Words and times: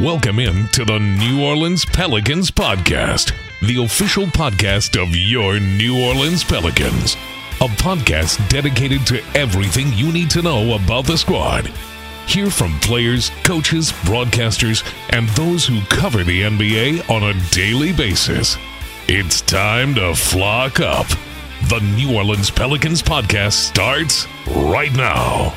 Welcome 0.00 0.40
in 0.40 0.66
to 0.68 0.84
the 0.84 0.98
New 0.98 1.44
Orleans 1.44 1.84
Pelicans 1.84 2.50
podcast, 2.50 3.32
the 3.62 3.84
official 3.84 4.24
podcast 4.26 5.00
of 5.00 5.14
your 5.14 5.60
New 5.60 6.04
Orleans 6.08 6.42
Pelicans. 6.42 7.14
A 7.60 7.68
podcast 7.68 8.46
dedicated 8.48 9.06
to 9.06 9.22
everything 9.36 9.92
you 9.92 10.12
need 10.12 10.30
to 10.30 10.42
know 10.42 10.74
about 10.74 11.04
the 11.06 11.16
squad. 11.16 11.68
Hear 12.26 12.50
from 12.50 12.76
players, 12.80 13.30
coaches, 13.44 13.92
broadcasters, 14.02 14.82
and 15.10 15.28
those 15.30 15.64
who 15.64 15.80
cover 15.82 16.24
the 16.24 16.42
NBA 16.42 17.08
on 17.08 17.22
a 17.22 17.50
daily 17.50 17.92
basis. 17.92 18.56
It's 19.06 19.42
time 19.42 19.94
to 19.94 20.12
flock 20.16 20.80
up. 20.80 21.06
The 21.68 21.78
New 21.94 22.16
Orleans 22.16 22.50
Pelicans 22.50 23.00
podcast 23.00 23.52
starts 23.52 24.26
right 24.48 24.92
now. 24.94 25.54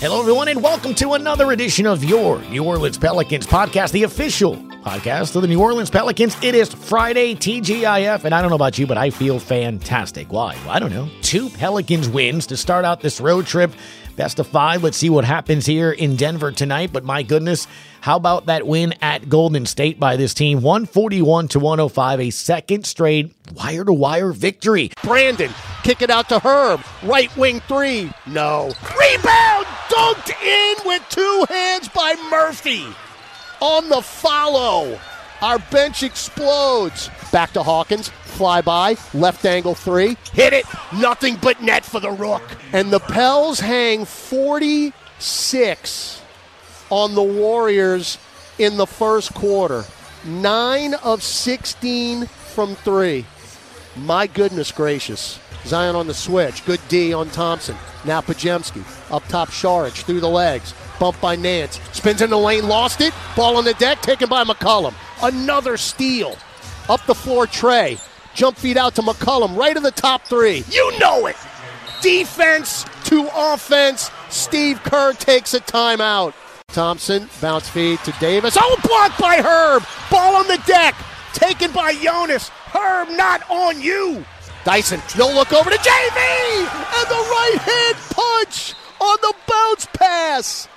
Hello, 0.00 0.20
everyone, 0.20 0.46
and 0.46 0.62
welcome 0.62 0.94
to 0.94 1.14
another 1.14 1.50
edition 1.50 1.84
of 1.84 2.04
your 2.04 2.40
New 2.42 2.62
Orleans 2.62 2.96
Pelicans 2.96 3.48
podcast, 3.48 3.90
the 3.90 4.04
official 4.04 4.54
podcast 4.54 5.34
of 5.34 5.42
the 5.42 5.48
New 5.48 5.60
Orleans 5.60 5.90
Pelicans. 5.90 6.36
It 6.40 6.54
is 6.54 6.72
Friday, 6.72 7.34
TGIF, 7.34 8.22
and 8.22 8.32
I 8.32 8.40
don't 8.40 8.50
know 8.50 8.54
about 8.54 8.78
you, 8.78 8.86
but 8.86 8.96
I 8.96 9.10
feel 9.10 9.40
fantastic. 9.40 10.30
Why? 10.30 10.54
Well, 10.64 10.70
I 10.70 10.78
don't 10.78 10.92
know. 10.92 11.08
Two 11.22 11.50
Pelicans 11.50 12.08
wins 12.08 12.46
to 12.46 12.56
start 12.56 12.84
out 12.84 13.00
this 13.00 13.20
road 13.20 13.46
trip. 13.46 13.72
Best 14.18 14.40
of 14.40 14.48
five. 14.48 14.82
Let's 14.82 14.96
see 14.96 15.10
what 15.10 15.24
happens 15.24 15.64
here 15.64 15.92
in 15.92 16.16
Denver 16.16 16.50
tonight. 16.50 16.92
But 16.92 17.04
my 17.04 17.22
goodness, 17.22 17.68
how 18.00 18.16
about 18.16 18.46
that 18.46 18.66
win 18.66 18.94
at 19.00 19.28
Golden 19.28 19.64
State 19.64 20.00
by 20.00 20.16
this 20.16 20.34
team? 20.34 20.60
141 20.60 21.46
to 21.46 21.60
105, 21.60 22.20
a 22.20 22.30
second 22.30 22.84
straight 22.84 23.32
wire 23.54 23.84
to 23.84 23.92
wire 23.92 24.32
victory. 24.32 24.90
Brandon, 25.04 25.52
kick 25.84 26.02
it 26.02 26.10
out 26.10 26.28
to 26.30 26.40
Herb. 26.40 26.80
Right 27.04 27.34
wing 27.36 27.60
three. 27.60 28.10
No. 28.26 28.72
Rebound! 28.98 29.66
Dunked 29.88 30.42
in 30.42 30.74
with 30.84 31.06
two 31.10 31.46
hands 31.48 31.88
by 31.88 32.16
Murphy. 32.28 32.86
On 33.60 33.88
the 33.88 34.02
follow. 34.02 34.98
Our 35.40 35.60
bench 35.70 36.02
explodes. 36.02 37.10
Back 37.30 37.52
to 37.52 37.62
Hawkins. 37.62 38.08
Fly 38.08 38.60
by. 38.60 38.96
Left 39.14 39.44
angle 39.44 39.74
three. 39.74 40.16
Hit 40.32 40.52
it. 40.52 40.64
Nothing 40.92 41.36
but 41.40 41.62
net 41.62 41.84
for 41.84 42.00
the 42.00 42.10
Rook. 42.10 42.42
And 42.72 42.90
the 42.90 42.98
Pels 42.98 43.60
hang 43.60 44.04
46 44.04 46.22
on 46.90 47.14
the 47.14 47.22
Warriors 47.22 48.18
in 48.58 48.76
the 48.76 48.86
first 48.86 49.32
quarter. 49.34 49.84
Nine 50.24 50.94
of 50.94 51.22
16 51.22 52.26
from 52.26 52.74
three. 52.74 53.24
My 53.96 54.26
goodness 54.26 54.72
gracious. 54.72 55.38
Zion 55.64 55.96
on 55.96 56.06
the 56.06 56.14
switch. 56.14 56.64
Good 56.64 56.80
D 56.88 57.12
on 57.12 57.28
Thompson. 57.30 57.76
Now 58.04 58.20
Podziemski. 58.20 58.82
Up 59.12 59.26
top, 59.28 59.48
Saric 59.48 60.02
through 60.04 60.20
the 60.20 60.28
legs. 60.28 60.74
Bumped 60.98 61.20
by 61.20 61.36
Nance. 61.36 61.80
Spins 61.92 62.22
in 62.22 62.30
the 62.30 62.38
lane, 62.38 62.66
lost 62.68 63.00
it. 63.00 63.12
Ball 63.36 63.56
on 63.56 63.64
the 63.64 63.74
deck, 63.74 64.00
taken 64.02 64.28
by 64.28 64.44
McCollum. 64.44 64.94
Another 65.22 65.76
steal. 65.76 66.36
Up 66.88 67.04
the 67.06 67.14
floor, 67.14 67.46
Trey. 67.46 67.98
Jump 68.34 68.56
feed 68.56 68.76
out 68.76 68.94
to 68.94 69.02
McCollum, 69.02 69.56
right 69.56 69.76
of 69.76 69.82
the 69.82 69.90
top 69.90 70.24
three. 70.24 70.64
You 70.70 70.98
know 70.98 71.26
it. 71.26 71.36
Defense 72.00 72.84
to 73.04 73.28
offense. 73.34 74.10
Steve 74.30 74.82
Kerr 74.84 75.12
takes 75.12 75.54
a 75.54 75.60
timeout. 75.60 76.34
Thompson, 76.68 77.28
bounce 77.40 77.68
feed 77.68 77.98
to 78.00 78.12
Davis. 78.20 78.56
Oh, 78.58 78.80
blocked 78.84 79.20
by 79.20 79.36
Herb. 79.36 79.84
Ball 80.10 80.36
on 80.36 80.46
the 80.46 80.62
deck. 80.66 80.94
Taken 81.32 81.72
by 81.72 81.94
Jonas. 81.94 82.48
Herb, 82.48 83.08
not 83.16 83.42
on 83.50 83.80
you. 83.80 84.24
Dyson, 84.68 85.00
no 85.16 85.28
look 85.32 85.50
over 85.54 85.70
to 85.70 85.78
JV. 85.78 86.18
And 86.18 87.08
the 87.08 87.14
right 87.14 87.56
hand 87.58 87.96
punch 88.10 88.74
on 89.00 89.16
the 89.22 89.34
bounce 89.48 89.86
pass. 89.94 90.68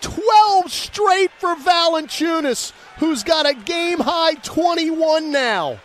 12 0.00 0.72
straight 0.72 1.30
for 1.38 1.54
Valanciunas, 1.54 2.72
who's 2.98 3.22
got 3.22 3.48
a 3.48 3.54
game 3.54 4.00
high 4.00 4.34
21 4.42 5.30
now. 5.30 5.78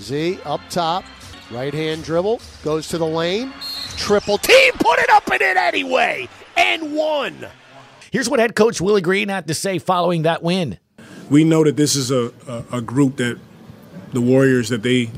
Z 0.00 0.38
up 0.46 0.62
top, 0.70 1.04
right 1.50 1.74
hand 1.74 2.02
dribble, 2.02 2.40
goes 2.62 2.88
to 2.88 2.96
the 2.96 3.06
lane. 3.06 3.52
Triple 3.98 4.38
team, 4.38 4.72
put 4.78 4.98
it 5.00 5.10
up 5.10 5.30
and 5.30 5.42
in 5.42 5.58
anyway. 5.58 6.30
And 6.56 6.94
one. 6.96 7.46
Here's 8.10 8.30
what 8.30 8.40
head 8.40 8.56
coach 8.56 8.80
Willie 8.80 9.02
Green 9.02 9.28
had 9.28 9.48
to 9.48 9.54
say 9.54 9.78
following 9.78 10.22
that 10.22 10.42
win. 10.42 10.78
We 11.28 11.44
know 11.44 11.62
that 11.62 11.76
this 11.76 11.94
is 11.94 12.10
a, 12.10 12.32
a, 12.48 12.78
a 12.78 12.80
group 12.80 13.16
that 13.16 13.38
the 14.14 14.22
Warriors 14.22 14.70
that 14.70 14.82
they 14.82 15.10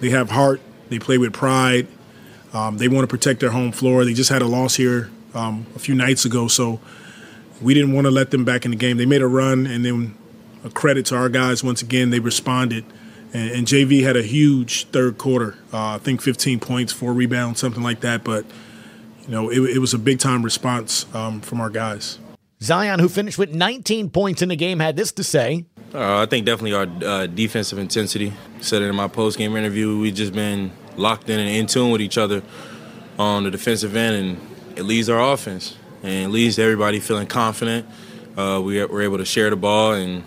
they 0.00 0.10
have 0.10 0.28
heart, 0.28 0.60
they 0.92 0.98
play 0.98 1.18
with 1.18 1.32
pride, 1.32 1.86
um, 2.52 2.78
they 2.78 2.88
want 2.88 3.04
to 3.04 3.08
protect 3.08 3.40
their 3.40 3.50
home 3.50 3.72
floor. 3.72 4.04
They 4.04 4.12
just 4.12 4.30
had 4.30 4.42
a 4.42 4.46
loss 4.46 4.76
here 4.76 5.10
um, 5.34 5.66
a 5.74 5.78
few 5.78 5.94
nights 5.94 6.24
ago, 6.24 6.48
so 6.48 6.80
we 7.60 7.74
didn't 7.74 7.92
want 7.92 8.06
to 8.06 8.10
let 8.10 8.30
them 8.30 8.44
back 8.44 8.64
in 8.64 8.70
the 8.70 8.76
game. 8.76 8.96
They 8.96 9.06
made 9.06 9.22
a 9.22 9.26
run, 9.26 9.66
and 9.66 9.84
then 9.84 10.16
a 10.64 10.70
credit 10.70 11.06
to 11.06 11.16
our 11.16 11.28
guys 11.28 11.64
once 11.64 11.82
again. 11.82 12.10
They 12.10 12.20
responded, 12.20 12.84
and, 13.32 13.50
and 13.50 13.66
JV 13.66 14.02
had 14.02 14.16
a 14.16 14.22
huge 14.22 14.86
third 14.88 15.18
quarter. 15.18 15.56
Uh, 15.72 15.94
I 15.94 15.98
think 15.98 16.20
15 16.20 16.60
points, 16.60 16.92
four 16.92 17.12
rebounds, 17.12 17.60
something 17.60 17.82
like 17.82 18.00
that. 18.00 18.24
But 18.24 18.44
you 19.22 19.28
know, 19.28 19.50
it, 19.50 19.60
it 19.60 19.78
was 19.78 19.94
a 19.94 19.98
big 19.98 20.18
time 20.18 20.42
response 20.42 21.12
um, 21.14 21.40
from 21.40 21.60
our 21.60 21.70
guys. 21.70 22.18
Zion, 22.60 23.00
who 23.00 23.08
finished 23.08 23.38
with 23.38 23.52
19 23.52 24.10
points 24.10 24.40
in 24.40 24.48
the 24.48 24.56
game, 24.56 24.78
had 24.78 24.94
this 24.94 25.10
to 25.12 25.24
say. 25.24 25.64
Uh, 25.92 26.22
I 26.22 26.26
think 26.26 26.46
definitely 26.46 26.74
our 26.74 26.86
uh, 27.04 27.26
defensive 27.26 27.78
intensity. 27.78 28.32
Said 28.60 28.82
it 28.82 28.86
in 28.86 28.94
my 28.94 29.08
post 29.08 29.36
game 29.36 29.56
interview. 29.56 29.98
We've 29.98 30.14
just 30.14 30.32
been 30.32 30.70
locked 30.96 31.28
in 31.30 31.38
and 31.38 31.48
in 31.48 31.66
tune 31.66 31.90
with 31.90 32.00
each 32.00 32.18
other 32.18 32.42
on 33.18 33.44
the 33.44 33.50
defensive 33.50 33.96
end, 33.96 34.16
and 34.16 34.78
it 34.78 34.82
leads 34.82 35.08
our 35.08 35.32
offense 35.32 35.76
and 36.02 36.26
it 36.26 36.28
leaves 36.28 36.58
everybody 36.58 37.00
feeling 37.00 37.26
confident. 37.26 37.86
Uh, 38.36 38.60
we, 38.64 38.84
we're 38.84 39.02
able 39.02 39.18
to 39.18 39.24
share 39.24 39.50
the 39.50 39.56
ball, 39.56 39.92
and 39.94 40.24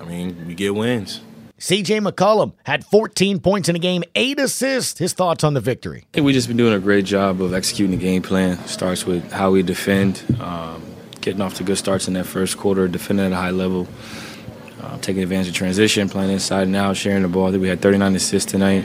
I 0.00 0.04
mean, 0.04 0.46
we 0.46 0.54
get 0.54 0.74
wins. 0.74 1.20
CJ 1.58 2.06
McCollum 2.06 2.52
had 2.64 2.84
14 2.84 3.40
points 3.40 3.68
in 3.68 3.72
the 3.72 3.78
game, 3.78 4.04
eight 4.14 4.38
assists. 4.38 4.98
His 4.98 5.14
thoughts 5.14 5.42
on 5.42 5.54
the 5.54 5.60
victory? 5.60 6.04
I 6.04 6.06
think 6.12 6.26
we've 6.26 6.34
just 6.34 6.48
been 6.48 6.58
doing 6.58 6.74
a 6.74 6.78
great 6.78 7.06
job 7.06 7.40
of 7.40 7.54
executing 7.54 7.96
the 7.98 8.02
game 8.02 8.20
plan. 8.22 8.58
Starts 8.66 9.06
with 9.06 9.32
how 9.32 9.50
we 9.52 9.62
defend, 9.62 10.22
um, 10.38 10.82
getting 11.22 11.40
off 11.40 11.54
to 11.54 11.64
good 11.64 11.78
starts 11.78 12.08
in 12.08 12.14
that 12.14 12.26
first 12.26 12.58
quarter, 12.58 12.86
defending 12.88 13.26
at 13.26 13.32
a 13.32 13.36
high 13.36 13.50
level, 13.50 13.88
uh, 14.82 14.98
taking 14.98 15.22
advantage 15.22 15.48
of 15.48 15.54
transition, 15.54 16.10
playing 16.10 16.30
inside 16.30 16.64
and 16.64 16.76
out, 16.76 16.94
sharing 16.94 17.22
the 17.22 17.28
ball. 17.28 17.48
I 17.48 17.52
think 17.52 17.62
we 17.62 17.68
had 17.68 17.80
39 17.80 18.14
assists 18.16 18.50
tonight. 18.52 18.84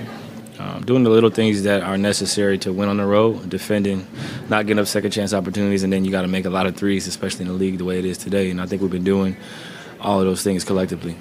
Um, 0.61 0.83
doing 0.85 1.03
the 1.03 1.09
little 1.09 1.31
things 1.31 1.63
that 1.63 1.81
are 1.81 1.97
necessary 1.97 2.57
to 2.59 2.71
win 2.71 2.87
on 2.87 2.97
the 2.97 3.05
road, 3.05 3.49
defending, 3.49 4.05
not 4.47 4.67
getting 4.67 4.79
up 4.79 4.85
second 4.85 5.09
chance 5.09 5.33
opportunities, 5.33 5.81
and 5.81 5.91
then 5.91 6.05
you 6.05 6.11
got 6.11 6.21
to 6.21 6.27
make 6.27 6.45
a 6.45 6.51
lot 6.51 6.67
of 6.67 6.75
threes, 6.75 7.07
especially 7.07 7.45
in 7.45 7.47
the 7.47 7.53
league 7.53 7.79
the 7.79 7.85
way 7.85 7.97
it 7.97 8.05
is 8.05 8.17
today. 8.17 8.51
And 8.51 8.61
I 8.61 8.67
think 8.67 8.81
we've 8.81 8.91
been 8.91 9.03
doing 9.03 9.35
all 9.99 10.19
of 10.19 10.25
those 10.25 10.43
things 10.43 10.63
collectively. 10.63 11.15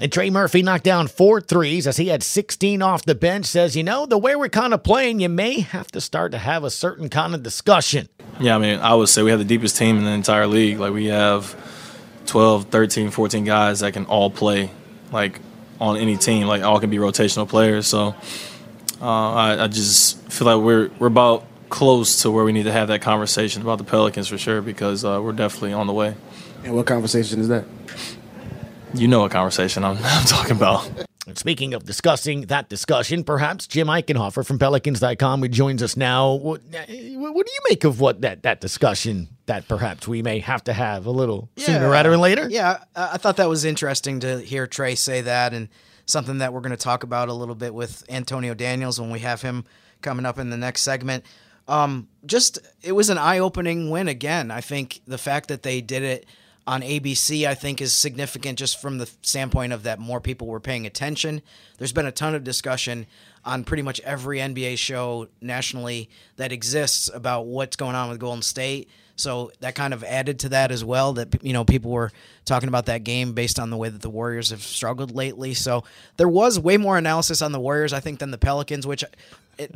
And 0.00 0.10
Trey 0.10 0.30
Murphy 0.30 0.62
knocked 0.62 0.84
down 0.84 1.08
four 1.08 1.40
threes 1.40 1.86
as 1.86 1.96
he 1.96 2.06
had 2.06 2.22
16 2.22 2.80
off 2.80 3.04
the 3.04 3.14
bench. 3.14 3.46
Says, 3.46 3.76
you 3.76 3.82
know, 3.82 4.06
the 4.06 4.16
way 4.16 4.36
we're 4.36 4.48
kind 4.48 4.72
of 4.72 4.82
playing, 4.82 5.20
you 5.20 5.28
may 5.28 5.60
have 5.60 5.88
to 5.88 6.00
start 6.00 6.32
to 6.32 6.38
have 6.38 6.64
a 6.64 6.70
certain 6.70 7.10
kind 7.10 7.34
of 7.34 7.42
discussion. 7.42 8.08
Yeah, 8.40 8.54
I 8.54 8.58
mean, 8.58 8.78
I 8.78 8.94
would 8.94 9.08
say 9.08 9.22
we 9.22 9.30
have 9.30 9.40
the 9.40 9.44
deepest 9.44 9.76
team 9.76 9.98
in 9.98 10.04
the 10.04 10.12
entire 10.12 10.46
league. 10.46 10.78
Like, 10.78 10.94
we 10.94 11.06
have 11.06 11.56
12, 12.26 12.66
13, 12.66 13.10
14 13.10 13.44
guys 13.44 13.80
that 13.80 13.92
can 13.92 14.06
all 14.06 14.30
play, 14.30 14.70
like, 15.10 15.40
on 15.80 15.96
any 15.96 16.16
team. 16.16 16.46
Like, 16.46 16.62
all 16.62 16.78
can 16.78 16.90
be 16.90 16.98
rotational 16.98 17.48
players. 17.48 17.88
So 17.88 18.14
uh, 19.00 19.32
I, 19.32 19.64
I 19.64 19.68
just 19.68 20.20
feel 20.30 20.46
like 20.46 20.64
we're, 20.64 20.90
we're 20.98 21.06
about 21.06 21.46
close 21.68 22.22
to 22.22 22.30
where 22.30 22.44
we 22.44 22.52
need 22.52 22.64
to 22.64 22.72
have 22.72 22.88
that 22.88 23.02
conversation 23.02 23.62
about 23.62 23.78
the 23.78 23.84
Pelicans 23.84 24.28
for 24.28 24.38
sure 24.38 24.62
because 24.62 25.04
uh, 25.04 25.20
we're 25.22 25.32
definitely 25.32 25.72
on 25.72 25.86
the 25.86 25.92
way. 25.92 26.14
And 26.64 26.74
what 26.74 26.86
conversation 26.86 27.40
is 27.40 27.48
that? 27.48 27.64
You 28.94 29.08
know 29.08 29.20
what 29.20 29.30
conversation 29.30 29.84
I'm, 29.84 29.98
I'm 30.02 30.26
talking 30.26 30.56
about. 30.56 30.90
Speaking 31.34 31.74
of 31.74 31.84
discussing 31.84 32.42
that 32.46 32.70
discussion, 32.70 33.22
perhaps 33.22 33.66
Jim 33.66 33.88
Eichenhofer 33.88 34.46
from 34.46 34.58
Pelicans.com 34.58 35.42
who 35.42 35.48
joins 35.48 35.82
us 35.82 35.96
now. 35.96 36.32
What, 36.32 36.62
what 36.62 36.86
do 36.86 37.52
you 37.52 37.60
make 37.68 37.84
of 37.84 38.00
what 38.00 38.22
that, 38.22 38.44
that 38.44 38.62
discussion 38.62 39.28
that 39.44 39.68
perhaps 39.68 40.08
we 40.08 40.22
may 40.22 40.38
have 40.38 40.64
to 40.64 40.72
have 40.72 41.04
a 41.04 41.10
little 41.10 41.50
yeah, 41.56 41.66
sooner 41.66 41.90
rather 41.90 42.10
than 42.10 42.20
later? 42.20 42.48
Yeah, 42.48 42.78
I 42.96 43.18
thought 43.18 43.36
that 43.36 43.48
was 43.48 43.66
interesting 43.66 44.20
to 44.20 44.40
hear 44.40 44.66
Trey 44.66 44.94
say 44.94 45.20
that 45.20 45.52
and 45.52 45.68
something 46.08 46.38
that 46.38 46.52
we're 46.52 46.60
going 46.60 46.70
to 46.70 46.76
talk 46.76 47.02
about 47.02 47.28
a 47.28 47.34
little 47.34 47.54
bit 47.54 47.74
with 47.74 48.02
Antonio 48.08 48.54
Daniels 48.54 48.98
when 48.98 49.10
we 49.10 49.20
have 49.20 49.42
him 49.42 49.64
coming 50.00 50.24
up 50.24 50.38
in 50.38 50.48
the 50.50 50.56
next 50.56 50.82
segment. 50.82 51.22
Um, 51.68 52.08
just 52.24 52.58
it 52.82 52.92
was 52.92 53.10
an 53.10 53.18
eye-opening 53.18 53.90
win 53.90 54.08
again. 54.08 54.50
I 54.50 54.62
think 54.62 55.02
the 55.06 55.18
fact 55.18 55.48
that 55.48 55.62
they 55.62 55.82
did 55.82 56.02
it 56.02 56.26
on 56.66 56.80
ABC, 56.80 57.46
I 57.46 57.54
think, 57.54 57.82
is 57.82 57.92
significant 57.92 58.58
just 58.58 58.80
from 58.80 58.96
the 58.96 59.10
standpoint 59.20 59.74
of 59.74 59.82
that 59.82 59.98
more 59.98 60.20
people 60.20 60.46
were 60.46 60.60
paying 60.60 60.86
attention. 60.86 61.42
There's 61.76 61.92
been 61.92 62.06
a 62.06 62.12
ton 62.12 62.34
of 62.34 62.42
discussion 62.42 63.06
on 63.44 63.64
pretty 63.64 63.82
much 63.82 64.00
every 64.00 64.38
NBA 64.38 64.78
show 64.78 65.28
nationally 65.42 66.08
that 66.36 66.52
exists 66.52 67.10
about 67.12 67.46
what's 67.46 67.76
going 67.76 67.94
on 67.94 68.08
with 68.08 68.18
Golden 68.18 68.42
State. 68.42 68.88
So 69.18 69.50
that 69.60 69.74
kind 69.74 69.92
of 69.92 70.04
added 70.04 70.40
to 70.40 70.50
that 70.50 70.70
as 70.70 70.84
well. 70.84 71.12
That 71.14 71.42
you 71.42 71.52
know 71.52 71.64
people 71.64 71.90
were 71.90 72.12
talking 72.44 72.68
about 72.68 72.86
that 72.86 73.04
game 73.04 73.32
based 73.32 73.58
on 73.58 73.70
the 73.70 73.76
way 73.76 73.88
that 73.88 74.00
the 74.00 74.10
Warriors 74.10 74.50
have 74.50 74.62
struggled 74.62 75.14
lately. 75.14 75.54
So 75.54 75.84
there 76.16 76.28
was 76.28 76.58
way 76.58 76.76
more 76.76 76.96
analysis 76.96 77.42
on 77.42 77.52
the 77.52 77.60
Warriors, 77.60 77.92
I 77.92 78.00
think, 78.00 78.20
than 78.20 78.30
the 78.30 78.38
Pelicans, 78.38 78.86
which 78.86 79.04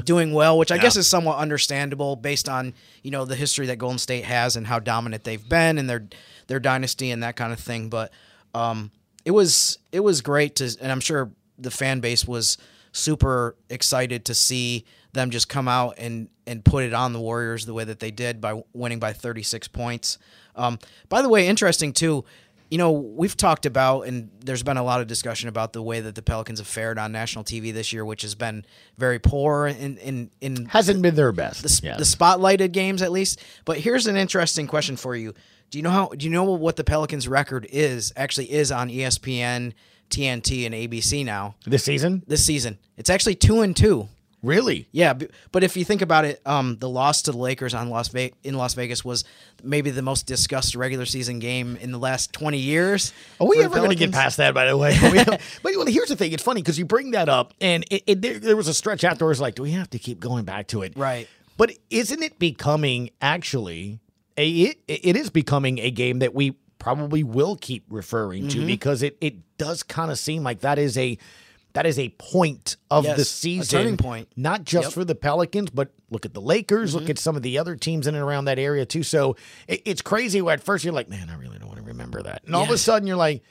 doing 0.04 0.32
well, 0.32 0.58
which 0.58 0.70
I 0.70 0.76
yeah. 0.76 0.82
guess 0.82 0.96
is 0.96 1.08
somewhat 1.08 1.38
understandable 1.38 2.16
based 2.16 2.48
on 2.48 2.74
you 3.02 3.10
know 3.10 3.24
the 3.24 3.36
history 3.36 3.66
that 3.66 3.76
Golden 3.76 3.98
State 3.98 4.24
has 4.24 4.56
and 4.56 4.66
how 4.66 4.78
dominant 4.78 5.24
they've 5.24 5.48
been 5.48 5.78
and 5.78 5.90
their 5.90 6.06
their 6.46 6.60
dynasty 6.60 7.10
and 7.10 7.22
that 7.22 7.36
kind 7.36 7.52
of 7.52 7.58
thing. 7.58 7.88
But 7.88 8.12
um, 8.54 8.90
it 9.24 9.32
was 9.32 9.78
it 9.90 10.00
was 10.00 10.20
great 10.20 10.56
to, 10.56 10.76
and 10.80 10.92
I'm 10.92 11.00
sure 11.00 11.30
the 11.58 11.70
fan 11.70 12.00
base 12.00 12.26
was 12.26 12.58
super 12.92 13.56
excited 13.68 14.24
to 14.26 14.34
see 14.34 14.84
them 15.12 15.30
just 15.30 15.48
come 15.48 15.68
out 15.68 15.94
and 15.98 16.28
and 16.46 16.64
put 16.64 16.84
it 16.84 16.92
on 16.92 17.12
the 17.12 17.20
Warriors 17.20 17.66
the 17.66 17.74
way 17.74 17.84
that 17.84 18.00
they 18.00 18.10
did 18.10 18.40
by 18.40 18.62
winning 18.72 18.98
by 18.98 19.12
36 19.12 19.68
points. 19.68 20.18
Um, 20.56 20.78
by 21.08 21.22
the 21.22 21.28
way, 21.28 21.46
interesting 21.46 21.92
too 21.92 22.24
you 22.72 22.78
know, 22.78 22.90
we've 22.90 23.36
talked 23.36 23.66
about, 23.66 24.06
and 24.06 24.30
there's 24.42 24.62
been 24.62 24.78
a 24.78 24.82
lot 24.82 25.02
of 25.02 25.06
discussion 25.06 25.50
about 25.50 25.74
the 25.74 25.82
way 25.82 26.00
that 26.00 26.14
the 26.14 26.22
Pelicans 26.22 26.58
have 26.58 26.66
fared 26.66 26.98
on 26.98 27.12
national 27.12 27.44
TV 27.44 27.70
this 27.70 27.92
year, 27.92 28.02
which 28.02 28.22
has 28.22 28.34
been 28.34 28.64
very 28.96 29.18
poor 29.18 29.66
in 29.66 29.98
in, 29.98 30.30
in 30.40 30.64
hasn't 30.64 31.02
been 31.02 31.14
their 31.14 31.32
best. 31.32 31.62
The, 31.62 31.68
the 31.98 32.04
spotlighted 32.04 32.72
games, 32.72 33.02
at 33.02 33.12
least. 33.12 33.42
But 33.66 33.76
here's 33.76 34.06
an 34.06 34.16
interesting 34.16 34.66
question 34.66 34.96
for 34.96 35.14
you: 35.14 35.34
Do 35.68 35.76
you 35.76 35.82
know 35.82 35.90
how? 35.90 36.06
Do 36.16 36.24
you 36.24 36.32
know 36.32 36.44
what 36.44 36.76
the 36.76 36.82
Pelicans' 36.82 37.28
record 37.28 37.66
is? 37.70 38.10
Actually, 38.16 38.50
is 38.50 38.72
on 38.72 38.88
ESPN, 38.88 39.74
TNT, 40.08 40.64
and 40.64 40.74
ABC 40.74 41.26
now 41.26 41.56
this 41.66 41.84
season. 41.84 42.22
This 42.26 42.42
season, 42.42 42.78
it's 42.96 43.10
actually 43.10 43.34
two 43.34 43.60
and 43.60 43.76
two. 43.76 44.08
Really? 44.42 44.88
Yeah, 44.90 45.14
but 45.52 45.62
if 45.62 45.76
you 45.76 45.84
think 45.84 46.02
about 46.02 46.24
it, 46.24 46.40
um, 46.44 46.76
the 46.78 46.88
loss 46.88 47.22
to 47.22 47.32
the 47.32 47.38
Lakers 47.38 47.74
on 47.74 47.90
Las 47.90 48.08
Ve- 48.08 48.32
in 48.42 48.54
Las 48.54 48.74
Vegas 48.74 49.04
was 49.04 49.24
maybe 49.62 49.90
the 49.90 50.02
most 50.02 50.26
discussed 50.26 50.74
regular 50.74 51.06
season 51.06 51.38
game 51.38 51.76
in 51.76 51.92
the 51.92 51.98
last 51.98 52.32
twenty 52.32 52.58
years. 52.58 53.12
Are 53.40 53.46
we 53.46 53.62
ever 53.62 53.76
going 53.76 53.90
to 53.90 53.96
get 53.96 54.10
past 54.10 54.38
that? 54.38 54.52
By 54.52 54.66
the 54.66 54.76
way, 54.76 54.98
but 55.24 55.40
well, 55.62 55.86
here's 55.86 56.08
the 56.08 56.16
thing: 56.16 56.32
it's 56.32 56.42
funny 56.42 56.60
because 56.60 56.76
you 56.76 56.84
bring 56.84 57.12
that 57.12 57.28
up, 57.28 57.54
and 57.60 57.84
it, 57.88 58.02
it, 58.06 58.22
there, 58.22 58.40
there 58.40 58.56
was 58.56 58.66
a 58.66 58.74
stretch 58.74 59.04
afterwards 59.04 59.40
like, 59.40 59.54
do 59.54 59.62
we 59.62 59.70
have 59.70 59.90
to 59.90 59.98
keep 60.00 60.18
going 60.18 60.44
back 60.44 60.66
to 60.68 60.82
it? 60.82 60.94
Right. 60.96 61.28
But 61.56 61.72
isn't 61.90 62.22
it 62.22 62.40
becoming 62.40 63.10
actually 63.20 64.00
a 64.36 64.48
it, 64.48 64.78
it 64.88 65.16
is 65.16 65.30
becoming 65.30 65.78
a 65.78 65.92
game 65.92 66.18
that 66.18 66.34
we 66.34 66.56
probably 66.80 67.22
will 67.22 67.54
keep 67.54 67.84
referring 67.88 68.48
to 68.48 68.58
mm-hmm. 68.58 68.66
because 68.66 69.04
it 69.04 69.16
it 69.20 69.56
does 69.56 69.84
kind 69.84 70.10
of 70.10 70.18
seem 70.18 70.42
like 70.42 70.60
that 70.60 70.80
is 70.80 70.98
a 70.98 71.16
that 71.74 71.86
is 71.86 71.98
a 71.98 72.10
point 72.10 72.76
of 72.90 73.04
yes, 73.04 73.16
the 73.16 73.24
season. 73.24 73.78
turning 73.78 73.96
point. 73.96 74.28
Not 74.36 74.64
just 74.64 74.86
yep. 74.86 74.92
for 74.92 75.04
the 75.04 75.14
Pelicans, 75.14 75.70
but 75.70 75.92
look 76.10 76.26
at 76.26 76.34
the 76.34 76.40
Lakers, 76.40 76.90
mm-hmm. 76.90 77.00
look 77.00 77.10
at 77.10 77.18
some 77.18 77.36
of 77.36 77.42
the 77.42 77.58
other 77.58 77.76
teams 77.76 78.06
in 78.06 78.14
and 78.14 78.22
around 78.22 78.44
that 78.46 78.58
area 78.58 78.84
too. 78.84 79.02
So 79.02 79.36
it, 79.66 79.82
it's 79.84 80.02
crazy 80.02 80.42
where 80.42 80.54
at 80.54 80.62
first 80.62 80.84
you're 80.84 80.92
like, 80.92 81.08
man, 81.08 81.30
I 81.30 81.36
really 81.36 81.58
don't 81.58 81.68
want 81.68 81.80
to 81.80 81.86
remember 81.86 82.22
that. 82.22 82.42
And 82.44 82.54
all 82.54 82.62
yes. 82.62 82.70
of 82.70 82.74
a 82.74 82.78
sudden 82.78 83.06
you're 83.06 83.16
like, 83.16 83.42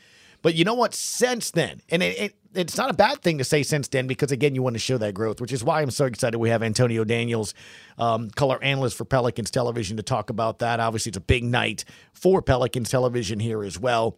but 0.41 0.55
you 0.55 0.65
know 0.65 0.73
what? 0.73 0.93
Since 0.93 1.51
then, 1.51 1.81
and 1.89 2.01
it, 2.01 2.19
it, 2.19 2.35
it's 2.53 2.75
not 2.75 2.89
a 2.89 2.93
bad 2.93 3.21
thing 3.21 3.37
to 3.37 3.43
say 3.43 3.63
since 3.63 3.87
then 3.87 4.07
because 4.07 4.31
again, 4.31 4.55
you 4.55 4.63
want 4.63 4.73
to 4.73 4.79
show 4.79 4.97
that 4.97 5.13
growth, 5.13 5.39
which 5.39 5.51
is 5.51 5.63
why 5.63 5.81
I'm 5.81 5.91
so 5.91 6.05
excited 6.05 6.37
we 6.37 6.49
have 6.49 6.63
Antonio 6.63 7.03
Daniels, 7.03 7.53
um, 7.99 8.29
color 8.31 8.61
analyst 8.63 8.97
for 8.97 9.05
Pelicans 9.05 9.51
Television, 9.51 9.97
to 9.97 10.03
talk 10.03 10.31
about 10.31 10.59
that. 10.59 10.79
Obviously, 10.79 11.11
it's 11.11 11.17
a 11.17 11.21
big 11.21 11.43
night 11.43 11.85
for 12.13 12.41
Pelicans 12.41 12.89
Television 12.89 13.39
here 13.39 13.63
as 13.63 13.77
well 13.77 14.17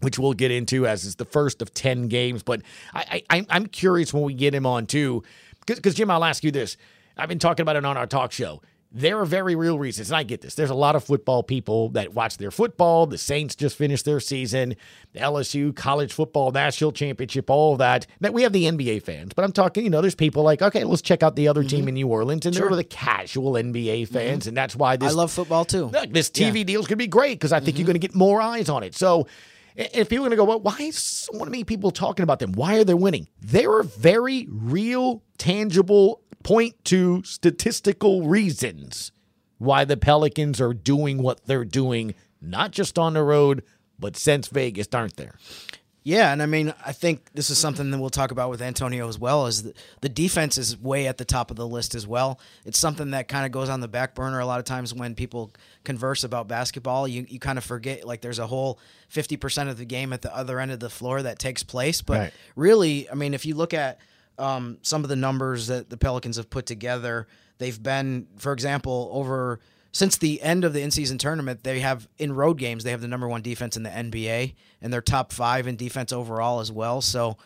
which 0.00 0.18
we'll 0.18 0.34
get 0.34 0.50
into 0.50 0.86
as 0.86 1.04
is 1.04 1.16
the 1.16 1.24
first 1.24 1.62
of 1.62 1.72
10 1.72 2.08
games. 2.08 2.42
But 2.42 2.62
I, 2.94 3.22
I, 3.30 3.46
I'm 3.48 3.66
curious 3.66 4.12
when 4.12 4.22
we 4.22 4.34
get 4.34 4.54
him 4.54 4.66
on 4.66 4.86
too, 4.86 5.22
because 5.66 5.94
Jim, 5.94 6.10
I'll 6.10 6.24
ask 6.24 6.44
you 6.44 6.50
this. 6.50 6.76
I've 7.16 7.28
been 7.28 7.38
talking 7.38 7.62
about 7.62 7.76
it 7.76 7.84
on 7.84 7.96
our 7.96 8.06
talk 8.06 8.32
show. 8.32 8.60
There 8.92 9.18
are 9.18 9.26
very 9.26 9.56
real 9.56 9.78
reasons, 9.78 10.10
and 10.10 10.16
I 10.16 10.22
get 10.22 10.40
this. 10.40 10.54
There's 10.54 10.70
a 10.70 10.74
lot 10.74 10.96
of 10.96 11.04
football 11.04 11.42
people 11.42 11.90
that 11.90 12.14
watch 12.14 12.38
their 12.38 12.50
football. 12.50 13.06
The 13.06 13.18
Saints 13.18 13.54
just 13.54 13.76
finished 13.76 14.04
their 14.04 14.20
season, 14.20 14.76
the 15.12 15.20
LSU 15.20 15.74
college 15.74 16.12
football 16.12 16.50
national 16.52 16.92
championship, 16.92 17.50
all 17.50 17.72
of 17.72 17.78
that. 17.80 18.06
That 18.20 18.32
we 18.32 18.42
have 18.42 18.52
the 18.52 18.64
NBA 18.64 19.02
fans, 19.02 19.32
but 19.34 19.44
I'm 19.44 19.52
talking, 19.52 19.84
you 19.84 19.90
know, 19.90 20.00
there's 20.00 20.14
people 20.14 20.44
like, 20.44 20.62
okay, 20.62 20.84
let's 20.84 21.02
check 21.02 21.22
out 21.22 21.36
the 21.36 21.48
other 21.48 21.60
mm-hmm. 21.60 21.68
team 21.68 21.88
in 21.88 21.94
New 21.94 22.06
Orleans, 22.06 22.46
and 22.46 22.54
sure. 22.54 22.66
there 22.66 22.72
are 22.72 22.76
the 22.76 22.84
casual 22.84 23.52
NBA 23.52 24.08
fans, 24.08 24.42
mm-hmm. 24.42 24.50
and 24.50 24.56
that's 24.56 24.76
why 24.76 24.96
this. 24.96 25.12
I 25.12 25.14
love 25.14 25.32
football 25.32 25.64
too. 25.64 25.86
Look, 25.86 26.12
this 26.12 26.30
TV 26.30 26.58
yeah. 26.58 26.64
deal 26.64 26.80
is 26.80 26.86
going 26.86 26.94
to 26.94 26.96
be 26.96 27.08
great 27.08 27.34
because 27.34 27.52
I 27.52 27.58
think 27.58 27.70
mm-hmm. 27.70 27.80
you're 27.80 27.86
going 27.86 28.00
to 28.00 28.06
get 28.06 28.14
more 28.14 28.40
eyes 28.40 28.70
on 28.70 28.82
it. 28.82 28.94
So 28.94 29.26
if 29.76 30.08
people 30.08 30.24
are 30.24 30.28
going 30.28 30.30
to 30.30 30.36
go, 30.36 30.44
well, 30.44 30.60
why 30.60 30.76
is 30.80 30.96
so 30.96 31.32
many 31.44 31.64
people 31.64 31.90
talking 31.90 32.22
about 32.22 32.38
them? 32.38 32.52
Why 32.52 32.76
are 32.78 32.84
they 32.84 32.94
winning? 32.94 33.28
There 33.40 33.72
are 33.72 33.82
very 33.82 34.46
real, 34.50 35.22
tangible, 35.38 36.22
point 36.42 36.82
to 36.86 37.22
statistical 37.24 38.26
reasons 38.26 39.12
why 39.58 39.84
the 39.84 39.96
Pelicans 39.96 40.60
are 40.60 40.74
doing 40.74 41.22
what 41.22 41.46
they're 41.46 41.64
doing, 41.64 42.14
not 42.40 42.70
just 42.70 42.98
on 42.98 43.14
the 43.14 43.22
road, 43.22 43.62
but 43.98 44.16
since 44.16 44.48
Vegas, 44.48 44.88
aren't 44.92 45.16
there? 45.16 45.36
Yeah, 46.06 46.32
and 46.32 46.40
I 46.40 46.46
mean, 46.46 46.72
I 46.86 46.92
think 46.92 47.32
this 47.34 47.50
is 47.50 47.58
something 47.58 47.90
that 47.90 47.98
we'll 47.98 48.10
talk 48.10 48.30
about 48.30 48.48
with 48.48 48.62
Antonio 48.62 49.08
as 49.08 49.18
well. 49.18 49.46
Is 49.46 49.64
the, 49.64 49.74
the 50.02 50.08
defense 50.08 50.56
is 50.56 50.80
way 50.80 51.08
at 51.08 51.18
the 51.18 51.24
top 51.24 51.50
of 51.50 51.56
the 51.56 51.66
list 51.66 51.96
as 51.96 52.06
well. 52.06 52.38
It's 52.64 52.78
something 52.78 53.10
that 53.10 53.26
kind 53.26 53.44
of 53.44 53.50
goes 53.50 53.68
on 53.68 53.80
the 53.80 53.88
back 53.88 54.14
burner 54.14 54.38
a 54.38 54.46
lot 54.46 54.60
of 54.60 54.64
times 54.64 54.94
when 54.94 55.16
people 55.16 55.50
converse 55.82 56.22
about 56.22 56.46
basketball. 56.46 57.08
You 57.08 57.26
you 57.28 57.40
kind 57.40 57.58
of 57.58 57.64
forget 57.64 58.06
like 58.06 58.20
there's 58.20 58.38
a 58.38 58.46
whole 58.46 58.78
fifty 59.08 59.36
percent 59.36 59.68
of 59.68 59.78
the 59.78 59.84
game 59.84 60.12
at 60.12 60.22
the 60.22 60.32
other 60.32 60.60
end 60.60 60.70
of 60.70 60.78
the 60.78 60.90
floor 60.90 61.22
that 61.22 61.40
takes 61.40 61.64
place. 61.64 62.02
But 62.02 62.18
right. 62.18 62.32
really, 62.54 63.10
I 63.10 63.14
mean, 63.14 63.34
if 63.34 63.44
you 63.44 63.56
look 63.56 63.74
at 63.74 63.98
um, 64.38 64.78
some 64.82 65.02
of 65.02 65.08
the 65.08 65.16
numbers 65.16 65.66
that 65.66 65.90
the 65.90 65.96
Pelicans 65.96 66.36
have 66.36 66.48
put 66.48 66.66
together, 66.66 67.26
they've 67.58 67.82
been, 67.82 68.28
for 68.36 68.52
example, 68.52 69.10
over 69.10 69.58
since 69.96 70.18
the 70.18 70.42
end 70.42 70.62
of 70.62 70.74
the 70.74 70.82
in-season 70.82 71.16
tournament, 71.16 71.64
they 71.64 71.80
have 71.80 72.06
in 72.18 72.34
road 72.34 72.58
games 72.58 72.84
they 72.84 72.90
have 72.90 73.00
the 73.00 73.08
number 73.08 73.26
one 73.26 73.40
defense 73.40 73.78
in 73.78 73.82
the 73.82 73.88
NBA, 73.88 74.54
and 74.82 74.92
they're 74.92 75.00
top 75.00 75.32
five 75.32 75.66
in 75.66 75.76
defense 75.76 76.12
overall 76.12 76.60
as 76.60 76.70
well. 76.70 77.00
So 77.00 77.38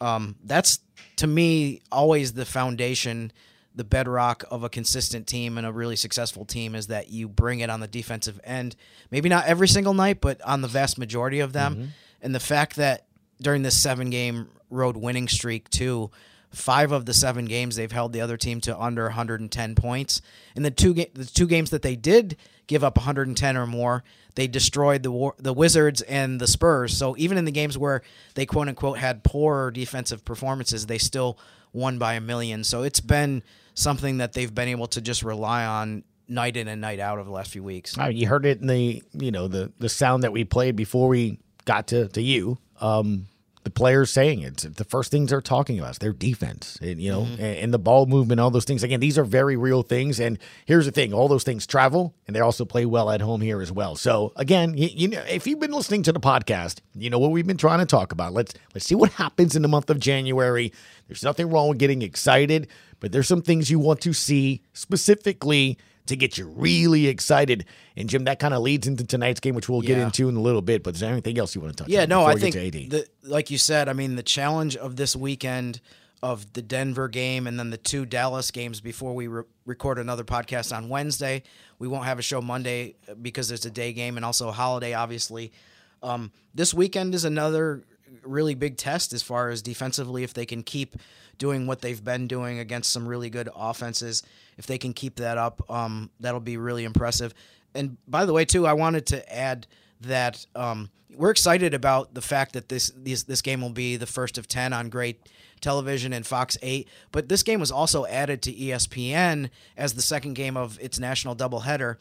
um, 0.00 0.36
that's 0.42 0.78
to 1.16 1.26
me 1.26 1.82
always 1.92 2.32
the 2.32 2.46
foundation, 2.46 3.30
the 3.74 3.84
bedrock 3.84 4.42
of 4.50 4.64
a 4.64 4.70
consistent 4.70 5.26
team 5.26 5.58
and 5.58 5.66
a 5.66 5.72
really 5.72 5.96
successful 5.96 6.46
team 6.46 6.74
is 6.74 6.86
that 6.86 7.10
you 7.10 7.28
bring 7.28 7.60
it 7.60 7.68
on 7.68 7.80
the 7.80 7.88
defensive 7.88 8.40
end. 8.42 8.74
Maybe 9.10 9.28
not 9.28 9.44
every 9.44 9.68
single 9.68 9.92
night, 9.92 10.22
but 10.22 10.40
on 10.40 10.62
the 10.62 10.68
vast 10.68 10.96
majority 10.96 11.40
of 11.40 11.52
them. 11.52 11.74
Mm-hmm. 11.74 11.86
And 12.22 12.34
the 12.34 12.40
fact 12.40 12.76
that 12.76 13.04
during 13.42 13.60
this 13.60 13.80
seven-game 13.82 14.48
road 14.70 14.96
winning 14.96 15.28
streak 15.28 15.68
too 15.68 16.10
Five 16.52 16.92
of 16.92 17.06
the 17.06 17.14
seven 17.14 17.46
games 17.46 17.76
they've 17.76 17.90
held 17.90 18.12
the 18.12 18.20
other 18.20 18.36
team 18.36 18.60
to 18.62 18.78
under 18.78 19.04
110 19.04 19.74
points. 19.74 20.20
In 20.54 20.62
the 20.62 20.70
two 20.70 20.94
ga- 20.94 21.10
the 21.14 21.24
two 21.24 21.46
games 21.46 21.70
that 21.70 21.82
they 21.82 21.96
did 21.96 22.36
give 22.66 22.84
up 22.84 22.96
110 22.96 23.56
or 23.56 23.66
more, 23.66 24.04
they 24.34 24.46
destroyed 24.46 25.02
the 25.02 25.10
war- 25.10 25.34
the 25.38 25.52
Wizards 25.52 26.02
and 26.02 26.40
the 26.40 26.46
Spurs. 26.46 26.96
So 26.96 27.16
even 27.16 27.38
in 27.38 27.44
the 27.46 27.52
games 27.52 27.76
where 27.78 28.02
they 28.34 28.46
quote 28.46 28.68
unquote 28.68 28.98
had 28.98 29.24
poor 29.24 29.70
defensive 29.70 30.24
performances, 30.24 30.86
they 30.86 30.98
still 30.98 31.38
won 31.72 31.98
by 31.98 32.14
a 32.14 32.20
million. 32.20 32.64
So 32.64 32.82
it's 32.82 33.00
been 33.00 33.42
something 33.74 34.18
that 34.18 34.34
they've 34.34 34.54
been 34.54 34.68
able 34.68 34.86
to 34.88 35.00
just 35.00 35.22
rely 35.22 35.64
on 35.64 36.04
night 36.28 36.56
in 36.56 36.68
and 36.68 36.80
night 36.80 37.00
out 37.00 37.18
over 37.18 37.24
the 37.24 37.34
last 37.34 37.50
few 37.50 37.62
weeks. 37.62 37.96
You 38.08 38.26
heard 38.28 38.44
it 38.46 38.60
in 38.60 38.66
the 38.66 39.02
you 39.14 39.30
know 39.30 39.48
the 39.48 39.72
the 39.78 39.88
sound 39.88 40.22
that 40.22 40.32
we 40.32 40.44
played 40.44 40.76
before 40.76 41.08
we 41.08 41.38
got 41.64 41.86
to 41.88 42.08
to 42.08 42.20
you. 42.22 42.58
Um, 42.80 43.26
the 43.64 43.70
players 43.70 44.10
saying 44.10 44.42
it. 44.42 44.56
The 44.76 44.84
first 44.84 45.10
things 45.10 45.30
they're 45.30 45.40
talking 45.40 45.78
about 45.78 45.92
is 45.92 45.98
their 45.98 46.12
defense, 46.12 46.78
and, 46.80 47.00
you 47.00 47.10
know, 47.10 47.22
mm-hmm. 47.22 47.42
and, 47.42 47.58
and, 47.58 47.74
the 47.74 47.78
ball 47.78 48.06
movement, 48.06 48.40
all 48.40 48.50
those 48.50 48.64
things. 48.64 48.82
Again, 48.82 49.00
these 49.00 49.16
are 49.16 49.24
very 49.24 49.56
real 49.56 49.82
things. 49.82 50.18
And 50.18 50.38
here's 50.66 50.86
the 50.86 50.92
thing: 50.92 51.12
all 51.12 51.28
those 51.28 51.44
things 51.44 51.66
travel, 51.66 52.14
and 52.26 52.34
they 52.34 52.40
also 52.40 52.64
play 52.64 52.86
well 52.86 53.10
at 53.10 53.20
home 53.20 53.40
here 53.40 53.60
as 53.60 53.70
well. 53.70 53.94
So 53.94 54.32
again, 54.36 54.76
you, 54.76 54.88
you 54.92 55.08
know, 55.08 55.22
if 55.28 55.46
you've 55.46 55.60
been 55.60 55.72
listening 55.72 56.02
to 56.04 56.12
the 56.12 56.20
podcast, 56.20 56.80
you 56.94 57.10
know 57.10 57.18
what 57.18 57.30
we've 57.30 57.46
been 57.46 57.56
trying 57.56 57.78
to 57.78 57.86
talk 57.86 58.12
about. 58.12 58.32
Let's 58.32 58.54
let's 58.74 58.86
see 58.86 58.94
what 58.94 59.12
happens 59.12 59.54
in 59.54 59.62
the 59.62 59.68
month 59.68 59.90
of 59.90 60.00
January. 60.00 60.72
There's 61.06 61.22
nothing 61.22 61.48
wrong 61.48 61.68
with 61.68 61.78
getting 61.78 62.02
excited, 62.02 62.68
but 63.00 63.12
there's 63.12 63.28
some 63.28 63.42
things 63.42 63.70
you 63.70 63.78
want 63.78 64.00
to 64.02 64.12
see 64.12 64.62
specifically 64.72 65.78
to 66.06 66.16
get 66.16 66.36
you 66.36 66.48
really 66.48 67.06
excited. 67.06 67.64
And 67.96 68.08
Jim, 68.08 68.24
that 68.24 68.38
kind 68.38 68.54
of 68.54 68.62
leads 68.62 68.86
into 68.86 69.04
tonight's 69.04 69.40
game, 69.40 69.54
which 69.54 69.68
we'll 69.68 69.84
yeah. 69.84 69.88
get 69.94 69.98
into 69.98 70.28
in 70.28 70.36
a 70.36 70.40
little 70.40 70.62
bit. 70.62 70.82
But 70.82 70.94
is 70.94 71.00
there 71.00 71.12
anything 71.12 71.38
else 71.38 71.54
you 71.54 71.60
want 71.60 71.76
to 71.76 71.84
touch? 71.84 71.90
Yeah, 71.90 72.02
on 72.02 72.08
no, 72.08 72.24
I 72.24 72.34
think 72.34 72.54
the, 72.54 73.06
like 73.22 73.50
you 73.50 73.58
said, 73.58 73.88
I 73.88 73.92
mean 73.92 74.16
the 74.16 74.22
challenge 74.22 74.76
of 74.76 74.96
this 74.96 75.14
weekend 75.14 75.80
of 76.22 76.52
the 76.52 76.62
Denver 76.62 77.08
game 77.08 77.46
and 77.46 77.58
then 77.58 77.70
the 77.70 77.76
two 77.76 78.06
Dallas 78.06 78.50
games 78.52 78.80
before 78.80 79.14
we 79.14 79.26
re- 79.26 79.42
record 79.66 79.98
another 79.98 80.22
podcast 80.22 80.74
on 80.74 80.88
Wednesday. 80.88 81.42
We 81.78 81.88
won't 81.88 82.04
have 82.04 82.18
a 82.18 82.22
show 82.22 82.40
Monday 82.40 82.94
because 83.20 83.50
it's 83.50 83.66
a 83.66 83.70
day 83.70 83.92
game 83.92 84.16
and 84.16 84.24
also 84.24 84.48
a 84.48 84.52
holiday, 84.52 84.94
obviously. 84.94 85.52
Um, 86.00 86.30
this 86.54 86.72
weekend 86.72 87.14
is 87.14 87.24
another 87.24 87.82
really 88.22 88.54
big 88.54 88.76
test 88.76 89.12
as 89.12 89.22
far 89.22 89.48
as 89.48 89.62
defensively 89.62 90.22
if 90.22 90.32
they 90.32 90.46
can 90.46 90.62
keep 90.62 90.96
doing 91.38 91.66
what 91.66 91.80
they've 91.80 92.04
been 92.04 92.28
doing 92.28 92.58
against 92.58 92.92
some 92.92 93.06
really 93.06 93.30
good 93.30 93.48
offenses. 93.54 94.22
If 94.58 94.66
they 94.66 94.78
can 94.78 94.92
keep 94.92 95.16
that 95.16 95.38
up, 95.38 95.68
um, 95.70 96.10
that'll 96.20 96.40
be 96.40 96.56
really 96.56 96.84
impressive. 96.84 97.34
And 97.74 97.96
by 98.06 98.24
the 98.24 98.32
way, 98.32 98.44
too, 98.44 98.66
I 98.66 98.74
wanted 98.74 99.06
to 99.06 99.34
add 99.34 99.66
that 100.02 100.46
um, 100.54 100.90
we're 101.14 101.30
excited 101.30 101.74
about 101.74 102.14
the 102.14 102.20
fact 102.20 102.52
that 102.52 102.68
this, 102.68 102.92
this 102.96 103.22
this 103.22 103.40
game 103.40 103.60
will 103.60 103.70
be 103.70 103.96
the 103.96 104.06
first 104.06 104.38
of 104.38 104.48
ten 104.48 104.72
on 104.72 104.88
Gray 104.88 105.16
Television 105.62 106.12
and 106.12 106.26
Fox 106.26 106.58
8. 106.60 106.86
But 107.12 107.28
this 107.28 107.42
game 107.42 107.60
was 107.60 107.70
also 107.70 108.04
added 108.04 108.42
to 108.42 108.52
ESPN 108.52 109.48
as 109.76 109.94
the 109.94 110.02
second 110.02 110.34
game 110.34 110.56
of 110.56 110.78
its 110.80 110.98
national 110.98 111.34
doubleheader. 111.34 111.96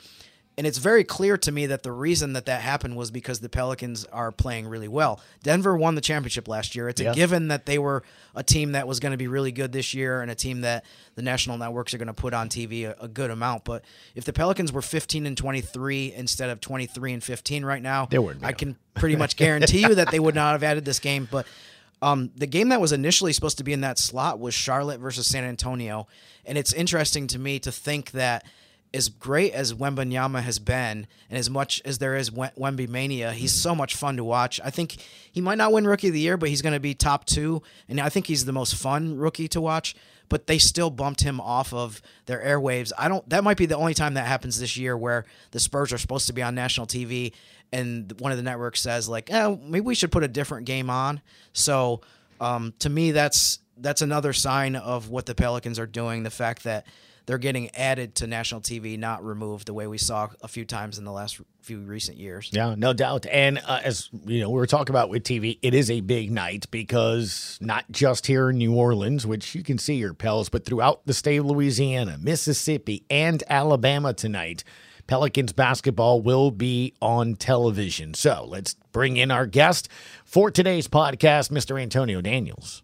And 0.61 0.67
it's 0.67 0.77
very 0.77 1.03
clear 1.03 1.39
to 1.39 1.51
me 1.51 1.65
that 1.65 1.81
the 1.81 1.91
reason 1.91 2.33
that 2.33 2.45
that 2.45 2.61
happened 2.61 2.95
was 2.95 3.09
because 3.09 3.39
the 3.39 3.49
Pelicans 3.49 4.05
are 4.05 4.31
playing 4.31 4.67
really 4.67 4.87
well. 4.87 5.19
Denver 5.41 5.75
won 5.75 5.95
the 5.95 6.01
championship 6.01 6.47
last 6.47 6.75
year. 6.75 6.87
It's 6.87 7.01
a 7.01 7.15
given 7.15 7.47
that 7.47 7.65
they 7.65 7.79
were 7.79 8.03
a 8.35 8.43
team 8.43 8.73
that 8.73 8.87
was 8.87 8.99
going 8.99 9.09
to 9.09 9.17
be 9.17 9.27
really 9.27 9.51
good 9.51 9.71
this 9.71 9.95
year 9.95 10.21
and 10.21 10.29
a 10.29 10.35
team 10.35 10.61
that 10.61 10.85
the 11.15 11.23
national 11.23 11.57
networks 11.57 11.95
are 11.95 11.97
going 11.97 12.09
to 12.09 12.13
put 12.13 12.35
on 12.35 12.47
TV 12.47 12.85
a, 12.85 12.95
a, 13.01 13.07
good 13.07 13.31
amount. 13.31 13.63
But 13.63 13.83
if 14.13 14.23
the 14.23 14.33
Pelicans 14.33 14.71
were 14.71 14.83
15 14.83 15.25
and 15.25 15.35
23 15.35 16.13
instead 16.13 16.51
of 16.51 16.61
23 16.61 17.13
and 17.13 17.23
15 17.23 17.65
right 17.65 17.81
now, 17.81 18.05
they 18.05 18.19
wouldn't 18.19 18.45
I 18.45 18.51
can 18.51 18.77
pretty 18.93 19.15
much 19.15 19.37
guarantee 19.37 19.81
you 19.81 19.95
that 19.95 20.11
they 20.11 20.19
would 20.19 20.35
not 20.35 20.51
have 20.51 20.61
added 20.61 20.85
this 20.85 20.99
game. 20.99 21.27
But 21.31 21.47
um, 22.03 22.29
the 22.35 22.45
game 22.45 22.69
that 22.69 22.79
was 22.79 22.91
initially 22.91 23.33
supposed 23.33 23.57
to 23.57 23.63
be 23.63 23.73
in 23.73 23.81
that 23.81 23.97
slot 23.97 24.39
was 24.39 24.53
Charlotte 24.53 24.99
versus 24.99 25.25
San 25.25 25.43
Antonio. 25.43 26.05
And 26.45 26.55
it's 26.55 26.71
interesting 26.71 27.25
to 27.25 27.39
me 27.39 27.57
to 27.57 27.71
think 27.71 28.11
that– 28.11 28.45
as 28.93 29.07
great 29.07 29.53
as 29.53 29.73
Wembanyama 29.73 30.41
has 30.41 30.59
been, 30.59 31.07
and 31.29 31.39
as 31.39 31.49
much 31.49 31.81
as 31.85 31.99
there 31.99 32.15
is 32.15 32.29
Wemby 32.29 32.89
mania, 32.89 33.31
he's 33.31 33.53
so 33.53 33.73
much 33.73 33.95
fun 33.95 34.17
to 34.17 34.23
watch. 34.23 34.59
I 34.63 34.69
think 34.69 34.97
he 35.31 35.39
might 35.39 35.57
not 35.57 35.71
win 35.71 35.87
Rookie 35.87 36.07
of 36.09 36.13
the 36.13 36.19
Year, 36.19 36.35
but 36.35 36.49
he's 36.49 36.61
going 36.61 36.73
to 36.73 36.79
be 36.79 36.93
top 36.93 37.25
two, 37.25 37.61
and 37.87 37.99
I 38.01 38.09
think 38.09 38.27
he's 38.27 38.43
the 38.43 38.51
most 38.51 38.75
fun 38.75 39.17
rookie 39.17 39.47
to 39.49 39.61
watch. 39.61 39.95
But 40.27 40.47
they 40.47 40.59
still 40.59 40.89
bumped 40.89 41.21
him 41.21 41.41
off 41.41 41.73
of 41.73 42.01
their 42.25 42.41
airwaves. 42.41 42.93
I 42.97 43.09
don't. 43.09 43.27
That 43.29 43.43
might 43.43 43.57
be 43.57 43.65
the 43.65 43.75
only 43.75 43.93
time 43.93 44.13
that 44.13 44.27
happens 44.27 44.57
this 44.59 44.77
year, 44.77 44.95
where 44.95 45.25
the 45.51 45.59
Spurs 45.59 45.91
are 45.91 45.97
supposed 45.97 46.27
to 46.27 46.33
be 46.33 46.41
on 46.41 46.55
national 46.55 46.87
TV, 46.87 47.33
and 47.73 48.13
one 48.19 48.31
of 48.31 48.37
the 48.37 48.43
networks 48.43 48.79
says 48.79 49.09
like, 49.09 49.29
"Oh, 49.29 49.59
maybe 49.61 49.81
we 49.81 49.93
should 49.93 50.09
put 50.09 50.23
a 50.23 50.29
different 50.29 50.65
game 50.65 50.89
on." 50.89 51.19
So, 51.51 51.99
um, 52.39 52.73
to 52.79 52.89
me, 52.89 53.11
that's 53.11 53.59
that's 53.75 54.01
another 54.01 54.31
sign 54.31 54.77
of 54.77 55.09
what 55.09 55.25
the 55.25 55.35
Pelicans 55.35 55.77
are 55.77 55.85
doing. 55.85 56.23
The 56.23 56.29
fact 56.29 56.63
that 56.63 56.85
they're 57.31 57.37
getting 57.37 57.73
added 57.77 58.13
to 58.13 58.27
national 58.27 58.59
TV, 58.59 58.99
not 58.99 59.23
removed, 59.23 59.65
the 59.65 59.73
way 59.73 59.87
we 59.87 59.97
saw 59.97 60.27
a 60.41 60.49
few 60.49 60.65
times 60.65 60.97
in 60.97 61.05
the 61.05 61.13
last 61.13 61.39
few 61.61 61.79
recent 61.79 62.17
years. 62.17 62.49
Yeah, 62.51 62.75
no 62.77 62.91
doubt. 62.91 63.25
And 63.25 63.61
uh, 63.65 63.79
as 63.85 64.09
you 64.25 64.41
know, 64.41 64.49
we 64.49 64.59
were 64.59 64.67
talking 64.67 64.91
about 64.91 65.09
with 65.09 65.23
TV, 65.23 65.57
it 65.61 65.73
is 65.73 65.89
a 65.89 66.01
big 66.01 66.29
night 66.29 66.65
because 66.71 67.57
not 67.61 67.89
just 67.89 68.27
here 68.27 68.49
in 68.49 68.57
New 68.57 68.75
Orleans, 68.75 69.25
which 69.25 69.55
you 69.55 69.63
can 69.63 69.77
see 69.77 69.93
your 69.93 70.13
Pels, 70.13 70.49
but 70.49 70.65
throughout 70.65 71.05
the 71.05 71.13
state 71.13 71.37
of 71.37 71.45
Louisiana, 71.45 72.17
Mississippi, 72.19 73.05
and 73.09 73.41
Alabama 73.47 74.13
tonight. 74.13 74.65
Pelicans 75.07 75.53
basketball 75.53 76.21
will 76.21 76.51
be 76.51 76.93
on 77.01 77.35
television. 77.35 78.13
So 78.13 78.45
let's 78.45 78.73
bring 78.91 79.15
in 79.15 79.31
our 79.31 79.45
guest 79.45 79.87
for 80.25 80.51
today's 80.51 80.89
podcast, 80.89 81.49
Mr. 81.49 81.81
Antonio 81.81 82.19
Daniels. 82.19 82.83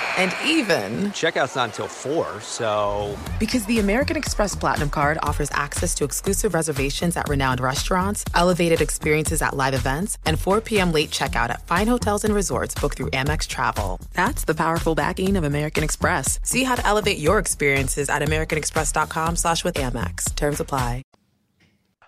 And 0.17 0.33
even, 0.45 1.11
Checkout's 1.11 1.55
not 1.55 1.69
until 1.69 1.87
4, 1.87 2.41
so. 2.41 3.17
Because 3.39 3.65
the 3.65 3.79
American 3.79 4.17
Express 4.17 4.55
Platinum 4.55 4.89
Card 4.89 5.17
offers 5.23 5.49
access 5.51 5.95
to 5.95 6.03
exclusive 6.03 6.53
reservations 6.53 7.17
at 7.17 7.29
renowned 7.29 7.59
restaurants, 7.59 8.23
elevated 8.35 8.81
experiences 8.81 9.41
at 9.41 9.55
live 9.55 9.73
events, 9.73 10.17
and 10.25 10.39
4 10.39 10.61
p.m. 10.61 10.91
late 10.91 11.09
checkout 11.11 11.49
at 11.49 11.65
fine 11.67 11.87
hotels 11.87 12.23
and 12.23 12.33
resorts 12.35 12.75
booked 12.75 12.97
through 12.97 13.09
Amex 13.11 13.47
Travel. 13.47 13.99
That's 14.13 14.43
the 14.43 14.55
powerful 14.55 14.95
backing 14.95 15.37
of 15.37 15.43
American 15.43 15.83
Express. 15.83 16.39
See 16.43 16.63
how 16.63 16.75
to 16.75 16.85
elevate 16.85 17.17
your 17.17 17.39
experiences 17.39 18.09
at 18.09 18.21
americanexpress.com 18.21 19.35
slash 19.37 19.63
with 19.63 19.75
Amex. 19.75 20.35
Terms 20.35 20.59
apply. 20.59 21.03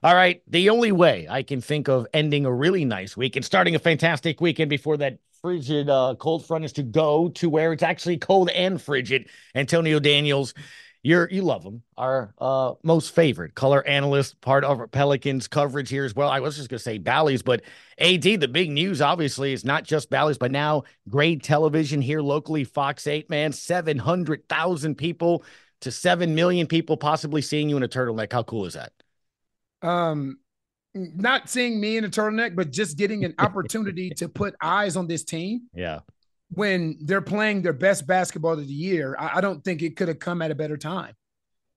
All 0.04 0.14
right. 0.16 0.42
The 0.48 0.70
only 0.70 0.92
way 0.92 1.28
I 1.30 1.44
can 1.44 1.62
think 1.62 1.88
of 1.88 2.06
ending 2.14 2.46
a 2.46 2.52
really 2.52 2.84
nice 2.84 3.16
week 3.16 3.38
and 3.38 3.46
starting 3.46 3.74
a 3.74 3.80
fantastic 3.80 4.42
weekend 4.42 4.70
before 4.70 4.98
that 4.98 5.20
frigid 5.44 5.90
uh, 5.90 6.16
cold 6.20 6.46
front 6.46 6.64
is 6.64 6.72
to 6.74 6.84
go 6.84 7.30
to 7.30 7.50
where 7.50 7.74
it's 7.74 7.84
actually 7.84 8.18
cold 8.18 8.50
and 8.50 8.82
frigid. 8.82 9.28
Antonio 9.54 10.00
Daniels, 10.00 10.54
you're 11.04 11.30
you 11.30 11.42
love 11.42 11.64
him, 11.64 11.84
our 11.98 12.34
uh, 12.40 12.76
most 12.82 13.14
favorite 13.14 13.54
color 13.54 13.86
analyst, 13.86 14.40
part 14.40 14.64
of 14.64 14.90
Pelicans 14.92 15.50
coverage 15.50 15.90
here 15.90 16.06
as 16.06 16.16
well. 16.16 16.30
I 16.30 16.40
was 16.40 16.56
just 16.56 16.70
gonna 16.70 16.80
say 16.80 16.98
Bally's, 16.98 17.42
but 17.42 17.62
AD, 17.98 18.24
the 18.24 18.48
big 18.48 18.72
news 18.72 19.02
obviously 19.02 19.52
is 19.52 19.66
not 19.66 19.84
just 19.84 20.10
Bally's, 20.10 20.38
but 20.38 20.52
now 20.52 20.84
Gray 21.10 21.36
Television 21.36 22.02
here 22.02 22.22
locally, 22.22 22.64
Fox 22.64 23.06
8, 23.06 23.30
man, 23.30 23.52
700,000 23.52 24.96
people 24.96 25.44
to 25.82 25.92
7 25.92 26.34
million 26.34 26.68
people 26.68 26.96
possibly 26.96 27.42
seeing 27.42 27.68
you 27.68 27.76
in 27.76 27.84
a 27.84 27.90
turtleneck. 27.90 28.32
How 28.32 28.44
cool 28.44 28.66
is 28.66 28.76
that? 28.76 28.94
um, 29.82 30.40
not 30.96 31.50
seeing 31.50 31.80
me 31.80 31.98
in 31.98 32.06
a 32.06 32.10
turtleneck, 32.10 32.56
but 32.56 32.72
just 32.72 32.98
getting 32.98 33.26
an 33.26 33.34
opportunity 33.40 34.10
to 34.18 34.30
put 34.30 34.56
eyes 34.62 34.96
on 34.96 35.08
this 35.08 35.24
team. 35.24 35.64
Yeah. 35.74 36.00
When 36.50 36.98
they're 37.02 37.22
playing 37.22 37.64
their 37.64 37.74
best 37.74 38.06
basketball 38.06 38.54
of 38.54 38.68
the 38.68 38.74
year, 38.74 39.16
I, 39.18 39.38
I 39.38 39.42
don't 39.42 39.64
think 39.64 39.82
it 39.82 39.96
could 39.96 40.08
have 40.08 40.20
come 40.20 40.42
at 40.42 40.52
a 40.52 40.56
better 40.56 40.78
time. 40.78 41.14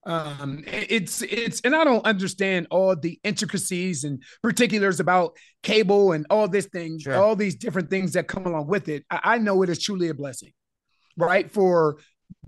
Um, 0.04 0.62
it's 0.66 1.20
it's 1.22 1.60
and 1.62 1.74
I 1.74 1.82
don't 1.82 2.04
understand 2.06 2.68
all 2.70 2.94
the 2.94 3.18
intricacies 3.24 4.04
and 4.04 4.22
particulars 4.40 5.00
about 5.00 5.36
cable 5.64 6.12
and 6.12 6.24
all 6.30 6.46
this 6.46 6.66
thing, 6.66 7.00
sure. 7.00 7.16
all 7.16 7.34
these 7.34 7.56
different 7.56 7.90
things 7.90 8.12
that 8.12 8.28
come 8.28 8.46
along 8.46 8.68
with 8.68 8.88
it. 8.88 9.04
I, 9.10 9.20
I 9.24 9.38
know 9.38 9.62
it 9.62 9.68
is 9.68 9.82
truly 9.82 10.08
a 10.08 10.14
blessing, 10.14 10.52
right? 11.16 11.50
For 11.50 11.98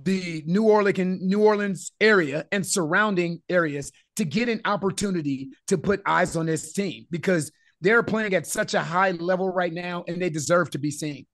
the 0.00 0.44
New 0.46 0.64
Orleans 0.64 1.20
New 1.20 1.42
Orleans 1.42 1.90
area 2.00 2.46
and 2.52 2.64
surrounding 2.64 3.42
areas 3.48 3.90
to 4.18 4.24
get 4.24 4.48
an 4.48 4.60
opportunity 4.64 5.48
to 5.68 5.78
put 5.78 6.02
eyes 6.04 6.36
on 6.36 6.46
this 6.46 6.72
team 6.72 7.06
because 7.10 7.52
they're 7.80 8.02
playing 8.02 8.34
at 8.34 8.46
such 8.46 8.74
a 8.74 8.82
high 8.82 9.12
level 9.12 9.48
right 9.48 9.72
now 9.72 10.04
and 10.08 10.20
they 10.20 10.28
deserve 10.28 10.70
to 10.70 10.78
be 10.78 10.90
seen. 10.90 11.24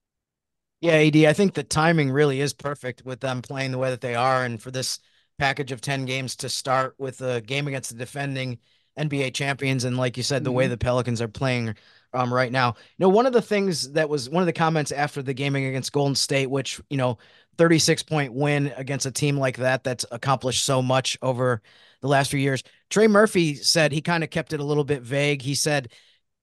Yeah, 0.81 0.93
AD, 0.93 1.17
I 1.17 1.33
think 1.33 1.55
the 1.55 1.63
timing 1.63 2.11
really 2.11 2.43
is 2.43 2.53
perfect 2.53 3.03
with 3.07 3.21
them 3.21 3.41
playing 3.41 3.73
the 3.73 3.79
way 3.79 3.89
that 3.89 4.03
they 4.03 4.15
are 4.15 4.45
and 4.45 4.61
for 4.61 4.71
this 4.71 4.99
package 5.39 5.73
of 5.73 5.81
10 5.81 6.05
games 6.05 6.37
to 6.37 6.51
start 6.51 6.95
with 6.99 7.23
a 7.23 7.41
game 7.41 7.67
against 7.69 7.91
the 7.91 7.97
defending 7.97 8.59
NBA 8.99 9.33
champions 9.33 9.85
and 9.85 9.97
like 9.97 10.19
you 10.19 10.23
said 10.23 10.45
the 10.45 10.51
mm-hmm. 10.51 10.59
way 10.59 10.67
the 10.69 10.77
Pelicans 10.77 11.23
are 11.23 11.29
playing 11.29 11.75
um, 12.13 12.33
right 12.33 12.53
now. 12.53 12.69
You 12.99 13.07
know, 13.07 13.09
one 13.09 13.25
of 13.25 13.33
the 13.33 13.43
things 13.43 13.93
that 13.93 14.11
was 14.11 14.29
one 14.29 14.43
of 14.43 14.47
the 14.47 14.53
comments 14.53 14.93
after 14.93 15.23
the 15.23 15.35
gaming 15.35 15.65
against 15.65 15.93
Golden 15.93 16.15
State, 16.15 16.51
which, 16.51 16.81
you 16.91 16.99
know, 16.99 17.17
36 17.57 18.03
point 18.03 18.35
win 18.35 18.73
against 18.77 19.07
a 19.07 19.11
team 19.11 19.39
like 19.39 19.57
that 19.57 19.85
that's 19.85 20.05
accomplished 20.11 20.65
so 20.65 20.83
much 20.83 21.17
over 21.23 21.63
the 22.05 22.11
last 22.11 22.31
few 22.31 22.39
years. 22.39 22.63
Trey 22.91 23.09
Murphy 23.09 23.55
said 23.55 23.91
he 23.91 24.03
kind 24.03 24.23
of 24.23 24.29
kept 24.29 24.53
it 24.53 24.61
a 24.61 24.65
little 24.65 24.85
bit 24.85 25.01
vague. 25.01 25.41
He 25.41 25.55
said, 25.55 25.91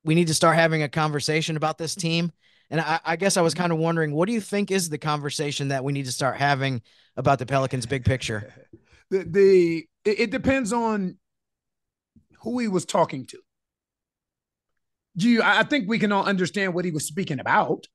We 0.03 0.15
need 0.15 0.27
to 0.27 0.33
start 0.33 0.55
having 0.55 0.81
a 0.81 0.89
conversation 0.89 1.55
about 1.55 1.77
this 1.77 1.93
team. 1.93 2.31
And 2.71 2.81
I, 2.81 2.99
I 3.05 3.15
guess 3.15 3.37
I 3.37 3.41
was 3.41 3.53
kind 3.53 3.71
of 3.71 3.77
wondering, 3.77 4.11
what 4.11 4.25
do 4.25 4.33
you 4.33 4.41
think 4.41 4.71
is 4.71 4.89
the 4.89 4.97
conversation 4.97 5.67
that 5.67 5.83
we 5.83 5.93
need 5.93 6.05
to 6.05 6.11
start 6.11 6.37
having 6.37 6.81
about 7.15 7.37
the 7.37 7.45
Pelicans' 7.45 7.85
big 7.85 8.05
picture? 8.05 8.51
the 9.11 9.23
the 9.23 9.87
it 10.03 10.31
depends 10.31 10.73
on 10.73 11.17
who 12.41 12.57
he 12.57 12.67
was 12.67 12.85
talking 12.85 13.27
to. 13.27 13.37
Do 15.15 15.29
you? 15.29 15.43
I 15.43 15.61
think 15.61 15.87
we 15.87 15.99
can 15.99 16.11
all 16.11 16.25
understand 16.25 16.73
what 16.73 16.85
he 16.85 16.91
was 16.91 17.05
speaking 17.05 17.39
about, 17.39 17.85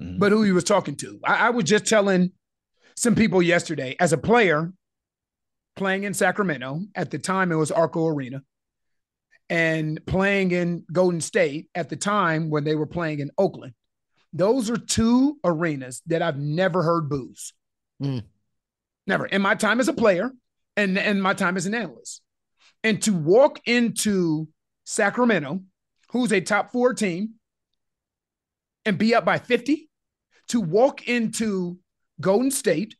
mm-hmm. 0.00 0.18
but 0.18 0.30
who 0.30 0.44
he 0.44 0.52
was 0.52 0.62
talking 0.62 0.94
to. 0.96 1.18
I, 1.24 1.48
I 1.48 1.50
was 1.50 1.64
just 1.64 1.86
telling 1.86 2.30
some 2.94 3.16
people 3.16 3.42
yesterday 3.42 3.96
as 3.98 4.12
a 4.12 4.18
player 4.18 4.72
playing 5.76 6.04
in 6.04 6.14
Sacramento. 6.14 6.80
At 6.94 7.10
the 7.10 7.18
time, 7.18 7.52
it 7.52 7.56
was 7.56 7.70
Arco 7.70 8.06
Arena, 8.06 8.42
and 9.48 10.04
playing 10.06 10.50
in 10.50 10.84
Golden 10.90 11.20
State 11.20 11.68
at 11.74 11.88
the 11.88 11.96
time 11.96 12.50
when 12.50 12.64
they 12.64 12.74
were 12.74 12.86
playing 12.86 13.20
in 13.20 13.30
Oakland. 13.38 13.74
Those 14.32 14.70
are 14.70 14.76
two 14.76 15.38
arenas 15.44 16.02
that 16.06 16.22
I've 16.22 16.38
never 16.38 16.82
heard 16.82 17.08
boos. 17.08 17.52
Mm. 18.02 18.24
Never. 19.06 19.26
In 19.26 19.40
my 19.40 19.54
time 19.54 19.78
as 19.78 19.88
a 19.88 19.92
player 19.92 20.32
and, 20.76 20.98
and 20.98 21.22
my 21.22 21.32
time 21.32 21.56
as 21.56 21.66
an 21.66 21.74
analyst. 21.74 22.22
And 22.82 23.00
to 23.02 23.14
walk 23.14 23.60
into 23.66 24.48
Sacramento, 24.84 25.60
who's 26.10 26.32
a 26.32 26.40
top 26.40 26.72
four 26.72 26.92
team, 26.92 27.34
and 28.84 28.98
be 28.98 29.14
up 29.14 29.24
by 29.24 29.38
50, 29.38 29.88
to 30.48 30.60
walk 30.60 31.08
into 31.08 31.78
Golden 32.20 32.50
State 32.50 32.96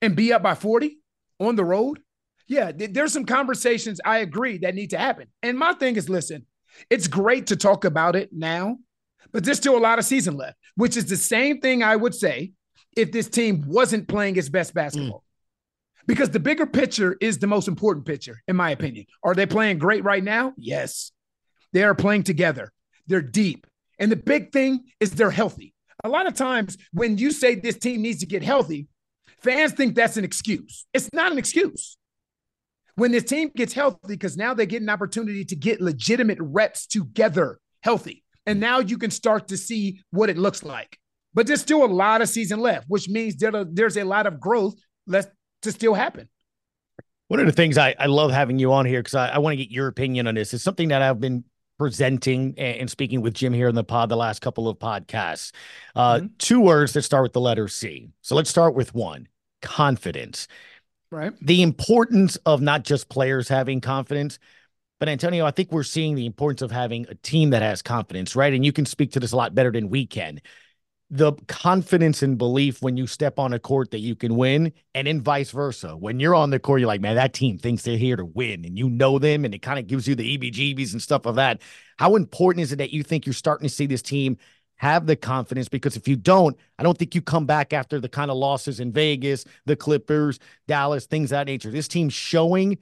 and 0.00 0.16
be 0.16 0.32
up 0.32 0.42
by 0.42 0.54
40 0.54 0.98
on 1.42 1.56
the 1.56 1.64
road. 1.64 2.00
Yeah, 2.48 2.72
there's 2.74 3.12
some 3.12 3.24
conversations 3.24 4.00
I 4.04 4.18
agree 4.18 4.58
that 4.58 4.74
need 4.74 4.90
to 4.90 4.98
happen. 4.98 5.28
And 5.42 5.58
my 5.58 5.74
thing 5.74 5.96
is 5.96 6.08
listen, 6.08 6.46
it's 6.90 7.08
great 7.08 7.48
to 7.48 7.56
talk 7.56 7.84
about 7.84 8.16
it 8.16 8.30
now, 8.32 8.78
but 9.32 9.44
there's 9.44 9.58
still 9.58 9.76
a 9.76 9.80
lot 9.80 9.98
of 9.98 10.04
season 10.04 10.36
left, 10.36 10.56
which 10.74 10.96
is 10.96 11.06
the 11.06 11.16
same 11.16 11.60
thing 11.60 11.82
I 11.82 11.96
would 11.96 12.14
say 12.14 12.52
if 12.96 13.12
this 13.12 13.28
team 13.28 13.64
wasn't 13.66 14.08
playing 14.08 14.36
its 14.36 14.48
best 14.48 14.74
basketball. 14.74 15.18
Mm. 15.18 16.06
Because 16.06 16.30
the 16.30 16.40
bigger 16.40 16.66
picture 16.66 17.16
is 17.20 17.38
the 17.38 17.46
most 17.46 17.68
important 17.68 18.06
picture, 18.06 18.42
in 18.48 18.56
my 18.56 18.70
opinion. 18.70 19.06
Are 19.22 19.34
they 19.34 19.46
playing 19.46 19.78
great 19.78 20.02
right 20.02 20.22
now? 20.22 20.52
Yes. 20.56 21.12
They 21.72 21.84
are 21.84 21.94
playing 21.94 22.24
together. 22.24 22.72
They're 23.06 23.22
deep. 23.22 23.66
And 23.98 24.10
the 24.10 24.16
big 24.16 24.52
thing 24.52 24.84
is 24.98 25.12
they're 25.12 25.30
healthy. 25.30 25.74
A 26.04 26.08
lot 26.08 26.26
of 26.26 26.34
times 26.34 26.76
when 26.92 27.18
you 27.18 27.30
say 27.30 27.54
this 27.54 27.78
team 27.78 28.02
needs 28.02 28.18
to 28.20 28.26
get 28.26 28.42
healthy, 28.42 28.88
fans 29.42 29.72
think 29.72 29.94
that's 29.94 30.16
an 30.16 30.24
excuse. 30.24 30.86
It's 30.92 31.12
not 31.12 31.32
an 31.32 31.38
excuse. 31.38 31.96
When 32.94 33.10
this 33.10 33.24
team 33.24 33.50
gets 33.54 33.72
healthy, 33.72 33.98
because 34.06 34.36
now 34.36 34.54
they 34.54 34.66
get 34.66 34.82
an 34.82 34.90
opportunity 34.90 35.44
to 35.46 35.56
get 35.56 35.80
legitimate 35.80 36.38
reps 36.40 36.86
together 36.86 37.58
healthy. 37.80 38.22
And 38.46 38.60
now 38.60 38.80
you 38.80 38.98
can 38.98 39.10
start 39.10 39.48
to 39.48 39.56
see 39.56 40.00
what 40.10 40.28
it 40.28 40.36
looks 40.36 40.62
like. 40.62 40.98
But 41.34 41.46
there's 41.46 41.62
still 41.62 41.84
a 41.84 41.86
lot 41.86 42.20
of 42.20 42.28
season 42.28 42.60
left, 42.60 42.86
which 42.88 43.08
means 43.08 43.36
there, 43.36 43.64
there's 43.64 43.96
a 43.96 44.04
lot 44.04 44.26
of 44.26 44.38
growth 44.38 44.74
left 45.06 45.30
to 45.62 45.72
still 45.72 45.94
happen. 45.94 46.28
One 47.28 47.40
of 47.40 47.46
the 47.46 47.52
things 47.52 47.78
I, 47.78 47.94
I 47.98 48.06
love 48.06 48.30
having 48.30 48.58
you 48.58 48.72
on 48.74 48.84
here 48.84 49.00
because 49.00 49.14
I, 49.14 49.28
I 49.28 49.38
want 49.38 49.54
to 49.54 49.56
get 49.56 49.70
your 49.70 49.86
opinion 49.86 50.26
on 50.26 50.34
this 50.34 50.52
is 50.52 50.62
something 50.62 50.88
that 50.88 51.00
I've 51.00 51.20
been 51.20 51.44
presenting 51.78 52.54
and 52.58 52.90
speaking 52.90 53.22
with 53.22 53.32
Jim 53.32 53.54
here 53.54 53.68
in 53.68 53.74
the 53.74 53.82
pod 53.82 54.10
the 54.10 54.16
last 54.16 54.42
couple 54.42 54.68
of 54.68 54.78
podcasts. 54.78 55.52
Uh, 55.96 56.16
mm-hmm. 56.16 56.26
Two 56.38 56.60
words 56.60 56.92
that 56.92 57.02
start 57.02 57.22
with 57.22 57.32
the 57.32 57.40
letter 57.40 57.68
C. 57.68 58.10
So 58.20 58.34
let's 58.34 58.50
start 58.50 58.74
with 58.74 58.94
one 58.94 59.28
confidence. 59.62 60.48
Right. 61.10 61.32
The 61.40 61.62
importance 61.62 62.36
of 62.46 62.60
not 62.60 62.84
just 62.84 63.08
players 63.08 63.48
having 63.48 63.80
confidence, 63.80 64.38
but 65.00 65.08
Antonio, 65.08 65.44
I 65.44 65.50
think 65.50 65.72
we're 65.72 65.82
seeing 65.82 66.14
the 66.14 66.26
importance 66.26 66.62
of 66.62 66.70
having 66.70 67.06
a 67.08 67.14
team 67.16 67.50
that 67.50 67.62
has 67.62 67.82
confidence, 67.82 68.36
right? 68.36 68.52
And 68.52 68.64
you 68.64 68.72
can 68.72 68.86
speak 68.86 69.12
to 69.12 69.20
this 69.20 69.32
a 69.32 69.36
lot 69.36 69.54
better 69.54 69.72
than 69.72 69.88
we 69.88 70.06
can 70.06 70.40
the 71.12 71.34
confidence 71.46 72.22
and 72.22 72.38
belief 72.38 72.80
when 72.80 72.96
you 72.96 73.06
step 73.06 73.38
on 73.38 73.52
a 73.52 73.58
court 73.58 73.90
that 73.90 73.98
you 73.98 74.16
can 74.16 74.34
win, 74.34 74.72
and 74.94 75.06
then 75.06 75.20
vice 75.20 75.50
versa. 75.50 75.94
When 75.94 76.18
you're 76.18 76.34
on 76.34 76.48
the 76.48 76.58
court, 76.58 76.80
you're 76.80 76.88
like, 76.88 77.02
man, 77.02 77.16
that 77.16 77.34
team 77.34 77.58
thinks 77.58 77.82
they're 77.82 77.98
here 77.98 78.16
to 78.16 78.24
win, 78.24 78.64
and 78.64 78.78
you 78.78 78.88
know 78.88 79.18
them, 79.18 79.44
and 79.44 79.54
it 79.54 79.60
kind 79.60 79.78
of 79.78 79.86
gives 79.86 80.08
you 80.08 80.14
the 80.14 80.38
EBGBs 80.38 80.92
and 80.92 81.02
stuff 81.02 81.26
of 81.26 81.34
that. 81.34 81.60
How 81.98 82.16
important 82.16 82.62
is 82.62 82.72
it 82.72 82.76
that 82.76 82.94
you 82.94 83.02
think 83.02 83.26
you're 83.26 83.34
starting 83.34 83.68
to 83.68 83.74
see 83.74 83.84
this 83.84 84.00
team 84.00 84.38
have 84.76 85.06
the 85.06 85.16
confidence? 85.16 85.68
Because 85.68 85.96
if 85.96 86.08
you 86.08 86.16
don't, 86.16 86.56
I 86.78 86.82
don't 86.82 86.98
think 86.98 87.14
you 87.14 87.22
come 87.22 87.46
back 87.46 87.72
after 87.72 88.00
the 88.00 88.08
kind 88.08 88.30
of 88.30 88.36
losses 88.36 88.80
in 88.80 88.92
Vegas, 88.92 89.44
the 89.66 89.76
Clippers, 89.76 90.38
Dallas, 90.66 91.06
things 91.06 91.30
that 91.30 91.46
nature. 91.46 91.70
This 91.70 91.88
team's 91.88 92.12
showing, 92.12 92.78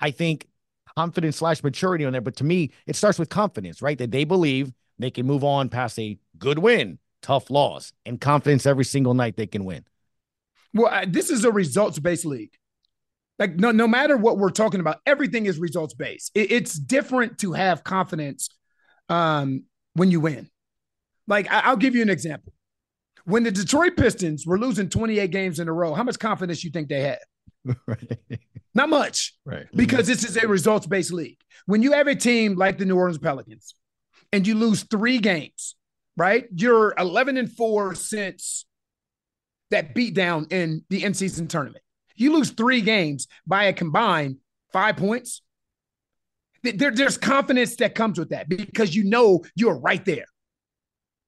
I 0.00 0.10
think, 0.10 0.48
confidence 0.96 1.36
slash 1.36 1.62
maturity 1.62 2.04
on 2.04 2.12
there. 2.12 2.20
But 2.20 2.36
to 2.36 2.44
me, 2.44 2.70
it 2.86 2.96
starts 2.96 3.18
with 3.18 3.28
confidence, 3.28 3.82
right? 3.82 3.98
That 3.98 4.10
they 4.10 4.24
believe 4.24 4.72
they 4.98 5.10
can 5.10 5.26
move 5.26 5.44
on 5.44 5.68
past 5.68 5.98
a 5.98 6.18
good 6.38 6.58
win 6.58 6.98
tough 7.24 7.48
loss 7.50 7.92
and 8.04 8.20
confidence 8.20 8.66
every 8.66 8.84
single 8.84 9.14
night 9.14 9.34
they 9.36 9.46
can 9.46 9.64
win. 9.64 9.84
Well, 10.74 11.04
this 11.08 11.30
is 11.30 11.44
a 11.44 11.50
results 11.50 11.98
based 11.98 12.26
league. 12.26 12.52
Like 13.38 13.56
no, 13.56 13.70
no 13.70 13.88
matter 13.88 14.16
what 14.16 14.38
we're 14.38 14.50
talking 14.50 14.80
about, 14.80 14.98
everything 15.06 15.46
is 15.46 15.58
results 15.58 15.94
based. 15.94 16.32
It, 16.34 16.52
it's 16.52 16.74
different 16.74 17.38
to 17.38 17.52
have 17.52 17.82
confidence 17.82 18.50
um, 19.08 19.64
when 19.94 20.10
you 20.10 20.20
win. 20.20 20.50
Like 21.26 21.50
I, 21.50 21.60
I'll 21.60 21.76
give 21.76 21.94
you 21.94 22.02
an 22.02 22.10
example. 22.10 22.52
When 23.24 23.42
the 23.42 23.50
Detroit 23.50 23.96
Pistons 23.96 24.46
were 24.46 24.58
losing 24.58 24.88
28 24.88 25.30
games 25.30 25.58
in 25.58 25.68
a 25.68 25.72
row, 25.72 25.94
how 25.94 26.02
much 26.02 26.18
confidence 26.18 26.62
you 26.62 26.70
think 26.70 26.88
they 26.88 27.00
had? 27.00 27.18
Right. 27.86 28.18
Not 28.74 28.88
much. 28.88 29.34
Right. 29.46 29.66
Because 29.72 30.08
this 30.08 30.24
is 30.24 30.36
a 30.36 30.48
results 30.48 30.86
based 30.86 31.12
league. 31.12 31.38
When 31.64 31.80
you 31.80 31.92
have 31.92 32.08
a 32.08 32.14
team 32.14 32.56
like 32.56 32.76
the 32.76 32.84
New 32.84 32.96
Orleans 32.96 33.18
Pelicans 33.18 33.74
and 34.32 34.46
you 34.46 34.56
lose 34.56 34.82
three 34.82 35.18
games 35.18 35.76
right? 36.16 36.46
You're 36.54 36.94
11 36.98 37.36
and 37.36 37.50
4 37.50 37.94
since 37.94 38.66
that 39.70 39.94
beatdown 39.94 40.52
in 40.52 40.84
the 40.90 41.04
in 41.04 41.14
season 41.14 41.48
tournament. 41.48 41.82
You 42.16 42.32
lose 42.32 42.50
three 42.50 42.80
games 42.80 43.26
by 43.46 43.64
a 43.64 43.72
combined 43.72 44.36
five 44.72 44.96
points. 44.96 45.42
There, 46.62 46.92
there's 46.92 47.18
confidence 47.18 47.76
that 47.76 47.94
comes 47.94 48.18
with 48.18 48.30
that 48.30 48.48
because 48.48 48.94
you 48.94 49.04
know 49.04 49.44
you're 49.54 49.78
right 49.78 50.04
there. 50.04 50.26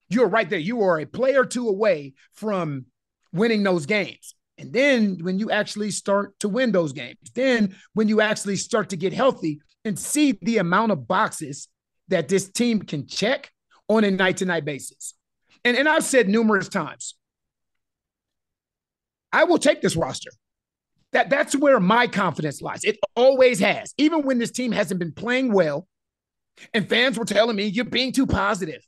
You're 0.09 0.29
right 0.29 0.49
there. 0.49 0.59
You 0.59 0.83
are 0.83 1.01
a 1.01 1.07
player 1.07 1.45
two 1.45 1.69
away 1.69 2.15
from 2.33 2.87
winning 3.33 3.63
those 3.63 3.87
games. 3.87 4.35
And 4.59 4.73
then 4.73 5.19
when 5.21 5.39
you 5.39 5.51
actually 5.51 5.91
start 5.91 6.39
to 6.41 6.49
win 6.49 6.73
those 6.73 6.93
games, 6.93 7.19
then 7.35 7.77
when 7.93 8.09
you 8.09 8.21
actually 8.21 8.57
start 8.57 8.91
to 8.91 8.97
get 8.97 9.13
healthy 9.13 9.61
and 9.85 9.99
see 9.99 10.39
the 10.43 10.59
amount 10.59 10.93
of 10.93 11.07
boxes 11.07 11.69
that 12.09 12.29
this 12.29 12.51
team 12.51 12.81
can 12.81 13.07
check, 13.07 13.51
on 13.89 14.05
a 14.05 14.11
night 14.11 14.39
to 14.39 14.45
night 14.45 14.65
basis. 14.65 15.15
And, 15.65 15.77
and 15.77 15.89
I've 15.89 16.05
said 16.05 16.29
numerous 16.29 16.69
times, 16.69 17.15
I 19.33 19.45
will 19.45 19.59
take 19.59 19.83
this 19.83 19.97
roster. 19.97 20.31
That, 21.13 21.31
that's 21.31 21.55
where 21.55 21.81
my 21.81 22.07
confidence 22.07 22.61
lies. 22.61 22.85
It 22.85 22.99
always 23.15 23.59
has. 23.61 23.95
Even 23.97 24.23
when 24.23 24.39
this 24.39 24.51
team 24.51 24.73
hasn't 24.73 25.01
been 25.01 25.13
playing 25.13 25.53
well, 25.53 25.87
and 26.73 26.89
fans 26.89 27.19
were 27.19 27.25
telling 27.25 27.57
me, 27.57 27.67
you're 27.67 27.85
being 27.85 28.13
too 28.13 28.27
positive. 28.27 28.83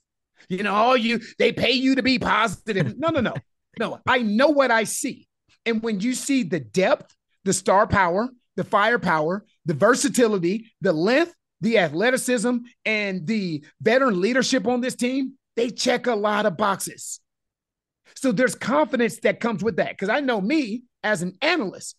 You 0.48 0.62
know, 0.62 0.94
you 0.94 1.20
they 1.38 1.52
pay 1.52 1.72
you 1.72 1.94
to 1.96 2.02
be 2.02 2.18
positive. 2.18 2.94
No, 2.98 3.08
no, 3.08 3.20
no. 3.20 3.34
No, 3.78 4.00
I 4.06 4.18
know 4.18 4.48
what 4.48 4.70
I 4.70 4.84
see. 4.84 5.28
And 5.64 5.82
when 5.82 6.00
you 6.00 6.14
see 6.14 6.42
the 6.42 6.60
depth, 6.60 7.14
the 7.44 7.52
star 7.52 7.86
power, 7.86 8.28
the 8.56 8.64
firepower, 8.64 9.44
the 9.66 9.74
versatility, 9.74 10.72
the 10.80 10.92
length, 10.92 11.34
the 11.60 11.78
athleticism 11.78 12.56
and 12.84 13.26
the 13.26 13.64
veteran 13.80 14.20
leadership 14.20 14.66
on 14.66 14.80
this 14.80 14.94
team, 14.94 15.34
they 15.56 15.70
check 15.70 16.06
a 16.06 16.14
lot 16.14 16.46
of 16.46 16.56
boxes. 16.56 17.20
So 18.16 18.32
there's 18.32 18.54
confidence 18.54 19.20
that 19.20 19.40
comes 19.40 19.62
with 19.62 19.76
that. 19.76 19.90
Because 19.90 20.08
I 20.08 20.20
know 20.20 20.40
me 20.40 20.82
as 21.02 21.22
an 21.22 21.36
analyst, 21.40 21.96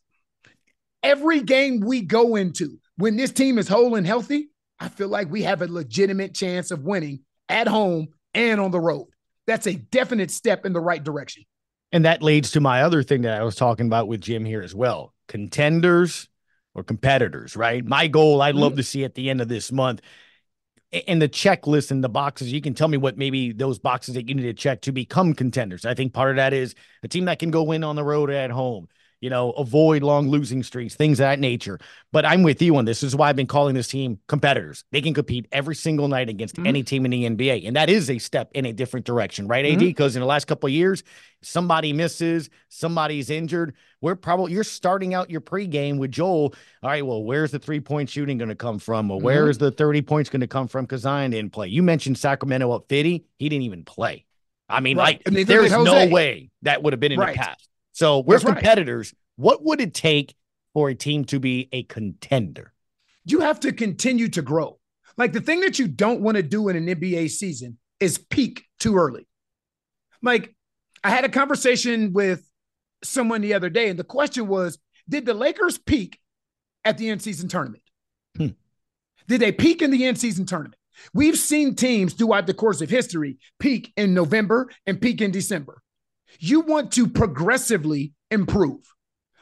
every 1.04 1.42
game 1.42 1.80
we 1.80 2.02
go 2.02 2.36
into, 2.36 2.80
when 2.98 3.16
this 3.16 3.32
team 3.32 3.58
is 3.58 3.68
whole 3.68 3.96
and 3.96 4.06
healthy, 4.06 4.50
I 4.80 4.90
feel 4.90 5.08
like 5.08 5.30
we 5.30 5.44
have 5.44 5.62
a 5.62 5.68
legitimate 5.68 6.34
chance 6.34 6.72
of 6.72 6.84
winning 6.84 7.22
at 7.48 7.68
home 7.68 8.10
and 8.34 8.60
on 8.60 8.72
the 8.72 8.80
road. 8.80 9.08
That's 9.48 9.68
a 9.68 9.74
definite 9.74 10.32
step 10.32 10.66
in 10.66 10.74
the 10.74 10.82
right 10.82 11.04
direction. 11.04 11.44
And 11.92 12.06
that 12.06 12.22
leads 12.22 12.52
to 12.52 12.62
my 12.62 12.84
other 12.84 13.02
thing 13.02 13.24
that 13.24 13.40
I 13.40 13.44
was 13.44 13.56
talking 13.56 13.88
about 13.88 14.08
with 14.08 14.22
Jim 14.22 14.46
here 14.46 14.62
as 14.62 14.76
well 14.76 15.14
contenders 15.28 16.28
or 16.74 16.84
competitors, 16.84 17.56
right? 17.56 17.86
My 17.86 18.08
goal 18.08 18.42
I'd 18.42 18.56
love 18.56 18.74
mm-hmm. 18.74 18.78
to 18.78 18.84
see 18.84 19.04
at 19.04 19.16
the 19.16 19.30
end 19.30 19.42
of 19.42 19.48
this 19.48 19.72
month 19.72 20.02
in 20.92 21.20
the 21.20 21.30
checklist 21.30 21.92
and 21.92 22.04
the 22.04 22.10
boxes, 22.10 22.52
you 22.52 22.62
can 22.62 22.74
tell 22.74 22.88
me 22.88 22.98
what 22.98 23.18
maybe 23.18 23.52
those 23.52 23.78
boxes 23.78 24.16
that 24.16 24.28
you 24.28 24.36
need 24.36 24.44
to 24.44 24.54
check 24.54 24.82
to 24.82 24.92
become 24.92 25.34
contenders. 25.34 25.86
I 25.86 25.94
think 25.94 26.14
part 26.14 26.32
of 26.32 26.36
that 26.38 26.54
is 26.54 26.74
a 27.04 27.08
team 27.08 27.26
that 27.26 27.40
can 27.40 27.52
go 27.52 27.64
win 27.64 27.84
on 27.84 27.96
the 27.96 28.04
road 28.04 28.32
at 28.32 28.50
home, 28.50 28.88
you 29.22 29.30
know, 29.30 29.52
avoid 29.52 30.02
long 30.02 30.30
losing 30.30 30.64
streaks, 30.64 30.96
things 30.96 31.20
of 31.20 31.26
that 31.26 31.40
nature. 31.40 31.80
But 32.12 32.26
I'm 32.26 32.44
with 32.44 32.62
you 32.62 32.76
on 32.78 32.86
this. 32.86 33.02
This 33.02 33.10
is 33.10 33.16
why 33.16 33.30
I've 33.30 33.36
been 33.36 33.48
calling 33.48 33.76
this 33.76 33.88
team 33.88 34.20
competitors. 34.28 34.86
They 34.92 35.02
can 35.02 35.14
compete 35.14 35.48
every 35.52 35.76
single 35.76 36.08
night 36.08 36.30
against 36.30 36.56
mm-hmm. 36.56 36.68
any 36.68 36.84
team 36.84 37.06
in 37.06 37.12
the 37.12 37.30
NBA. 37.30 37.68
And 37.68 37.76
that 37.76 37.90
is 37.90 38.10
a 38.10 38.18
step 38.18 38.50
in 38.54 38.66
a 38.66 38.74
different 38.74 39.06
direction, 39.06 39.48
right, 39.48 39.66
AD? 39.66 39.80
Because 39.80 40.14
mm-hmm. 40.14 40.20
in 40.20 40.22
the 40.22 40.28
last 40.28 40.48
couple 40.48 40.68
of 40.68 40.74
years, 40.74 41.04
somebody 41.42 41.92
misses, 41.92 42.50
somebody's 42.70 43.30
injured. 43.30 43.76
We're 44.02 44.16
probably 44.16 44.54
you're 44.54 44.64
starting 44.64 45.14
out 45.14 45.30
your 45.30 45.42
pregame 45.42 45.98
with 45.98 46.12
Joel. 46.12 46.54
All 46.82 46.90
right, 46.90 47.06
well, 47.06 47.24
where's 47.24 47.52
the 47.52 47.60
three 47.60 47.82
point 47.82 48.10
shooting 48.10 48.38
going 48.38 48.50
to 48.50 48.56
come 48.56 48.80
from? 48.80 49.10
Well, 49.10 49.20
where 49.20 49.42
mm-hmm. 49.42 49.52
is 49.52 49.58
the 49.58 49.72
30 49.72 50.02
points 50.04 50.30
going 50.30 50.42
to 50.42 50.48
come 50.48 50.70
from? 50.70 50.86
Because 50.86 51.02
Zion 51.02 51.32
didn't 51.32 51.52
play. 51.52 51.68
You 51.68 51.84
mentioned 51.84 52.18
Sacramento 52.18 52.72
up 52.72 52.86
50. 52.88 53.26
He 53.38 53.50
didn't 53.50 53.64
even 53.64 53.84
play. 53.84 54.26
I 54.70 54.80
mean, 54.82 54.98
right. 54.98 55.16
like, 55.16 55.22
I 55.28 55.32
mean, 55.32 55.46
there's 55.48 55.72
no 55.72 56.08
way 56.08 56.52
that 56.62 56.84
would 56.84 56.94
have 56.94 57.00
been 57.00 57.12
in 57.12 57.20
right. 57.20 57.34
the 57.34 57.40
past. 57.40 57.70
So 58.00 58.20
we're 58.20 58.40
That's 58.40 58.46
competitors. 58.46 59.14
Right. 59.14 59.44
What 59.44 59.66
would 59.66 59.82
it 59.82 59.94
take 59.94 60.34
for 60.74 60.90
a 60.90 60.96
team 60.96 61.26
to 61.26 61.38
be 61.38 61.68
a 61.74 61.84
contender? 61.84 62.72
You 63.26 63.42
have 63.42 63.60
to 63.60 63.74
continue 63.74 64.30
to 64.30 64.42
grow. 64.42 64.80
Like 65.18 65.34
the 65.34 65.42
thing 65.42 65.60
that 65.62 65.80
you 65.80 65.90
don't 65.90 66.22
want 66.22 66.38
to 66.38 66.44
do 66.44 66.70
in 66.70 66.78
an 66.78 66.86
NBA 66.86 67.30
season 67.30 67.78
is 68.00 68.18
peak 68.18 68.64
too 68.80 68.96
early. 68.96 69.28
Like 70.22 70.56
I 71.04 71.10
had 71.10 71.26
a 71.26 71.30
conversation 71.30 72.14
with 72.14 72.50
someone 73.04 73.42
the 73.42 73.54
other 73.54 73.70
day, 73.70 73.90
and 73.90 74.00
the 74.00 74.06
question 74.06 74.48
was 74.48 74.80
Did 75.10 75.26
the 75.26 75.34
Lakers 75.34 75.78
peak 75.78 76.20
at 76.86 76.98
the 76.98 77.10
end 77.10 77.22
season 77.22 77.50
tournament? 77.50 77.84
Hmm. 78.38 78.48
Did 79.28 79.42
they 79.42 79.52
peak 79.52 79.82
in 79.82 79.92
the 79.92 80.06
end 80.06 80.18
season 80.18 80.46
tournament? 80.46 80.76
We've 81.14 81.38
seen 81.38 81.76
teams 81.76 82.14
throughout 82.14 82.48
the 82.48 82.54
course 82.54 82.80
of 82.80 82.90
history 82.90 83.40
peak 83.60 83.92
in 83.98 84.14
November 84.14 84.70
and 84.86 85.02
peak 85.02 85.20
in 85.20 85.32
December. 85.32 85.82
You 86.40 86.62
want 86.62 86.92
to 86.94 87.08
progressively 87.08 88.14
improve 88.30 88.82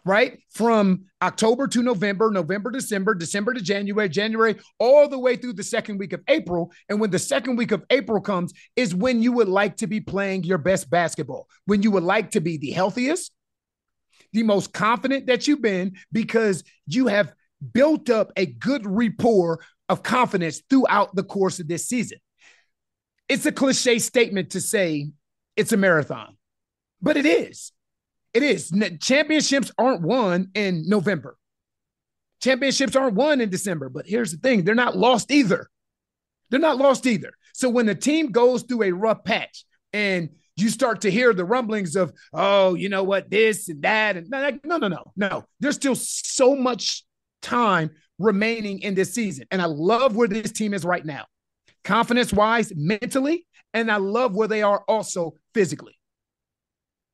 right? 0.07 0.39
From 0.51 1.03
October 1.21 1.67
to 1.67 1.83
November, 1.83 2.31
November, 2.31 2.71
December, 2.71 3.13
December 3.13 3.53
to 3.53 3.61
January, 3.61 4.07
January, 4.07 4.55
all 4.79 5.09
the 5.09 5.19
way 5.19 5.35
through 5.35 5.53
the 5.53 5.63
second 5.63 5.97
week 5.97 6.13
of 6.13 6.23
April. 6.29 6.71
And 6.87 7.01
when 7.01 7.11
the 7.11 7.19
second 7.19 7.57
week 7.57 7.73
of 7.73 7.83
April 7.89 8.21
comes, 8.21 8.53
is 8.77 8.95
when 8.95 9.21
you 9.21 9.33
would 9.33 9.49
like 9.49 9.77
to 9.77 9.87
be 9.87 9.99
playing 9.99 10.45
your 10.45 10.57
best 10.57 10.89
basketball, 10.89 11.47
when 11.65 11.83
you 11.83 11.91
would 11.91 12.03
like 12.03 12.31
to 12.31 12.39
be 12.39 12.57
the 12.57 12.71
healthiest, 12.71 13.33
the 14.31 14.43
most 14.43 14.71
confident 14.71 15.27
that 15.27 15.45
you've 15.45 15.61
been, 15.61 15.97
because 16.11 16.63
you 16.85 17.07
have 17.07 17.33
built 17.73 18.09
up 18.09 18.31
a 18.37 18.45
good 18.45 18.85
rapport 18.85 19.59
of 19.89 20.03
confidence 20.03 20.61
throughout 20.69 21.15
the 21.15 21.23
course 21.23 21.59
of 21.59 21.67
this 21.67 21.87
season. 21.87 22.19
It's 23.27 23.45
a 23.45 23.51
cliche 23.51 23.99
statement 23.99 24.51
to 24.51 24.61
say 24.61 25.09
it's 25.57 25.73
a 25.73 25.77
marathon, 25.77 26.36
but 27.01 27.17
it 27.17 27.25
is. 27.25 27.71
It 28.33 28.43
is. 28.43 28.71
Championships 29.01 29.71
aren't 29.77 30.01
won 30.01 30.49
in 30.53 30.87
November. 30.87 31.37
Championships 32.41 32.95
aren't 32.95 33.15
won 33.15 33.41
in 33.41 33.49
December. 33.49 33.89
But 33.89 34.05
here's 34.05 34.31
the 34.31 34.37
thing 34.37 34.63
they're 34.63 34.75
not 34.75 34.97
lost 34.97 35.31
either. 35.31 35.69
They're 36.49 36.59
not 36.59 36.77
lost 36.77 37.05
either. 37.05 37.33
So 37.53 37.69
when 37.69 37.87
the 37.87 37.95
team 37.95 38.31
goes 38.31 38.63
through 38.63 38.83
a 38.83 38.91
rough 38.91 39.23
patch 39.23 39.65
and 39.91 40.29
you 40.55 40.69
start 40.69 41.01
to 41.01 41.11
hear 41.11 41.33
the 41.33 41.45
rumblings 41.45 41.95
of, 41.95 42.13
oh, 42.33 42.75
you 42.75 42.89
know 42.89 43.03
what, 43.03 43.29
this 43.29 43.69
and 43.69 43.81
that, 43.81 44.17
and 44.17 44.29
no, 44.29 44.77
no, 44.77 44.87
no, 44.87 45.11
no. 45.15 45.45
There's 45.59 45.75
still 45.75 45.95
so 45.95 46.55
much 46.55 47.03
time 47.41 47.91
remaining 48.19 48.79
in 48.79 48.95
this 48.95 49.13
season. 49.13 49.45
And 49.51 49.61
I 49.61 49.65
love 49.65 50.15
where 50.15 50.27
this 50.27 50.51
team 50.51 50.73
is 50.73 50.85
right 50.85 51.05
now, 51.05 51.25
confidence 51.83 52.31
wise, 52.31 52.71
mentally, 52.75 53.45
and 53.73 53.91
I 53.91 53.97
love 53.97 54.35
where 54.35 54.47
they 54.47 54.61
are 54.61 54.83
also 54.87 55.33
physically 55.53 55.96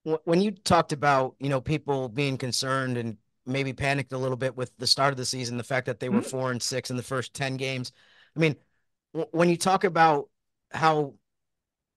when 0.04 0.42
you 0.42 0.52
talked 0.52 0.92
about 0.92 1.36
you 1.40 1.50
know 1.50 1.62
people 1.62 2.10
being 2.10 2.38
concerned 2.38 2.98
and 2.98 3.18
maybe 3.46 3.74
panicked 3.74 4.14
a 4.14 4.18
little 4.18 4.38
bit 4.38 4.56
with 4.56 4.76
the 4.78 4.88
start 4.88 5.12
of 5.12 5.18
the 5.18 5.26
season, 5.26 5.58
the 5.58 5.64
fact 5.64 5.86
that 5.86 6.00
they 6.00 6.10
were 6.10 6.20
mm-hmm. 6.20 6.30
four 6.30 6.52
and 6.52 6.62
six 6.62 6.90
in 6.90 6.98
the 6.98 7.04
first 7.04 7.34
ten 7.34 7.58
games. 7.58 7.92
I 8.36 8.40
mean, 8.40 8.56
w- 9.14 9.30
when 9.32 9.50
you 9.50 9.58
talk 9.58 9.84
about 9.84 10.30
how 10.72 11.14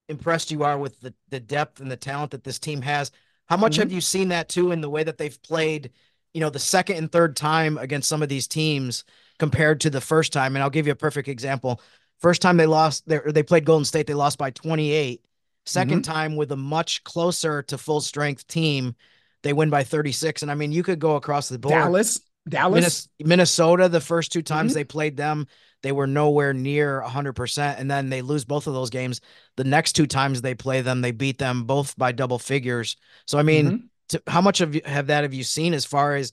impressed 0.09 0.51
you 0.51 0.63
are 0.63 0.77
with 0.77 0.99
the 1.01 1.13
the 1.29 1.39
depth 1.39 1.79
and 1.79 1.91
the 1.91 1.97
talent 1.97 2.31
that 2.31 2.43
this 2.43 2.59
team 2.59 2.81
has, 2.81 3.11
how 3.47 3.57
much 3.57 3.73
mm-hmm. 3.73 3.81
have 3.81 3.91
you 3.91 4.01
seen 4.01 4.29
that 4.29 4.49
too 4.49 4.71
in 4.71 4.81
the 4.81 4.89
way 4.89 5.03
that 5.03 5.17
they've 5.17 5.41
played? 5.41 5.91
You 6.33 6.41
know, 6.41 6.49
the 6.49 6.59
second 6.59 6.97
and 6.97 7.11
third 7.11 7.35
time 7.35 7.77
against 7.77 8.09
some 8.09 8.21
of 8.21 8.29
these 8.29 8.47
teams 8.47 9.03
compared 9.39 9.81
to 9.81 9.89
the 9.89 10.01
first 10.01 10.33
time. 10.33 10.55
And 10.55 10.63
I'll 10.63 10.69
give 10.69 10.85
you 10.85 10.93
a 10.93 10.97
perfect 10.97 11.27
example. 11.27 11.81
First 12.19 12.41
time 12.41 12.57
they 12.57 12.65
lost, 12.65 13.07
they, 13.07 13.19
they 13.27 13.43
played 13.43 13.65
Golden 13.65 13.85
State, 13.85 14.07
they 14.07 14.13
lost 14.13 14.37
by 14.37 14.51
28. 14.51 15.21
2nd 15.67 15.85
mm-hmm. 15.85 16.01
time 16.01 16.35
with 16.35 16.51
a 16.51 16.57
much 16.57 17.03
closer 17.03 17.61
to 17.63 17.77
full 17.77 18.01
strength 18.01 18.47
team, 18.47 18.95
they 19.43 19.53
win 19.53 19.69
by 19.69 19.83
36. 19.83 20.41
And 20.41 20.51
I 20.51 20.55
mean, 20.55 20.71
you 20.71 20.83
could 20.83 20.99
go 20.99 21.15
across 21.15 21.49
the 21.49 21.59
board. 21.59 21.73
Dallas, 21.73 22.21
Dallas, 22.47 23.07
Minnesota, 23.19 23.89
the 23.89 24.01
first 24.01 24.31
two 24.31 24.41
times 24.41 24.71
mm-hmm. 24.71 24.79
they 24.79 24.83
played 24.83 25.17
them, 25.17 25.47
they 25.83 25.91
were 25.91 26.07
nowhere 26.07 26.53
near 26.53 27.03
100%. 27.05 27.79
And 27.79 27.91
then 27.91 28.09
they 28.09 28.21
lose 28.21 28.45
both 28.45 28.67
of 28.67 28.73
those 28.73 28.89
games. 28.89 29.21
The 29.57 29.63
next 29.63 29.93
two 29.93 30.07
times 30.07 30.41
they 30.41 30.55
play 30.55 30.81
them, 30.81 31.01
they 31.01 31.11
beat 31.11 31.37
them 31.37 31.65
both 31.65 31.95
by 31.97 32.11
double 32.11 32.39
figures. 32.39 32.95
So, 33.25 33.37
I 33.37 33.43
mean, 33.43 33.65
mm-hmm. 33.65 33.85
to, 34.09 34.23
how 34.27 34.41
much 34.41 34.61
of 34.61 34.73
you 34.73 34.81
have 34.85 35.07
that 35.07 35.23
have 35.23 35.33
you 35.33 35.43
seen 35.43 35.73
as 35.73 35.85
far 35.85 36.15
as 36.15 36.31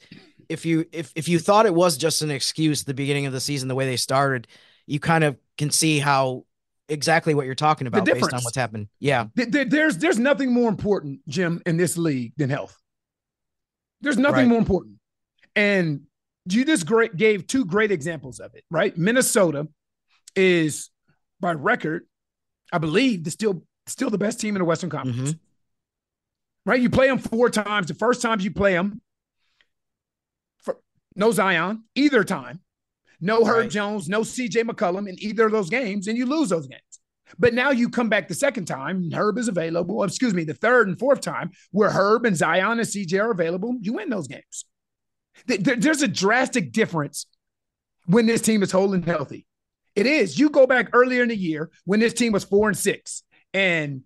if 0.49 0.65
you 0.67 0.85
if 0.93 1.13
if 1.15 1.29
you 1.29 1.39
thought 1.39 1.67
it 1.67 1.75
was 1.75 1.97
just 1.97 2.23
an 2.23 2.31
excuse 2.31 2.85
the 2.85 2.93
beginning 2.93 3.25
of 3.25 3.33
the 3.33 3.41
season 3.41 3.67
the 3.67 3.75
way 3.75 3.87
they 3.87 3.97
started 3.97 4.47
you 4.87 5.01
kind 5.01 5.25
of 5.25 5.39
can 5.57 5.71
see 5.71 5.99
how 5.99 6.45
exactly 6.89 7.35
what 7.35 7.47
you're 7.47 7.55
talking 7.55 7.87
about 7.87 8.05
based 8.05 8.33
on 8.33 8.43
what's 8.43 8.57
happened. 8.57 8.89
Yeah. 8.99 9.27
There's 9.35 9.99
there's 9.99 10.19
nothing 10.19 10.53
more 10.53 10.69
important, 10.69 11.21
Jim, 11.29 11.63
in 11.67 11.77
this 11.77 11.97
league 11.97 12.33
than 12.37 12.51
health. 12.51 12.77
There's 14.01 14.19
nothing 14.19 14.41
right. 14.41 14.49
more 14.49 14.59
important. 14.59 14.97
And 15.57 16.03
you 16.49 16.65
just 16.65 16.87
great 16.87 17.17
gave 17.17 17.47
two 17.47 17.65
great 17.65 17.91
examples 17.91 18.39
of 18.39 18.55
it, 18.55 18.65
right? 18.71 18.97
Minnesota 18.97 19.69
is 20.37 20.91
by 21.41 21.53
record, 21.53 22.07
I 22.73 22.79
believe, 22.79 23.25
the 23.25 23.31
still 23.31 23.65
still 23.87 24.11
the 24.11 24.19
best 24.19 24.41
team 24.41 24.55
in 24.57 24.61
the 24.61 24.65
Western 24.65 24.91
Conference. 24.91 25.31
Mm-hmm. 25.31 25.39
Right? 26.71 26.81
You 26.81 26.91
play 26.91 27.09
them 27.09 27.19
four 27.19 27.51
times. 27.51 27.89
The 27.89 27.95
first 27.95 28.23
times 28.23 28.43
you 28.43 28.51
play 28.51 28.73
them, 28.73 29.03
for, 30.59 30.79
no 31.15 31.31
Zion 31.31 31.85
either 31.95 32.25
time 32.25 32.61
no 33.21 33.45
Herb 33.45 33.57
right. 33.57 33.71
Jones, 33.71 34.09
no 34.09 34.21
CJ 34.21 34.65
McCollum 34.65 35.09
in 35.09 35.17
either 35.19 35.47
of 35.47 35.53
those 35.53 35.71
games, 35.71 36.09
and 36.09 36.17
you 36.19 36.27
lose 36.27 36.49
those 36.49 36.67
games. 36.67 36.83
But 37.39 37.55
now 37.55 37.71
you 37.71 37.89
come 37.89 38.09
back 38.09 38.29
the 38.29 38.35
second 38.35 38.67
time, 38.67 39.11
Herb 39.13 39.39
is 39.39 39.49
available. 39.49 40.03
Excuse 40.05 40.35
me, 40.35 40.45
the 40.45 40.55
third 40.55 40.89
and 40.89 40.99
fourth 40.99 41.21
time, 41.21 41.51
where 41.73 41.91
Herb 41.91 42.27
and 42.27 42.37
Zion 42.37 42.79
and 42.79 42.89
CJ 42.89 43.21
are 43.21 43.31
available, 43.31 43.75
you 43.81 43.95
win 43.95 44.11
those 44.11 44.29
games. 44.29 44.65
There's 45.47 46.03
a 46.03 46.09
drastic 46.09 46.73
difference 46.73 47.27
when 48.07 48.27
this 48.27 48.41
team 48.41 48.63
is 48.63 48.71
whole 48.71 48.95
and 48.95 49.05
healthy. 49.05 49.47
It 49.97 50.07
is. 50.07 50.39
You 50.39 50.51
go 50.51 50.67
back 50.67 50.91
earlier 50.93 51.23
in 51.23 51.29
the 51.29 51.37
year 51.37 51.71
when 51.85 52.01
this 52.01 52.13
team 52.15 52.33
was 52.33 52.45
four 52.45 52.69
and 52.69 52.77
six, 52.77 53.23
and 53.53 54.03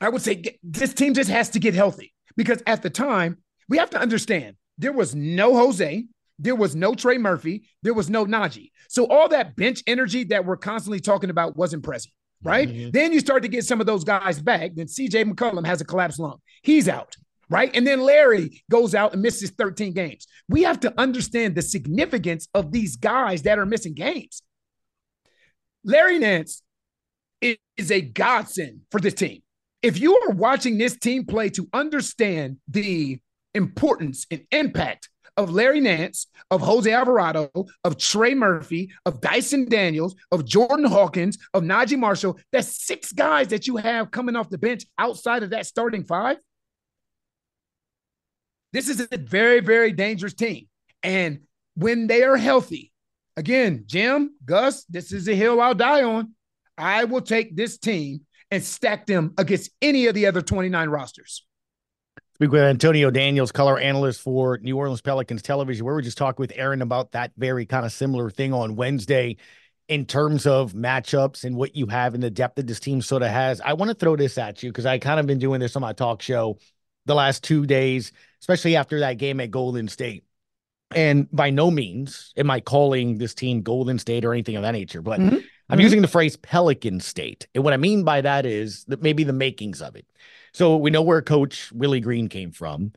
I 0.00 0.08
would 0.08 0.22
say 0.22 0.58
this 0.62 0.92
team 0.92 1.14
just 1.14 1.30
has 1.30 1.50
to 1.50 1.58
get 1.58 1.74
healthy 1.74 2.12
because 2.36 2.62
at 2.66 2.82
the 2.82 2.90
time, 2.90 3.38
we 3.68 3.78
have 3.78 3.90
to 3.90 3.98
understand 3.98 4.56
there 4.78 4.92
was 4.92 5.14
no 5.14 5.56
Jose, 5.56 6.04
there 6.38 6.54
was 6.54 6.76
no 6.76 6.94
Trey 6.94 7.18
Murphy. 7.18 7.68
There 7.82 7.94
was 7.94 8.10
no 8.10 8.26
Naji. 8.26 8.70
So 8.88 9.06
all 9.06 9.28
that 9.28 9.56
bench 9.56 9.82
energy 9.86 10.24
that 10.24 10.44
we're 10.44 10.56
constantly 10.56 11.00
talking 11.00 11.30
about 11.30 11.56
wasn't 11.56 11.82
present, 11.82 12.12
right? 12.42 12.68
Mm-hmm. 12.68 12.90
Then 12.90 13.12
you 13.12 13.20
start 13.20 13.42
to 13.42 13.48
get 13.48 13.64
some 13.64 13.80
of 13.80 13.86
those 13.86 14.04
guys 14.04 14.40
back. 14.40 14.72
Then 14.74 14.86
CJ 14.86 15.32
McCollum 15.32 15.66
has 15.66 15.80
a 15.80 15.84
collapsed 15.84 16.18
lung. 16.18 16.38
He's 16.62 16.88
out, 16.88 17.16
right? 17.48 17.70
And 17.74 17.86
then 17.86 18.00
Larry 18.00 18.62
goes 18.70 18.94
out 18.94 19.12
and 19.12 19.22
misses 19.22 19.50
13 19.50 19.92
games. 19.94 20.26
We 20.48 20.62
have 20.64 20.80
to 20.80 20.92
understand 20.98 21.54
the 21.54 21.62
significance 21.62 22.48
of 22.54 22.72
these 22.72 22.96
guys 22.96 23.42
that 23.42 23.58
are 23.58 23.66
missing 23.66 23.94
games. 23.94 24.42
Larry 25.84 26.18
Nance 26.18 26.62
is 27.40 27.90
a 27.90 28.00
godsend 28.00 28.80
for 28.90 29.00
this 29.00 29.14
team. 29.14 29.42
If 29.82 30.00
you 30.00 30.16
are 30.18 30.30
watching 30.30 30.78
this 30.78 30.96
team 30.98 31.26
play 31.26 31.48
to 31.50 31.68
understand 31.72 32.56
the 32.66 33.20
importance 33.54 34.26
and 34.30 34.42
impact 34.50 35.08
of 35.36 35.50
Larry 35.50 35.80
Nance, 35.80 36.26
of 36.50 36.60
Jose 36.60 36.90
Alvarado, 36.90 37.50
of 37.84 37.98
Trey 37.98 38.34
Murphy, 38.34 38.92
of 39.04 39.20
Dyson 39.20 39.68
Daniels, 39.68 40.14
of 40.32 40.44
Jordan 40.44 40.86
Hawkins, 40.86 41.38
of 41.54 41.62
Naji 41.62 41.98
Marshall. 41.98 42.38
That's 42.52 42.84
six 42.86 43.12
guys 43.12 43.48
that 43.48 43.66
you 43.66 43.76
have 43.76 44.10
coming 44.10 44.36
off 44.36 44.48
the 44.48 44.58
bench 44.58 44.84
outside 44.98 45.42
of 45.42 45.50
that 45.50 45.66
starting 45.66 46.04
five. 46.04 46.38
This 48.72 48.88
is 48.88 49.06
a 49.10 49.16
very, 49.16 49.60
very 49.60 49.92
dangerous 49.92 50.34
team. 50.34 50.68
And 51.02 51.40
when 51.74 52.06
they 52.06 52.22
are 52.22 52.36
healthy, 52.36 52.92
again, 53.36 53.84
Jim, 53.86 54.34
Gus, 54.44 54.84
this 54.84 55.12
is 55.12 55.28
a 55.28 55.34
hill 55.34 55.60
I'll 55.60 55.74
die 55.74 56.02
on. 56.02 56.34
I 56.76 57.04
will 57.04 57.22
take 57.22 57.56
this 57.56 57.78
team 57.78 58.26
and 58.50 58.62
stack 58.62 59.06
them 59.06 59.34
against 59.38 59.70
any 59.80 60.06
of 60.06 60.14
the 60.14 60.26
other 60.26 60.42
29 60.42 60.88
rosters. 60.88 61.44
Speak 62.36 62.52
with 62.52 62.60
Antonio 62.60 63.10
Daniels, 63.10 63.50
color 63.50 63.78
analyst 63.78 64.20
for 64.20 64.58
New 64.58 64.76
Orleans 64.76 65.00
Pelicans 65.00 65.40
television. 65.40 65.86
Where 65.86 65.94
we 65.94 66.02
just 66.02 66.18
talked 66.18 66.38
with 66.38 66.52
Aaron 66.54 66.82
about 66.82 67.12
that 67.12 67.32
very 67.38 67.64
kind 67.64 67.86
of 67.86 67.92
similar 67.92 68.28
thing 68.28 68.52
on 68.52 68.76
Wednesday 68.76 69.38
in 69.88 70.04
terms 70.04 70.46
of 70.46 70.74
matchups 70.74 71.44
and 71.44 71.56
what 71.56 71.74
you 71.74 71.86
have 71.86 72.12
and 72.12 72.22
the 72.22 72.28
depth 72.28 72.56
that 72.56 72.66
this 72.66 72.78
team 72.78 73.00
sort 73.00 73.22
of 73.22 73.30
has. 73.30 73.62
I 73.62 73.72
want 73.72 73.88
to 73.88 73.94
throw 73.94 74.16
this 74.16 74.36
at 74.36 74.62
you 74.62 74.68
because 74.68 74.84
I 74.84 74.98
kind 74.98 75.18
of 75.18 75.24
been 75.24 75.38
doing 75.38 75.60
this 75.60 75.76
on 75.76 75.80
my 75.80 75.94
talk 75.94 76.20
show 76.20 76.58
the 77.06 77.14
last 77.14 77.42
two 77.42 77.64
days, 77.64 78.12
especially 78.42 78.76
after 78.76 79.00
that 79.00 79.14
game 79.14 79.40
at 79.40 79.50
Golden 79.50 79.88
State. 79.88 80.24
And 80.94 81.30
by 81.30 81.48
no 81.48 81.70
means 81.70 82.34
am 82.36 82.50
I 82.50 82.60
calling 82.60 83.16
this 83.16 83.32
team 83.32 83.62
Golden 83.62 83.98
State 83.98 84.26
or 84.26 84.34
anything 84.34 84.56
of 84.56 84.62
that 84.62 84.72
nature, 84.72 85.00
but 85.00 85.20
mm-hmm. 85.20 85.36
I'm 85.36 85.40
mm-hmm. 85.40 85.80
using 85.80 86.02
the 86.02 86.08
phrase 86.08 86.36
Pelican 86.36 87.00
State. 87.00 87.48
And 87.54 87.64
what 87.64 87.72
I 87.72 87.78
mean 87.78 88.04
by 88.04 88.20
that 88.20 88.44
is 88.44 88.84
that 88.88 89.00
maybe 89.00 89.24
the 89.24 89.32
makings 89.32 89.80
of 89.80 89.96
it. 89.96 90.04
So 90.56 90.78
we 90.78 90.90
know 90.90 91.02
where 91.02 91.20
Coach 91.20 91.70
Willie 91.70 92.00
Green 92.00 92.30
came 92.30 92.50
from. 92.50 92.92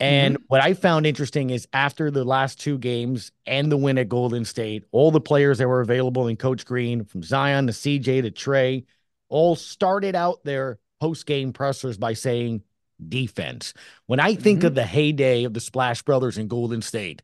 And 0.00 0.34
mm-hmm. 0.34 0.44
what 0.48 0.60
I 0.60 0.74
found 0.74 1.06
interesting 1.06 1.50
is 1.50 1.68
after 1.72 2.10
the 2.10 2.24
last 2.24 2.58
two 2.58 2.76
games 2.76 3.30
and 3.46 3.70
the 3.70 3.76
win 3.76 3.98
at 3.98 4.08
Golden 4.08 4.44
State, 4.44 4.82
all 4.90 5.12
the 5.12 5.20
players 5.20 5.58
that 5.58 5.68
were 5.68 5.80
available 5.80 6.26
in 6.26 6.34
Coach 6.34 6.66
Green, 6.66 7.04
from 7.04 7.22
Zion 7.22 7.68
to 7.68 7.72
CJ 7.72 8.22
to 8.22 8.32
Trey, 8.32 8.86
all 9.28 9.54
started 9.54 10.16
out 10.16 10.42
their 10.42 10.80
post 11.00 11.24
game 11.24 11.52
pressers 11.52 11.96
by 11.96 12.14
saying 12.14 12.64
defense. 13.08 13.74
When 14.06 14.18
I 14.18 14.34
think 14.34 14.58
mm-hmm. 14.58 14.66
of 14.66 14.74
the 14.74 14.84
heyday 14.84 15.44
of 15.44 15.54
the 15.54 15.60
Splash 15.60 16.02
Brothers 16.02 16.36
in 16.36 16.48
Golden 16.48 16.82
State, 16.82 17.22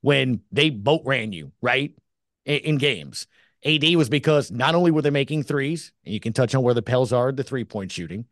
when 0.00 0.40
they 0.50 0.70
boat 0.70 1.02
ran 1.04 1.30
you, 1.32 1.52
right, 1.62 1.94
in, 2.44 2.58
in 2.58 2.78
games, 2.78 3.28
AD 3.64 3.84
was 3.94 4.08
because 4.08 4.50
not 4.50 4.74
only 4.74 4.90
were 4.90 5.02
they 5.02 5.10
making 5.10 5.44
threes, 5.44 5.92
and 6.04 6.12
you 6.12 6.18
can 6.18 6.32
touch 6.32 6.56
on 6.56 6.64
where 6.64 6.74
the 6.74 6.82
Pels 6.82 7.12
are, 7.12 7.30
the 7.30 7.44
three 7.44 7.62
point 7.62 7.92
shooting, 7.92 8.24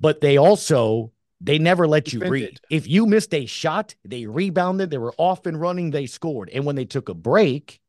but 0.00 0.20
they 0.20 0.36
also 0.36 1.12
they 1.40 1.58
never 1.58 1.86
let 1.86 2.12
you 2.12 2.20
read. 2.20 2.60
If 2.68 2.88
you 2.88 3.06
missed 3.06 3.32
a 3.32 3.46
shot, 3.46 3.94
they 4.04 4.26
rebounded. 4.26 4.90
They 4.90 4.98
were 4.98 5.14
off 5.18 5.46
and 5.46 5.60
running. 5.60 5.90
They 5.90 6.06
scored. 6.06 6.50
And 6.50 6.64
when 6.64 6.76
they 6.76 6.84
took 6.84 7.08
a 7.08 7.14
break, 7.14 7.80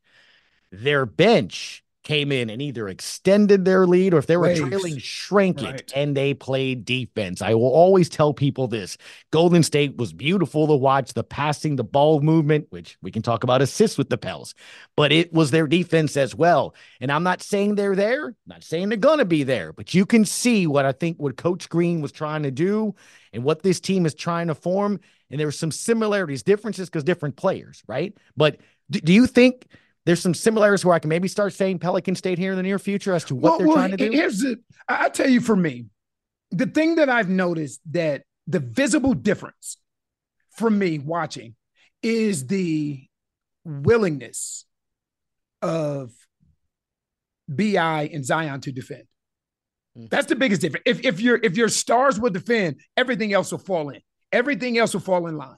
their 0.71 1.05
bench 1.05 1.83
came 2.03 2.31
in 2.31 2.49
and 2.49 2.61
either 2.61 2.87
extended 2.87 3.65
their 3.65 3.85
lead 3.85 4.13
or 4.13 4.17
if 4.17 4.25
they 4.25 4.37
were 4.37 4.43
Waves. 4.43 4.61
trailing, 4.61 4.97
shrank 4.97 5.61
right. 5.61 5.75
it 5.75 5.91
and 5.95 6.15
they 6.15 6.33
played 6.33 6.85
defense. 6.85 7.41
I 7.41 7.53
will 7.53 7.71
always 7.71 8.07
tell 8.07 8.33
people 8.33 8.67
this 8.67 8.97
Golden 9.31 9.63
State 9.63 9.97
was 9.97 10.13
beautiful 10.13 10.67
to 10.67 10.75
watch 10.75 11.13
the 11.13 11.23
passing, 11.23 11.75
the 11.75 11.83
ball 11.83 12.21
movement, 12.21 12.67
which 12.69 12.97
we 13.01 13.11
can 13.11 13.21
talk 13.21 13.43
about 13.43 13.61
assists 13.61 13.97
with 13.97 14.09
the 14.09 14.17
Pels, 14.17 14.55
but 14.95 15.11
it 15.11 15.33
was 15.33 15.51
their 15.51 15.67
defense 15.67 16.15
as 16.15 16.33
well. 16.33 16.73
And 17.01 17.11
I'm 17.11 17.23
not 17.23 17.43
saying 17.43 17.75
they're 17.75 17.95
there, 17.95 18.33
not 18.47 18.63
saying 18.63 18.89
they're 18.89 18.97
going 18.97 19.19
to 19.19 19.25
be 19.25 19.43
there, 19.43 19.73
but 19.73 19.93
you 19.93 20.05
can 20.05 20.23
see 20.23 20.67
what 20.67 20.85
I 20.85 20.93
think 20.93 21.17
what 21.17 21.37
Coach 21.37 21.67
Green 21.69 22.01
was 22.01 22.11
trying 22.11 22.43
to 22.43 22.51
do 22.51 22.95
and 23.33 23.43
what 23.43 23.61
this 23.61 23.79
team 23.79 24.05
is 24.05 24.13
trying 24.13 24.47
to 24.47 24.55
form. 24.55 24.99
And 25.29 25.39
there's 25.39 25.59
some 25.59 25.71
similarities, 25.71 26.43
differences 26.43 26.89
because 26.89 27.03
different 27.03 27.35
players, 27.35 27.83
right? 27.87 28.15
But 28.37 28.57
do, 28.89 28.99
do 29.01 29.13
you 29.13 29.27
think? 29.27 29.67
There's 30.05 30.21
some 30.21 30.33
similarities 30.33 30.85
where 30.85 30.95
I 30.95 30.99
can 30.99 31.09
maybe 31.09 31.27
start 31.27 31.53
saying 31.53 31.79
Pelican 31.79 32.15
State 32.15 32.37
here 32.37 32.51
in 32.51 32.57
the 32.57 32.63
near 32.63 32.79
future 32.79 33.13
as 33.13 33.23
to 33.25 33.35
what 33.35 33.43
well, 33.43 33.57
they're 33.57 33.67
well, 33.67 33.75
trying 33.77 33.91
to 33.91 33.97
do. 33.97 34.11
Here's 34.11 34.39
the, 34.39 34.57
I 34.87 35.09
tell 35.09 35.29
you 35.29 35.41
for 35.41 35.55
me, 35.55 35.85
the 36.51 36.65
thing 36.65 36.95
that 36.95 37.09
I've 37.09 37.29
noticed 37.29 37.81
that 37.91 38.23
the 38.47 38.59
visible 38.59 39.13
difference 39.13 39.77
for 40.51 40.69
me 40.69 40.99
watching 40.99 41.55
is 42.01 42.47
the 42.47 43.05
willingness 43.63 44.65
of 45.61 46.11
BI 47.47 48.09
and 48.13 48.25
Zion 48.25 48.61
to 48.61 48.71
defend. 48.71 49.03
Mm. 49.97 50.09
That's 50.09 50.27
the 50.27 50.35
biggest 50.35 50.61
difference. 50.61 50.83
If, 50.85 51.03
if 51.03 51.19
your 51.19 51.39
if 51.41 51.57
your 51.57 51.69
stars 51.69 52.19
will 52.19 52.29
defend, 52.29 52.79
everything 52.95 53.33
else 53.33 53.51
will 53.51 53.59
fall 53.59 53.89
in. 53.89 54.01
Everything 54.31 54.77
else 54.77 54.93
will 54.93 55.01
fall 55.01 55.27
in 55.27 55.37
line. 55.37 55.57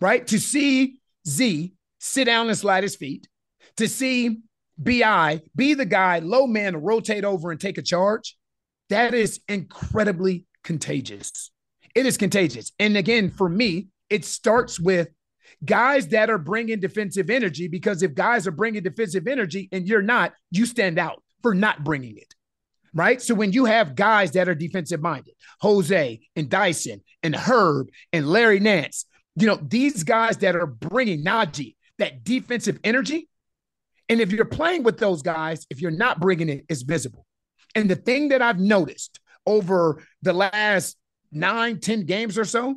Right? 0.00 0.26
To 0.28 0.38
see 0.38 0.98
Z 1.26 1.72
sit 1.98 2.24
down 2.24 2.48
and 2.48 2.58
slide 2.58 2.82
his 2.82 2.96
feet, 2.96 3.28
to 3.76 3.88
see 3.88 4.38
BI 4.78 5.40
be 5.54 5.74
the 5.74 5.84
guy, 5.84 6.18
low 6.18 6.46
man, 6.46 6.76
rotate 6.76 7.24
over 7.24 7.50
and 7.50 7.60
take 7.60 7.78
a 7.78 7.82
charge, 7.82 8.36
that 8.88 9.14
is 9.14 9.40
incredibly 9.48 10.44
contagious. 10.64 11.50
It 11.94 12.06
is 12.06 12.16
contagious. 12.16 12.72
And 12.78 12.96
again, 12.96 13.30
for 13.30 13.48
me, 13.48 13.88
it 14.08 14.24
starts 14.24 14.80
with 14.80 15.08
guys 15.64 16.08
that 16.08 16.30
are 16.30 16.38
bringing 16.38 16.80
defensive 16.80 17.30
energy 17.30 17.68
because 17.68 18.02
if 18.02 18.14
guys 18.14 18.46
are 18.46 18.52
bringing 18.52 18.82
defensive 18.82 19.26
energy 19.26 19.68
and 19.72 19.86
you're 19.86 20.02
not, 20.02 20.32
you 20.50 20.66
stand 20.66 20.98
out 20.98 21.22
for 21.42 21.54
not 21.54 21.84
bringing 21.84 22.16
it. 22.16 22.34
Right. 22.94 23.22
So 23.22 23.34
when 23.34 23.52
you 23.52 23.64
have 23.64 23.94
guys 23.94 24.32
that 24.32 24.48
are 24.50 24.54
defensive 24.54 25.00
minded, 25.00 25.32
Jose 25.60 26.20
and 26.36 26.50
Dyson 26.50 27.00
and 27.22 27.34
Herb 27.34 27.88
and 28.12 28.28
Larry 28.28 28.60
Nance, 28.60 29.06
you 29.34 29.46
know, 29.46 29.58
these 29.62 30.04
guys 30.04 30.36
that 30.38 30.56
are 30.56 30.66
bringing 30.66 31.24
Naji 31.24 31.76
that 31.98 32.22
defensive 32.22 32.78
energy, 32.84 33.28
and 34.12 34.20
if 34.20 34.30
you're 34.30 34.44
playing 34.44 34.82
with 34.82 34.98
those 34.98 35.22
guys, 35.22 35.66
if 35.70 35.80
you're 35.80 35.90
not 35.90 36.20
bringing 36.20 36.50
it, 36.50 36.66
it's 36.68 36.82
visible. 36.82 37.24
And 37.74 37.88
the 37.88 37.96
thing 37.96 38.28
that 38.28 38.42
I've 38.42 38.60
noticed 38.60 39.20
over 39.46 40.02
the 40.20 40.34
last 40.34 40.98
nine, 41.30 41.80
ten 41.80 42.04
games 42.04 42.36
or 42.36 42.44
so 42.44 42.76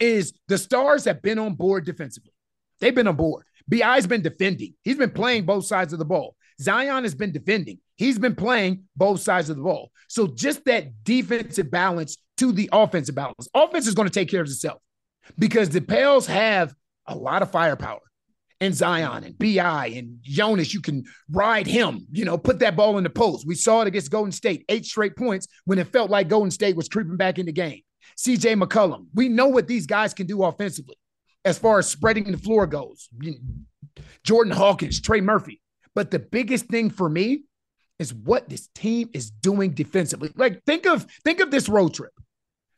is 0.00 0.32
the 0.48 0.58
stars 0.58 1.04
have 1.04 1.22
been 1.22 1.38
on 1.38 1.54
board 1.54 1.86
defensively. 1.86 2.32
They've 2.80 2.92
been 2.92 3.06
on 3.06 3.14
board. 3.14 3.44
BI's 3.68 4.08
been 4.08 4.22
defending. 4.22 4.74
He's 4.82 4.96
been 4.96 5.12
playing 5.12 5.46
both 5.46 5.66
sides 5.66 5.92
of 5.92 6.00
the 6.00 6.04
ball. 6.04 6.34
Zion 6.60 7.04
has 7.04 7.14
been 7.14 7.30
defending. 7.30 7.78
He's 7.94 8.18
been 8.18 8.34
playing 8.34 8.86
both 8.96 9.20
sides 9.20 9.50
of 9.50 9.56
the 9.56 9.62
ball. 9.62 9.92
So 10.08 10.26
just 10.26 10.64
that 10.64 11.04
defensive 11.04 11.70
balance 11.70 12.16
to 12.38 12.50
the 12.50 12.68
offensive 12.72 13.14
balance. 13.14 13.46
Offense 13.54 13.86
is 13.86 13.94
going 13.94 14.08
to 14.08 14.12
take 14.12 14.28
care 14.28 14.40
of 14.40 14.48
itself 14.48 14.82
because 15.38 15.68
the 15.68 15.80
Pels 15.80 16.26
have 16.26 16.74
a 17.06 17.14
lot 17.14 17.42
of 17.42 17.52
firepower 17.52 18.00
and 18.60 18.74
Zion 18.74 19.24
and 19.24 19.38
BI 19.38 19.92
and 19.94 20.18
Jonas, 20.22 20.74
you 20.74 20.80
can 20.80 21.04
ride 21.30 21.66
him, 21.66 22.06
you 22.10 22.24
know, 22.24 22.36
put 22.36 22.58
that 22.60 22.76
ball 22.76 22.98
in 22.98 23.04
the 23.04 23.10
post. 23.10 23.46
We 23.46 23.54
saw 23.54 23.82
it 23.82 23.88
against 23.88 24.10
Golden 24.10 24.32
State, 24.32 24.64
eight 24.68 24.84
straight 24.84 25.16
points 25.16 25.46
when 25.64 25.78
it 25.78 25.88
felt 25.88 26.10
like 26.10 26.28
Golden 26.28 26.50
State 26.50 26.76
was 26.76 26.88
creeping 26.88 27.16
back 27.16 27.38
in 27.38 27.46
the 27.46 27.52
game. 27.52 27.82
CJ 28.16 28.60
McCollum, 28.60 29.06
we 29.14 29.28
know 29.28 29.46
what 29.46 29.68
these 29.68 29.86
guys 29.86 30.12
can 30.12 30.26
do 30.26 30.42
offensively 30.42 30.96
as 31.44 31.58
far 31.58 31.78
as 31.78 31.88
spreading 31.88 32.30
the 32.30 32.38
floor 32.38 32.66
goes. 32.66 33.08
Jordan 34.24 34.52
Hawkins, 34.52 35.00
Trey 35.00 35.20
Murphy. 35.20 35.60
But 35.94 36.10
the 36.10 36.18
biggest 36.18 36.66
thing 36.66 36.90
for 36.90 37.08
me 37.08 37.42
is 37.98 38.14
what 38.14 38.48
this 38.48 38.68
team 38.74 39.10
is 39.12 39.30
doing 39.30 39.72
defensively. 39.72 40.30
Like 40.36 40.62
think 40.64 40.86
of 40.86 41.06
think 41.24 41.40
of 41.40 41.50
this 41.50 41.68
road 41.68 41.94
trip. 41.94 42.12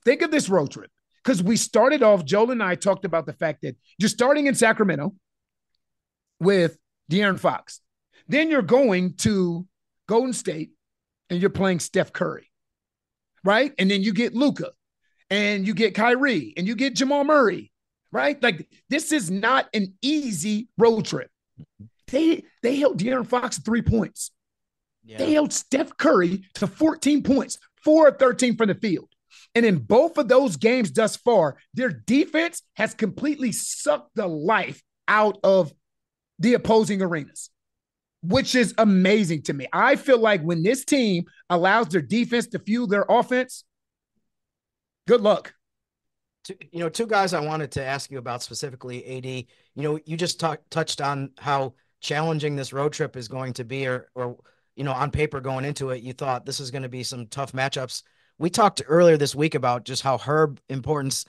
Think 0.05 0.23
of 0.23 0.31
this 0.31 0.49
road 0.49 0.71
trip. 0.71 0.90
Because 1.23 1.43
we 1.43 1.57
started 1.57 2.03
off, 2.03 2.25
Joel 2.25 2.51
and 2.51 2.62
I 2.62 2.75
talked 2.75 3.05
about 3.05 3.27
the 3.27 3.35
fact 3.35 3.61
that 3.62 3.77
you're 3.99 4.09
starting 4.09 4.47
in 4.47 4.55
Sacramento 4.55 5.14
with 6.40 6.76
De'Aaron 7.11 7.38
Fox. 7.38 7.81
Then 8.29 8.50
you're 8.50 8.62
going 8.62 9.14
to 9.18 9.66
Golden 10.09 10.33
State 10.33 10.70
and 11.29 11.40
you're 11.40 11.50
playing 11.50 11.81
Steph 11.81 12.12
Curry, 12.12 12.50
right? 13.44 13.72
And 13.79 13.90
then 13.90 14.03
you 14.03 14.12
get 14.12 14.35
Luka 14.35 14.70
and 15.29 15.66
you 15.66 15.74
get 15.74 15.94
Kyrie 15.94 16.55
and 16.57 16.66
you 16.66 16.74
get 16.74 16.94
Jamal 16.94 17.24
Murray, 17.24 17.70
right? 18.12 18.40
Like 18.42 18.68
this 18.88 19.12
is 19.12 19.31
not 19.31 19.68
an 19.74 19.94
easy 20.03 20.68
road 20.79 21.05
trip. 21.05 21.31
They 22.09 22.44
they 22.62 22.76
held 22.76 22.98
De'Aaron 22.98 23.26
Fox 23.26 23.57
to 23.57 23.62
three 23.62 23.83
points. 23.83 24.31
Yeah. 25.05 25.18
They 25.18 25.33
held 25.33 25.53
Steph 25.53 25.96
Curry 25.96 26.42
to 26.55 26.66
14 26.66 27.22
points, 27.22 27.59
four 27.83 28.09
of 28.09 28.18
13 28.18 28.57
from 28.57 28.68
the 28.68 28.74
field. 28.74 29.09
And 29.55 29.66
in 29.66 29.79
both 29.79 30.18
of 30.18 30.29
those 30.29 30.57
games 30.57 30.92
thus 30.92 31.16
far, 31.16 31.57
their 31.74 31.90
defense 31.90 32.62
has 32.74 32.94
completely 32.94 33.53
sucked 33.53 34.14
the 34.14 34.26
life 34.26 34.83
out 35.09 35.38
of 35.42 35.72
the 36.40 36.55
opposing 36.55 37.03
arenas, 37.03 37.50
which 38.22 38.55
is 38.55 38.74
amazing 38.79 39.42
to 39.42 39.53
me. 39.53 39.66
I 39.72 39.94
feel 39.94 40.18
like 40.18 40.42
when 40.42 40.62
this 40.62 40.85
team 40.85 41.26
allows 41.48 41.88
their 41.88 42.03
defense 42.03 42.48
to 42.48 42.59
fuel 42.59 42.87
their 42.87 43.05
offense, 43.09 43.64
good 45.07 45.20
luck. 45.20 45.55
You 46.72 46.81
know, 46.81 46.88
two 46.88 47.07
guys 47.07 47.35
I 47.35 47.40
wanted 47.40 47.72
to 47.72 47.85
ask 47.85 48.11
you 48.11 48.18
about 48.18 48.42
specifically, 48.42 49.05
AD. 49.18 49.26
You 49.26 49.46
know, 49.76 50.00
you 50.05 50.16
just 50.16 50.40
touched 50.70 51.00
on 51.00 51.31
how 51.38 51.74
challenging 52.00 52.57
this 52.57 52.72
road 52.72 52.94
trip 52.94 53.16
is 53.16 53.29
going 53.29 53.53
to 53.53 53.64
be, 53.64 53.87
or, 53.87 54.09
or 54.14 54.38
you 54.74 54.85
know, 54.85 54.92
on 54.92 55.11
paper 55.11 55.40
going 55.40 55.66
into 55.66 55.90
it, 55.90 56.03
you 56.03 56.14
thought 56.14 56.46
this 56.46 56.59
is 56.59 56.70
going 56.70 56.83
to 56.83 56.88
be 56.88 57.03
some 57.03 57.26
tough 57.26 57.53
matchups. 57.53 58.03
We 58.38 58.48
talked 58.48 58.81
earlier 58.87 59.18
this 59.18 59.35
week 59.35 59.55
about 59.55 59.85
just 59.85 60.03
how 60.03 60.16
Herb 60.16 60.59
importance 60.70 61.26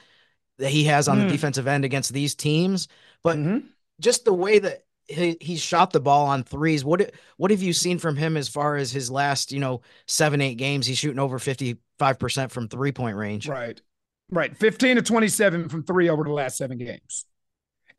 that 0.58 0.70
he 0.70 0.86
has 0.86 1.10
on 1.10 1.18
mm. 1.18 1.24
the 1.26 1.32
defensive 1.32 1.68
end 1.68 1.84
against 1.84 2.14
these 2.14 2.34
teams, 2.34 2.88
but 3.24 3.38
mm-hmm. 3.38 3.68
just 4.00 4.24
the 4.24 4.34
way 4.34 4.60
that 4.60 4.86
he, 5.12 5.38
he 5.42 5.56
shot 5.58 5.92
the 5.92 6.00
ball 6.00 6.28
on 6.28 6.44
threes. 6.44 6.84
What 6.84 7.12
what 7.38 7.52
have 7.52 7.62
you 7.62 7.74
seen 7.74 8.00
from 8.00 8.16
him 8.16 8.38
as 8.38 8.50
far 8.50 8.76
as 8.76 8.92
his 8.92 9.10
last, 9.10 9.52
you 9.52 9.60
know, 9.60 9.82
seven, 10.08 10.42
eight 10.42 10.56
games? 10.56 10.86
He's 10.86 10.98
shooting 10.98 11.20
over 11.20 11.40
55% 11.40 12.52
from 12.52 12.68
three 12.68 12.92
point 12.92 13.18
range. 13.18 13.48
Right. 13.48 13.82
Right. 14.30 14.56
15 14.56 14.96
to 14.96 15.02
27 15.02 15.70
from 15.70 15.84
three 15.84 16.10
over 16.10 16.24
the 16.24 16.32
last 16.32 16.58
seven 16.58 16.78
games. 16.78 17.26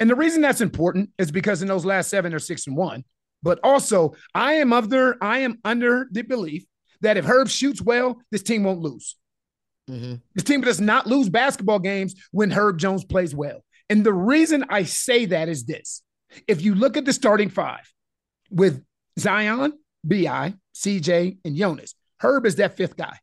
And 0.00 0.08
the 0.08 0.14
reason 0.14 0.40
that's 0.40 0.60
important 0.60 1.10
is 1.18 1.30
because 1.30 1.62
in 1.62 1.68
those 1.68 1.84
last 1.84 2.08
seven, 2.10 2.30
they're 2.30 2.38
six 2.38 2.66
and 2.66 2.76
one. 2.76 3.04
But 3.42 3.60
also, 3.62 4.14
I 4.34 4.54
am 4.54 4.72
under 4.72 5.16
I 5.22 5.40
am 5.40 5.58
under 5.64 6.08
the 6.10 6.22
belief 6.22 6.64
that 7.00 7.16
if 7.16 7.24
Herb 7.24 7.48
shoots 7.48 7.82
well, 7.82 8.20
this 8.30 8.42
team 8.42 8.64
won't 8.64 8.80
lose. 8.80 9.16
Mm-hmm. 9.90 10.14
This 10.34 10.44
team 10.44 10.60
does 10.60 10.80
not 10.80 11.06
lose 11.06 11.28
basketball 11.28 11.80
games 11.80 12.14
when 12.30 12.50
Herb 12.50 12.78
Jones 12.78 13.04
plays 13.04 13.34
well. 13.34 13.64
And 13.90 14.06
the 14.06 14.12
reason 14.12 14.64
I 14.68 14.84
say 14.84 15.26
that 15.26 15.48
is 15.48 15.64
this: 15.64 16.02
if 16.46 16.62
you 16.62 16.74
look 16.74 16.96
at 16.96 17.04
the 17.04 17.12
starting 17.12 17.48
five 17.48 17.92
with 18.50 18.82
Zion, 19.18 19.72
Bi, 20.04 20.54
CJ, 20.74 21.38
and 21.44 21.56
Jonas, 21.56 21.94
Herb 22.20 22.46
is 22.46 22.56
that 22.56 22.76
fifth 22.76 22.96
guy. 22.96 23.16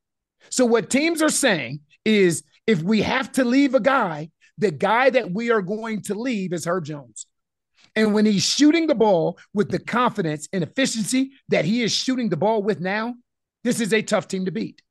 So 0.50 0.65
what 0.65 0.89
teams 0.89 1.22
are 1.22 1.30
saying 1.30 1.82
is 2.06 2.43
if 2.67 2.82
we 2.82 3.02
have 3.02 3.32
to 3.34 3.43
leave 3.43 3.76
a 3.76 3.80
guy, 3.80 4.30
the 4.58 4.72
guy 4.72 5.10
that 5.10 5.32
we 5.32 5.52
are 5.52 5.62
going 5.62 6.02
to 6.04 6.15
leave 6.15 6.54
is 6.54 6.65
Herb 6.65 6.86
Jones. 6.86 7.26
And 7.95 8.13
when 8.13 8.26
he's 8.26 8.43
shooting 8.43 8.88
the 8.88 8.95
ball 8.95 9.39
with 9.54 9.72
the 9.72 9.80
confidence 9.80 10.48
and 10.54 10.63
efficiency 10.63 11.32
that 11.50 11.65
he 11.65 11.82
is 11.82 11.91
shooting 11.91 12.30
the 12.30 12.38
ball 12.38 12.62
with 12.62 12.80
now, 12.80 13.15
this 13.63 13.80
is 13.80 13.93
a 13.93 14.02
tough 14.02 14.28
team 14.28 14.45
to 14.45 14.52
beat. 14.52 14.82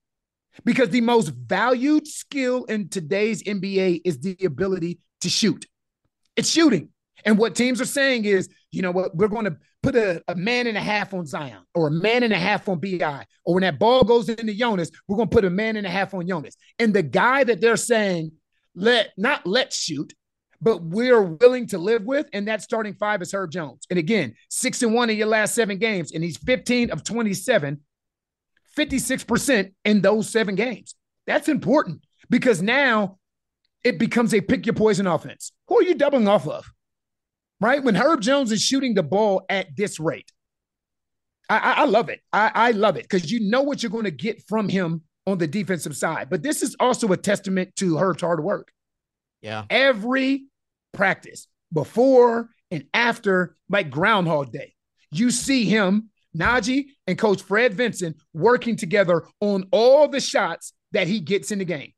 Because 0.65 0.91
the 0.91 1.01
most 1.01 1.29
valued 1.29 2.07
skill 2.07 2.65
in 2.65 2.89
today's 2.89 3.43
NBA 3.43 4.01
is 4.05 4.19
the 4.19 4.37
ability 4.45 4.99
to 5.21 5.29
shoot. 5.29 5.67
It's 6.37 6.51
shooting. 6.51 6.89
And 7.25 7.39
what 7.39 7.55
teams 7.55 7.81
are 7.81 7.87
saying 7.87 8.25
is, 8.25 8.49
you 8.71 8.83
know 8.83 8.91
what, 8.91 9.15
we're 9.15 9.29
going 9.29 9.47
to 9.47 9.57
put 9.83 9.97
a, 9.97 10.23
a 10.29 10.35
man 10.35 10.67
and 10.67 10.77
a 10.77 10.81
half 10.81 11.15
on 11.15 11.27
Zion 11.27 11.63
or 11.75 11.89
a 11.89 11.91
man 11.91 12.23
and 12.23 12.33
a 12.33 12.39
half 12.39 12.69
on 12.69 12.79
BI. 12.79 13.25
Or 13.45 13.55
when 13.55 13.63
that 13.63 13.79
ball 13.79 14.05
goes 14.05 14.29
into 14.29 14.55
Jonas, 14.55 14.91
we're 15.07 15.17
going 15.17 15.29
to 15.29 15.35
put 15.35 15.45
a 15.45 15.51
man 15.51 15.77
and 15.77 15.87
a 15.87 15.91
half 15.91 16.15
on 16.15 16.27
Jonas. 16.27 16.57
And 16.79 16.93
the 16.93 17.03
guy 17.03 17.45
that 17.45 17.61
they're 17.61 17.77
saying, 17.77 18.33
let 18.75 19.11
not 19.17 19.47
let's 19.47 19.77
shoot, 19.77 20.13
but 20.61 20.83
we're 20.83 21.23
willing 21.23 21.67
to 21.69 21.79
live 21.79 22.05
with, 22.05 22.27
and 22.33 22.49
that 22.49 22.63
starting 22.63 22.95
five 22.95 23.23
is 23.23 23.33
Herb 23.33 23.51
Jones. 23.51 23.87
And 23.91 23.99
again, 23.99 24.35
six 24.51 24.83
and 24.83 24.95
one 24.95 25.11
in 25.11 25.17
your 25.17 25.27
last 25.27 25.55
seven 25.55 25.79
games, 25.79 26.13
and 26.13 26.23
he's 26.23 26.37
15 26.37 26.91
of 26.91 27.05
27, 27.05 27.81
56% 28.77 29.73
in 29.85 30.01
those 30.01 30.29
seven 30.29 30.55
games. 30.55 30.95
That's 31.27 31.49
important 31.49 32.03
because 32.31 32.63
now 32.63 33.19
it 33.85 33.99
becomes 33.99 34.35
a 34.35 34.41
pick 34.41 34.67
your 34.67 34.75
poison 34.75 35.07
offense. 35.07 35.53
Who 35.69 35.79
are 35.79 35.83
you 35.83 35.95
doubling 35.95 36.29
off 36.29 36.47
of? 36.47 36.65
Right? 37.61 37.83
When 37.83 37.97
Herb 37.97 38.21
Jones 38.21 38.53
is 38.53 38.63
shooting 38.63 38.95
the 38.95 39.03
ball 39.03 39.45
at 39.49 39.77
this 39.77 39.99
rate, 39.99 40.31
I, 41.51 41.59
I, 41.59 41.73
I 41.73 41.85
love 41.87 42.09
it. 42.09 42.21
I, 42.33 42.51
I 42.55 42.71
love 42.71 42.97
it 42.97 43.03
because 43.03 43.31
you 43.31 43.51
know 43.51 43.63
what 43.63 43.83
you're 43.83 43.91
going 43.91 44.05
to 44.05 44.11
get 44.11 44.43
from 44.49 44.69
him 44.69 45.03
on 45.27 45.39
the 45.39 45.47
defensive 45.47 45.97
side. 45.97 46.31
But 46.31 46.43
this 46.43 46.63
is 46.63 46.77
also 46.79 47.13
a 47.13 47.17
testament 47.17 47.75
to 47.77 47.97
Herb's 47.97 48.23
hard 48.23 48.43
work. 48.43 48.71
Yeah. 49.43 49.65
Every 49.71 50.47
practice, 50.93 51.47
before 51.73 52.49
and 52.71 52.85
after, 52.95 53.57
like 53.69 53.91
Groundhog 53.91 54.53
Day, 54.53 54.75
you 55.11 55.31
see 55.31 55.65
him, 55.65 56.11
Naji, 56.37 56.87
and 57.07 57.19
Coach 57.19 57.43
Fred 57.43 57.75
Vinson 57.75 58.15
working 58.33 58.77
together 58.77 59.25
on 59.41 59.67
all 59.71 60.09
the 60.09 60.21
shots 60.21 60.73
that 60.93 61.07
he 61.07 61.21
gets 61.21 61.51
in 61.51 61.59
the 61.59 61.65
game. 61.65 61.93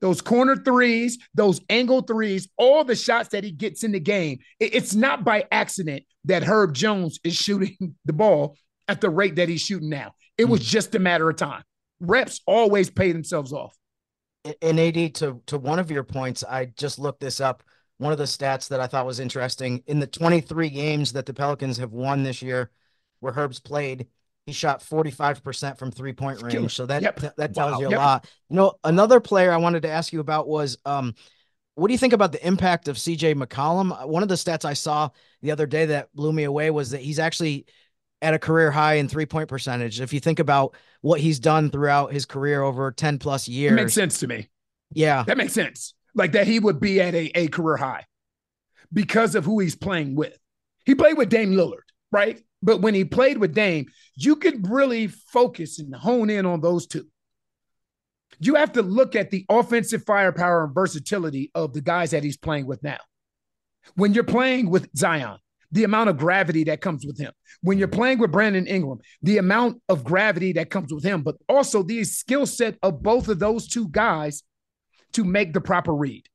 Those 0.00 0.20
corner 0.20 0.56
threes, 0.56 1.18
those 1.34 1.60
angle 1.70 2.02
threes, 2.02 2.48
all 2.58 2.84
the 2.84 2.94
shots 2.94 3.30
that 3.30 3.44
he 3.44 3.50
gets 3.50 3.82
in 3.82 3.92
the 3.92 4.00
game. 4.00 4.38
It's 4.60 4.94
not 4.94 5.24
by 5.24 5.44
accident 5.50 6.04
that 6.26 6.44
Herb 6.44 6.74
Jones 6.74 7.18
is 7.24 7.34
shooting 7.36 7.94
the 8.04 8.12
ball 8.12 8.56
at 8.88 9.00
the 9.00 9.10
rate 9.10 9.36
that 9.36 9.48
he's 9.48 9.62
shooting 9.62 9.88
now. 9.88 10.12
It 10.38 10.44
was 10.44 10.60
hmm. 10.60 10.66
just 10.66 10.94
a 10.94 10.98
matter 10.98 11.28
of 11.28 11.36
time. 11.36 11.62
Reps 12.00 12.40
always 12.46 12.90
pay 12.90 13.12
themselves 13.12 13.52
off. 13.52 13.74
And 14.62 14.78
AD, 14.78 15.14
to 15.16 15.42
to 15.46 15.58
one 15.58 15.80
of 15.80 15.90
your 15.90 16.04
points, 16.04 16.44
I 16.44 16.66
just 16.66 16.98
looked 16.98 17.20
this 17.20 17.40
up. 17.40 17.64
One 17.98 18.12
of 18.12 18.18
the 18.18 18.24
stats 18.24 18.68
that 18.68 18.80
I 18.80 18.86
thought 18.86 19.06
was 19.06 19.18
interesting 19.18 19.82
in 19.86 19.98
the 19.98 20.06
23 20.06 20.68
games 20.68 21.14
that 21.14 21.26
the 21.26 21.34
Pelicans 21.34 21.78
have 21.78 21.92
won 21.92 22.22
this 22.22 22.42
year, 22.42 22.70
where 23.20 23.32
Herb's 23.32 23.58
played, 23.58 24.06
he 24.46 24.52
shot 24.52 24.80
45% 24.80 25.76
from 25.76 25.90
three 25.90 26.12
point 26.12 26.40
range. 26.40 26.74
So 26.74 26.86
that 26.86 27.02
Yep. 27.02 27.20
th- 27.20 27.32
that 27.36 27.54
tells 27.54 27.72
Wow. 27.72 27.80
you 27.80 27.86
a 27.88 27.90
Yep. 27.90 27.98
lot. 27.98 28.30
You 28.48 28.56
know, 28.56 28.74
another 28.84 29.18
player 29.20 29.52
I 29.52 29.56
wanted 29.56 29.82
to 29.82 29.90
ask 29.90 30.12
you 30.12 30.20
about 30.20 30.46
was 30.48 30.78
um, 30.84 31.14
what 31.74 31.88
do 31.88 31.92
you 31.92 31.98
think 31.98 32.12
about 32.12 32.32
the 32.32 32.46
impact 32.46 32.88
of 32.88 32.96
CJ 32.96 33.34
McCollum? 33.34 33.92
Uh, 33.92 34.06
One 34.06 34.22
of 34.22 34.28
the 34.28 34.36
stats 34.36 34.64
I 34.64 34.72
saw 34.72 35.10
the 35.42 35.50
other 35.50 35.66
day 35.66 35.86
that 35.86 36.08
blew 36.14 36.32
me 36.32 36.44
away 36.44 36.70
was 36.70 36.90
that 36.90 37.00
he's 37.02 37.18
actually 37.18 37.66
at 38.22 38.32
a 38.34 38.38
career 38.38 38.70
high 38.70 38.94
in 38.94 39.08
three 39.08 39.26
point 39.26 39.48
percentage. 39.48 40.00
If 40.00 40.12
you 40.12 40.20
think 40.20 40.38
about 40.38 40.74
what 41.02 41.20
he's 41.20 41.38
done 41.40 41.68
throughout 41.68 42.12
his 42.12 42.24
career 42.24 42.62
over 42.62 42.90
10 42.92 43.18
plus 43.18 43.48
It 43.48 43.52
years. 43.52 43.72
makes 43.72 43.94
sense 43.94 44.20
to 44.20 44.28
me. 44.28 44.48
Yeah. 44.92 45.24
That 45.24 45.36
makes 45.36 45.52
sense. 45.52 45.92
Like 46.14 46.32
that 46.32 46.46
he 46.46 46.60
would 46.60 46.78
be 46.80 47.00
at 47.00 47.14
a, 47.14 47.30
a 47.36 47.48
career 47.48 47.76
high 47.76 48.06
because 48.92 49.34
of 49.34 49.44
who 49.44 49.58
he's 49.58 49.74
playing 49.74 50.14
with. 50.14 50.38
He 50.86 50.94
played 50.94 51.18
with 51.18 51.28
Dame 51.28 51.52
Lillard, 51.52 51.82
right? 52.12 52.40
But 52.62 52.80
when 52.80 52.94
he 52.94 53.04
played 53.04 53.38
with 53.38 53.54
Dame, 53.54 53.86
you 54.14 54.36
could 54.36 54.68
really 54.68 55.08
focus 55.08 55.78
and 55.78 55.94
hone 55.94 56.30
in 56.30 56.46
on 56.46 56.60
those 56.60 56.86
two. 56.86 57.06
You 58.38 58.56
have 58.56 58.72
to 58.72 58.82
look 58.82 59.14
at 59.14 59.30
the 59.30 59.44
offensive 59.48 60.04
firepower 60.04 60.64
and 60.64 60.74
versatility 60.74 61.50
of 61.54 61.72
the 61.72 61.80
guys 61.80 62.10
that 62.10 62.24
he's 62.24 62.36
playing 62.36 62.66
with 62.66 62.82
now. 62.82 62.98
When 63.94 64.14
you're 64.14 64.24
playing 64.24 64.68
with 64.68 64.88
Zion, 64.96 65.38
the 65.72 65.84
amount 65.84 66.10
of 66.10 66.16
gravity 66.16 66.64
that 66.64 66.80
comes 66.80 67.04
with 67.04 67.18
him. 67.18 67.32
When 67.60 67.78
you're 67.78 67.88
playing 67.88 68.18
with 68.18 68.32
Brandon 68.32 68.66
Ingram, 68.66 68.98
the 69.22 69.38
amount 69.38 69.82
of 69.88 70.04
gravity 70.04 70.52
that 70.52 70.70
comes 70.70 70.92
with 70.92 71.04
him, 71.04 71.22
but 71.22 71.36
also 71.48 71.82
the 71.82 72.04
skill 72.04 72.46
set 72.46 72.76
of 72.82 73.02
both 73.02 73.28
of 73.28 73.38
those 73.38 73.66
two 73.68 73.88
guys 73.88 74.42
to 75.12 75.24
make 75.24 75.52
the 75.52 75.60
proper 75.60 75.94
read. 75.94 76.26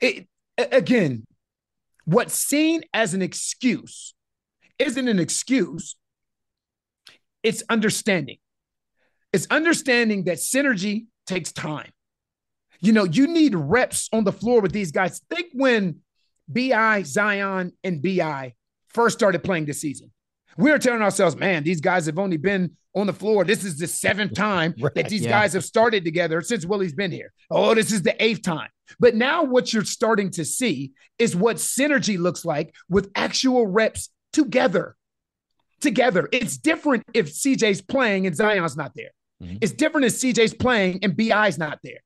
It, 0.00 0.28
again, 0.56 1.24
what's 2.04 2.34
seen 2.34 2.82
as 2.92 3.14
an 3.14 3.22
excuse 3.22 4.14
isn't 4.78 5.08
an 5.08 5.18
excuse, 5.18 5.96
it's 7.42 7.62
understanding. 7.68 8.38
It's 9.32 9.46
understanding 9.50 10.24
that 10.24 10.38
synergy 10.38 11.06
takes 11.26 11.52
time. 11.52 11.90
You 12.80 12.92
know, 12.92 13.04
you 13.04 13.26
need 13.26 13.54
reps 13.54 14.08
on 14.12 14.24
the 14.24 14.32
floor 14.32 14.60
with 14.60 14.72
these 14.72 14.92
guys. 14.92 15.20
Think 15.30 15.48
when 15.52 16.00
BI, 16.48 17.02
Zion, 17.02 17.72
and 17.84 18.02
BI 18.02 18.54
first 18.88 19.18
started 19.18 19.44
playing 19.44 19.66
this 19.66 19.80
season. 19.80 20.10
We 20.56 20.70
were 20.70 20.78
telling 20.78 21.02
ourselves, 21.02 21.36
man, 21.36 21.62
these 21.62 21.80
guys 21.80 22.06
have 22.06 22.18
only 22.18 22.36
been 22.36 22.76
on 22.94 23.06
the 23.06 23.12
floor. 23.12 23.44
This 23.44 23.64
is 23.64 23.78
the 23.78 23.86
seventh 23.86 24.34
time 24.34 24.74
that 24.94 25.08
these 25.08 25.22
yeah. 25.22 25.30
guys 25.30 25.52
have 25.52 25.64
started 25.64 26.04
together 26.04 26.40
since 26.40 26.64
Willie's 26.64 26.94
been 26.94 27.12
here. 27.12 27.32
Oh, 27.50 27.74
this 27.74 27.92
is 27.92 28.02
the 28.02 28.20
eighth 28.22 28.42
time. 28.42 28.70
But 28.98 29.14
now 29.14 29.44
what 29.44 29.72
you're 29.72 29.84
starting 29.84 30.30
to 30.32 30.44
see 30.44 30.92
is 31.18 31.36
what 31.36 31.56
synergy 31.56 32.18
looks 32.18 32.44
like 32.44 32.74
with 32.88 33.10
actual 33.14 33.66
reps 33.66 34.08
together. 34.38 34.96
Together. 35.80 36.28
It's 36.32 36.56
different 36.56 37.04
if 37.14 37.26
CJ's 37.32 37.80
playing 37.80 38.26
and 38.26 38.34
Zion's 38.34 38.76
not 38.76 38.92
there. 38.94 39.10
Mm-hmm. 39.42 39.58
It's 39.60 39.72
different 39.72 40.06
if 40.06 40.14
CJ's 40.14 40.54
playing 40.54 41.00
and 41.02 41.16
BI's 41.16 41.58
not 41.58 41.78
there. 41.82 42.00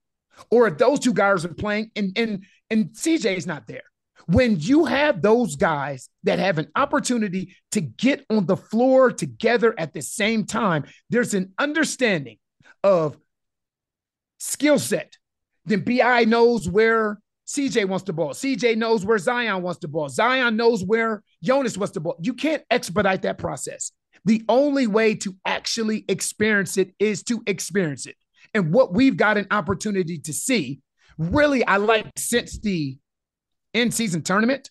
Or 0.50 0.66
if 0.68 0.78
those 0.78 1.00
two 1.00 1.12
guys 1.12 1.44
are 1.44 1.54
playing 1.54 1.90
and 1.94 2.12
and 2.16 2.44
and 2.70 2.90
CJ's 2.90 3.46
not 3.46 3.66
there. 3.66 3.82
When 4.26 4.58
you 4.58 4.84
have 4.86 5.20
those 5.20 5.56
guys 5.56 6.08
that 6.22 6.38
have 6.38 6.58
an 6.58 6.68
opportunity 6.76 7.56
to 7.72 7.80
get 7.80 8.24
on 8.30 8.46
the 8.46 8.56
floor 8.56 9.10
together 9.10 9.74
at 9.76 9.92
the 9.92 10.02
same 10.02 10.46
time, 10.46 10.84
there's 11.10 11.34
an 11.34 11.52
understanding 11.58 12.38
of 12.84 13.16
skill 14.38 14.78
set. 14.78 15.16
Then 15.64 15.80
BI 15.80 16.24
knows 16.24 16.68
where 16.68 17.18
CJ 17.46 17.86
wants 17.86 18.04
the 18.04 18.12
ball. 18.12 18.30
CJ 18.30 18.76
knows 18.76 19.04
where 19.04 19.18
Zion 19.18 19.62
wants 19.62 19.80
the 19.80 19.88
ball. 19.88 20.08
Zion 20.08 20.56
knows 20.56 20.84
where 20.84 21.22
Jonas 21.42 21.76
wants 21.76 21.92
the 21.92 22.00
ball. 22.00 22.16
You 22.20 22.34
can't 22.34 22.62
expedite 22.70 23.22
that 23.22 23.38
process. 23.38 23.92
The 24.24 24.44
only 24.48 24.86
way 24.86 25.14
to 25.16 25.34
actually 25.44 26.04
experience 26.08 26.76
it 26.76 26.94
is 26.98 27.22
to 27.24 27.42
experience 27.46 28.06
it. 28.06 28.16
And 28.54 28.72
what 28.72 28.92
we've 28.92 29.16
got 29.16 29.38
an 29.38 29.48
opportunity 29.50 30.18
to 30.18 30.32
see, 30.32 30.80
really, 31.18 31.64
I 31.66 31.78
like 31.78 32.06
since 32.16 32.58
the 32.58 32.98
in 33.74 33.90
season 33.90 34.22
tournament, 34.22 34.70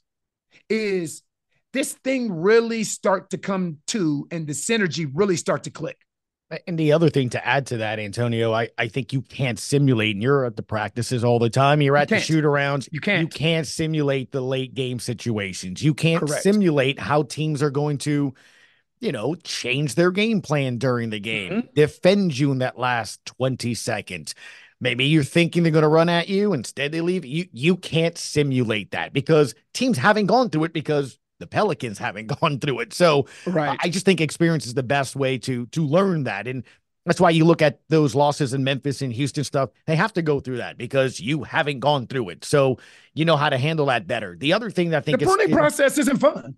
is 0.69 1.24
this 1.74 1.93
thing 2.03 2.32
really 2.32 2.84
start 2.84 3.32
to 3.32 3.38
come 3.38 3.78
to 3.88 4.28
and 4.32 4.47
the 4.47 4.53
synergy 4.53 5.09
really 5.13 5.38
start 5.38 5.63
to 5.63 5.72
click. 5.72 5.97
And 6.68 6.78
the 6.78 6.91
other 6.91 7.10
thing 7.10 7.30
to 7.30 7.45
add 7.47 7.66
to 7.68 7.78
that, 7.78 7.97
Antonio, 7.99 8.54
I, 8.54 8.70
I 8.78 8.88
think 8.89 9.14
you 9.14 9.22
can't 9.22 9.58
simulate, 9.58 10.16
and 10.16 10.22
you're 10.24 10.45
at 10.45 10.56
the 10.58 10.64
practices 10.64 11.24
all 11.24 11.39
the 11.39 11.49
time. 11.49 11.82
You're 11.82 11.97
at 11.97 12.10
the 12.10 12.20
shoot 12.20 12.43
arounds. 12.43 12.89
You 12.91 12.99
can't. 12.99 13.22
You 13.22 13.28
can't 13.28 13.66
simulate 13.66 14.32
the 14.32 14.41
late 14.41 14.74
game 14.74 14.99
situations. 14.99 15.82
You 15.82 15.93
can't 15.93 16.20
Correct. 16.20 16.43
simulate 16.43 16.99
how 16.99 17.24
teams 17.24 17.64
are 17.64 17.70
going 17.70 17.99
to, 17.99 18.34
you 18.99 19.12
know, 19.12 19.36
change 19.36 19.95
their 19.95 20.12
game 20.12 20.41
plan 20.41 20.78
during 20.78 21.10
the 21.10 21.20
game, 21.20 21.52
Mm-hmm. 21.52 21.68
defend 21.74 22.38
you 22.38 22.52
in 22.52 22.58
that 22.60 22.78
last 22.78 23.26
20 23.26 23.74
seconds. 23.74 24.36
Maybe 24.82 25.06
you're 25.06 25.24
thinking 25.24 25.64
they're 25.64 25.72
going 25.72 25.84
to 25.84 25.88
run 25.88 26.10
at 26.10 26.28
you, 26.28 26.54
instead 26.54 26.91
they 26.91 27.02
leave. 27.02 27.24
You 27.24 27.45
you 27.54 27.78
can't 27.78 28.18
simulate 28.18 28.91
that 28.91 29.14
because 29.14 29.54
teams 29.74 29.97
haven't 29.97 30.26
gone 30.26 30.49
through 30.49 30.66
it 30.66 30.74
because 30.74 31.18
the 31.41 31.47
Pelicans 31.47 31.97
haven't 31.97 32.27
gone 32.39 32.59
through 32.59 32.79
it. 32.81 32.93
So 32.93 33.27
Right. 33.45 33.77
I 33.81 33.89
just 33.89 34.05
think 34.05 34.21
experience 34.21 34.65
is 34.65 34.73
the 34.73 34.83
best 34.83 35.15
way 35.15 35.37
to 35.39 35.65
to 35.67 35.85
learn 35.85 36.23
that. 36.25 36.47
And 36.47 36.63
That's 37.05 37.19
why 37.19 37.31
you 37.31 37.45
look 37.45 37.61
at 37.61 37.79
those 37.89 38.13
losses 38.15 38.53
in 38.53 38.63
Memphis 38.63 39.01
and 39.01 39.11
Houston 39.11 39.43
stuff. 39.43 39.71
They 39.87 39.95
have 39.95 40.13
to 40.13 40.21
go 40.21 40.39
through 40.39 40.57
that 40.57 40.77
because 40.77 41.19
you 41.19 41.43
haven't 41.43 41.79
gone 41.79 42.05
through 42.07 42.29
it. 42.29 42.45
So 42.45 42.77
you 43.15 43.25
know 43.25 43.37
how 43.37 43.49
to 43.49 43.57
handle 43.57 43.87
that 43.87 44.05
better. 44.07 44.37
The 44.37 44.53
other 44.53 44.69
thing 44.69 44.91
that 44.91 44.97
I 44.99 45.01
think 45.01 45.19
the 45.19 45.25
is, 45.25 45.29
pruning 45.31 45.49
know- 45.51 45.57
process 45.57 45.97
isn't 45.97 46.17
fun. 46.17 46.55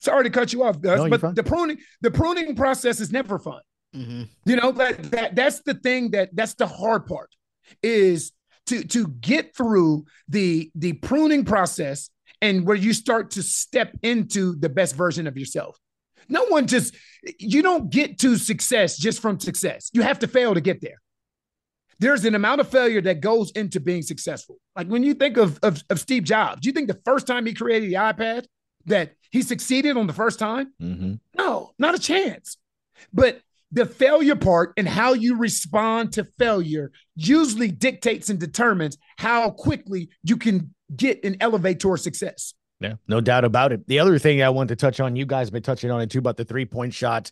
Sorry 0.00 0.24
to 0.24 0.30
cut 0.30 0.52
you 0.52 0.62
off, 0.62 0.80
Gus, 0.80 0.98
No, 1.00 1.08
but 1.10 1.34
the 1.34 1.42
pruning 1.42 1.78
the 2.00 2.10
pruning 2.10 2.54
process 2.54 3.00
is 3.00 3.10
never 3.12 3.38
fun. 3.38 3.60
Mm-hmm. 3.94 4.22
You 4.44 4.56
know 4.56 4.70
that, 4.72 5.10
that 5.10 5.34
that's 5.34 5.60
the 5.62 5.74
thing 5.74 6.10
that 6.12 6.30
that's 6.34 6.54
the 6.54 6.66
hard 6.66 7.06
part 7.06 7.34
is 7.82 8.32
to 8.66 8.84
to 8.84 9.08
get 9.08 9.56
through 9.56 10.04
the 10.28 10.70
the 10.74 10.92
pruning 10.94 11.44
process 11.44 12.10
and 12.40 12.66
where 12.66 12.76
you 12.76 12.92
start 12.92 13.32
to 13.32 13.42
step 13.42 13.96
into 14.02 14.56
the 14.56 14.68
best 14.68 14.94
version 14.94 15.26
of 15.26 15.36
yourself. 15.36 15.78
No 16.28 16.44
one 16.46 16.66
just 16.66 16.94
you 17.38 17.62
don't 17.62 17.90
get 17.90 18.18
to 18.20 18.36
success 18.36 18.96
just 18.96 19.20
from 19.20 19.40
success. 19.40 19.90
You 19.92 20.02
have 20.02 20.18
to 20.20 20.28
fail 20.28 20.54
to 20.54 20.60
get 20.60 20.80
there. 20.80 21.00
There's 22.00 22.24
an 22.24 22.34
amount 22.34 22.60
of 22.60 22.68
failure 22.68 23.00
that 23.02 23.20
goes 23.20 23.50
into 23.52 23.80
being 23.80 24.02
successful. 24.02 24.58
Like 24.76 24.86
when 24.86 25.02
you 25.02 25.14
think 25.14 25.36
of, 25.36 25.58
of, 25.62 25.82
of 25.90 25.98
Steve 25.98 26.24
Jobs, 26.24 26.60
do 26.60 26.68
you 26.68 26.72
think 26.72 26.86
the 26.86 27.00
first 27.04 27.26
time 27.26 27.44
he 27.44 27.54
created 27.54 27.90
the 27.90 27.94
iPad 27.94 28.44
that 28.86 29.14
he 29.30 29.42
succeeded 29.42 29.96
on 29.96 30.06
the 30.06 30.12
first 30.12 30.38
time? 30.38 30.72
Mm-hmm. 30.80 31.14
No, 31.36 31.72
not 31.78 31.96
a 31.96 31.98
chance. 31.98 32.56
But 33.12 33.40
the 33.72 33.84
failure 33.86 34.36
part 34.36 34.72
and 34.76 34.88
how 34.88 35.12
you 35.12 35.36
respond 35.36 36.12
to 36.14 36.24
failure 36.24 36.90
usually 37.16 37.70
dictates 37.70 38.30
and 38.30 38.38
determines 38.38 38.96
how 39.18 39.50
quickly 39.50 40.08
you 40.22 40.36
can 40.36 40.74
get 40.96 41.20
and 41.22 41.36
elevate 41.40 41.80
towards 41.80 42.02
success. 42.02 42.54
Yeah, 42.80 42.94
no 43.08 43.20
doubt 43.20 43.44
about 43.44 43.72
it. 43.72 43.86
The 43.88 43.98
other 43.98 44.18
thing 44.18 44.40
I 44.42 44.48
want 44.50 44.68
to 44.68 44.76
touch 44.76 45.00
on, 45.00 45.16
you 45.16 45.26
guys 45.26 45.48
have 45.48 45.52
been 45.52 45.62
touching 45.62 45.90
on 45.90 46.00
it 46.00 46.10
too 46.10 46.20
about 46.20 46.36
the 46.36 46.44
three 46.44 46.64
point 46.64 46.94
shots. 46.94 47.30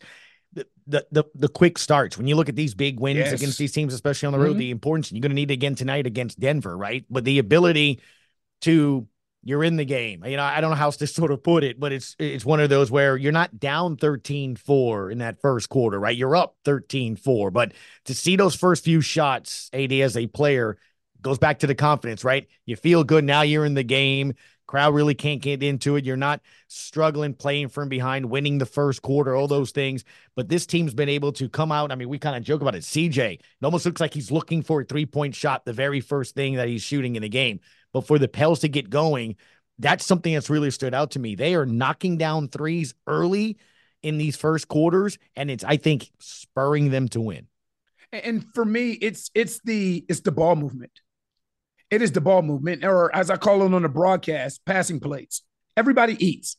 The, 0.53 0.67
the 0.87 1.07
the 1.13 1.25
the 1.35 1.49
quick 1.49 1.79
starts. 1.79 2.19
When 2.19 2.27
you 2.27 2.35
look 2.35 2.49
at 2.49 2.57
these 2.57 2.75
big 2.75 2.99
wins 3.01 3.19
Yes. 3.19 3.33
against 3.33 3.57
these 3.59 3.73
teams, 3.73 3.95
especially 3.95 4.27
on 4.27 4.33
the 4.33 4.39
road, 4.39 4.57
Mhm. 4.57 4.61
the 4.61 4.71
importance 4.71 5.13
you're 5.13 5.21
going 5.21 5.31
to 5.31 5.35
need 5.37 5.51
again 5.51 5.75
tonight 5.75 6.07
against 6.07 6.41
Denver, 6.41 6.77
right? 6.77 7.05
But 7.11 7.25
the 7.25 7.39
ability 7.39 8.01
to 8.63 9.07
you're 9.47 9.63
in 9.63 9.77
the 9.77 9.85
game. 9.85 10.25
You 10.27 10.37
know, 10.37 10.43
I 10.43 10.61
don't 10.61 10.71
know 10.71 10.77
how 10.77 10.87
else 10.87 10.97
to 10.99 11.07
sort 11.07 11.31
of 11.31 11.43
put 11.43 11.63
it, 11.63 11.79
but 11.79 11.93
it's 11.93 12.17
it's 12.19 12.45
one 12.45 12.61
of 12.61 12.69
those 12.69 12.91
where 12.91 13.17
you're 13.17 13.33
not 13.33 13.59
down 13.59 13.97
13-4 13.97 15.13
in 15.13 15.19
that 15.19 15.41
first 15.41 15.69
quarter, 15.69 16.01
right? 16.01 16.17
You're 16.17 16.37
up 16.37 16.57
13-4. 16.65 17.53
But 17.53 17.73
to 18.07 18.15
see 18.15 18.37
those 18.37 18.57
first 18.57 18.85
few 18.85 19.01
shots, 19.01 19.71
AD 19.73 19.93
as 19.93 20.17
a 20.17 20.27
player, 20.27 20.79
goes 21.23 21.39
back 21.39 21.61
to 21.61 21.67
the 21.67 21.75
confidence, 21.75 22.25
right? 22.25 22.49
You 22.67 22.77
feel 22.77 23.05
good 23.05 23.25
now 23.25 23.43
you're 23.43 23.65
in 23.65 23.75
the 23.75 23.85
game. 23.85 24.35
Crowd 24.67 24.95
really 24.95 25.15
can't 25.15 25.41
get 25.41 25.63
into 25.63 25.95
it. 25.95 26.05
You're 26.05 26.17
not 26.17 26.41
struggling 26.67 27.35
playing 27.35 27.69
from 27.69 27.89
behind, 27.89 28.29
winning 28.29 28.59
the 28.59 28.67
first 28.67 29.01
quarter, 29.01 29.37
all 29.37 29.47
those 29.47 29.71
things. 29.71 30.03
But 30.35 30.49
this 30.49 30.67
team's 30.67 30.93
been 30.93 31.09
able 31.09 31.31
to 31.35 31.49
come 31.49 31.71
out. 31.71 31.93
I 31.93 31.95
mean, 31.95 32.09
we 32.09 32.19
kind 32.19 32.37
of 32.37 32.43
joke 32.43 32.63
about 32.63 32.75
it. 32.75 32.83
CJ, 32.83 33.35
it 33.35 33.43
almost 33.63 33.87
looks 33.87 34.01
like 34.01 34.13
he's 34.13 34.33
looking 34.33 34.63
for 34.63 34.81
a 34.81 34.85
three 34.85 35.07
point 35.07 35.37
shot, 35.37 35.65
the 35.65 35.73
very 35.73 36.01
first 36.01 36.35
thing 36.35 36.57
that 36.57 36.67
he's 36.67 36.83
shooting 36.83 37.15
in 37.15 37.23
the 37.23 37.29
game. 37.29 37.61
But 37.97 38.07
for 38.07 38.19
the 38.19 38.29
Pels 38.29 38.61
to 38.61 38.69
get 38.69 38.91
going, 38.91 39.37
that's 39.79 40.05
something 40.05 40.35
that's 40.35 40.51
really 40.51 40.71
stood 40.71 40.93
out 40.93 41.13
to 41.13 41.19
me. 41.19 41.35
They 41.35 41.55
are 41.55 41.65
knocking 41.65 42.19
down 42.19 42.49
threes 42.49 42.93
early 43.07 43.57
in 44.03 44.19
these 44.19 44.37
first 44.37 44.69
quarters, 44.69 45.17
and 45.35 45.51
it's, 45.51 45.65
I 45.65 45.79
think, 45.79 46.11
spurring 46.19 46.91
them 46.91 47.09
to 47.09 47.23
win. 47.23 47.47
And 48.13 48.45
for 48.55 48.67
me, 48.67 48.91
it's 49.01 49.31
it's 49.35 49.63
the 49.65 50.05
it's 50.11 50.21
the 50.21 50.31
ball 50.31 50.57
movement. 50.57 50.93
It 51.91 52.03
is 52.03 52.13
the 52.13 52.21
ball 52.21 52.43
movement, 52.43 52.85
or 52.85 53.17
as 53.17 53.31
I 53.31 53.39
call 53.39 53.63
it 53.63 53.73
on 53.73 53.81
the 53.81 53.89
broadcast, 53.89 54.63
passing 54.67 55.01
plates. 55.01 55.41
Everybody 55.75 56.23
eats. 56.23 56.59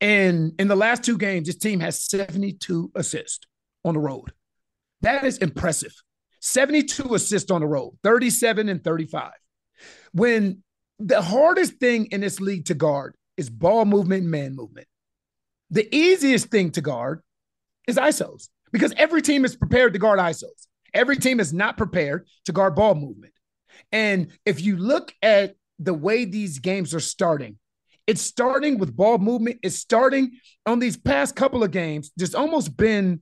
And 0.00 0.52
in 0.58 0.66
the 0.66 0.74
last 0.74 1.04
two 1.04 1.16
games, 1.16 1.46
this 1.46 1.58
team 1.58 1.78
has 1.78 1.96
72 2.06 2.90
assists 2.96 3.46
on 3.84 3.94
the 3.94 4.00
road. 4.00 4.32
That 5.02 5.22
is 5.22 5.38
impressive. 5.38 5.94
72 6.40 7.14
assists 7.14 7.52
on 7.52 7.60
the 7.60 7.68
road, 7.68 7.96
37 8.02 8.68
and 8.68 8.82
35. 8.82 9.30
When 10.10 10.64
the 11.04 11.22
hardest 11.22 11.74
thing 11.74 12.06
in 12.06 12.20
this 12.20 12.40
league 12.40 12.66
to 12.66 12.74
guard 12.74 13.16
is 13.36 13.50
ball 13.50 13.84
movement 13.84 14.22
and 14.22 14.30
man 14.30 14.54
movement. 14.54 14.86
The 15.70 15.88
easiest 15.94 16.48
thing 16.48 16.70
to 16.72 16.80
guard 16.80 17.22
is 17.88 17.96
ISOs 17.96 18.48
because 18.72 18.92
every 18.96 19.22
team 19.22 19.44
is 19.44 19.56
prepared 19.56 19.92
to 19.94 19.98
guard 19.98 20.18
ISOs. 20.18 20.66
Every 20.94 21.16
team 21.16 21.40
is 21.40 21.52
not 21.52 21.76
prepared 21.76 22.26
to 22.44 22.52
guard 22.52 22.74
ball 22.74 22.94
movement. 22.94 23.32
And 23.90 24.28
if 24.44 24.60
you 24.60 24.76
look 24.76 25.14
at 25.22 25.56
the 25.78 25.94
way 25.94 26.24
these 26.24 26.58
games 26.58 26.94
are 26.94 27.00
starting, 27.00 27.58
it's 28.06 28.20
starting 28.20 28.78
with 28.78 28.94
ball 28.94 29.18
movement. 29.18 29.60
It's 29.62 29.76
starting 29.76 30.32
on 30.66 30.78
these 30.78 30.96
past 30.96 31.34
couple 31.34 31.64
of 31.64 31.70
games. 31.70 32.12
There's 32.16 32.34
almost 32.34 32.76
been, 32.76 33.20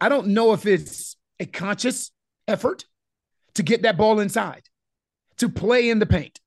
I 0.00 0.08
don't 0.08 0.28
know 0.28 0.52
if 0.52 0.64
it's 0.64 1.16
a 1.38 1.44
conscious 1.44 2.10
effort 2.48 2.84
to 3.54 3.62
get 3.62 3.82
that 3.82 3.96
ball 3.96 4.20
inside, 4.20 4.62
to 5.38 5.48
play 5.48 5.90
in 5.90 5.98
the 5.98 6.06
paint. 6.06 6.40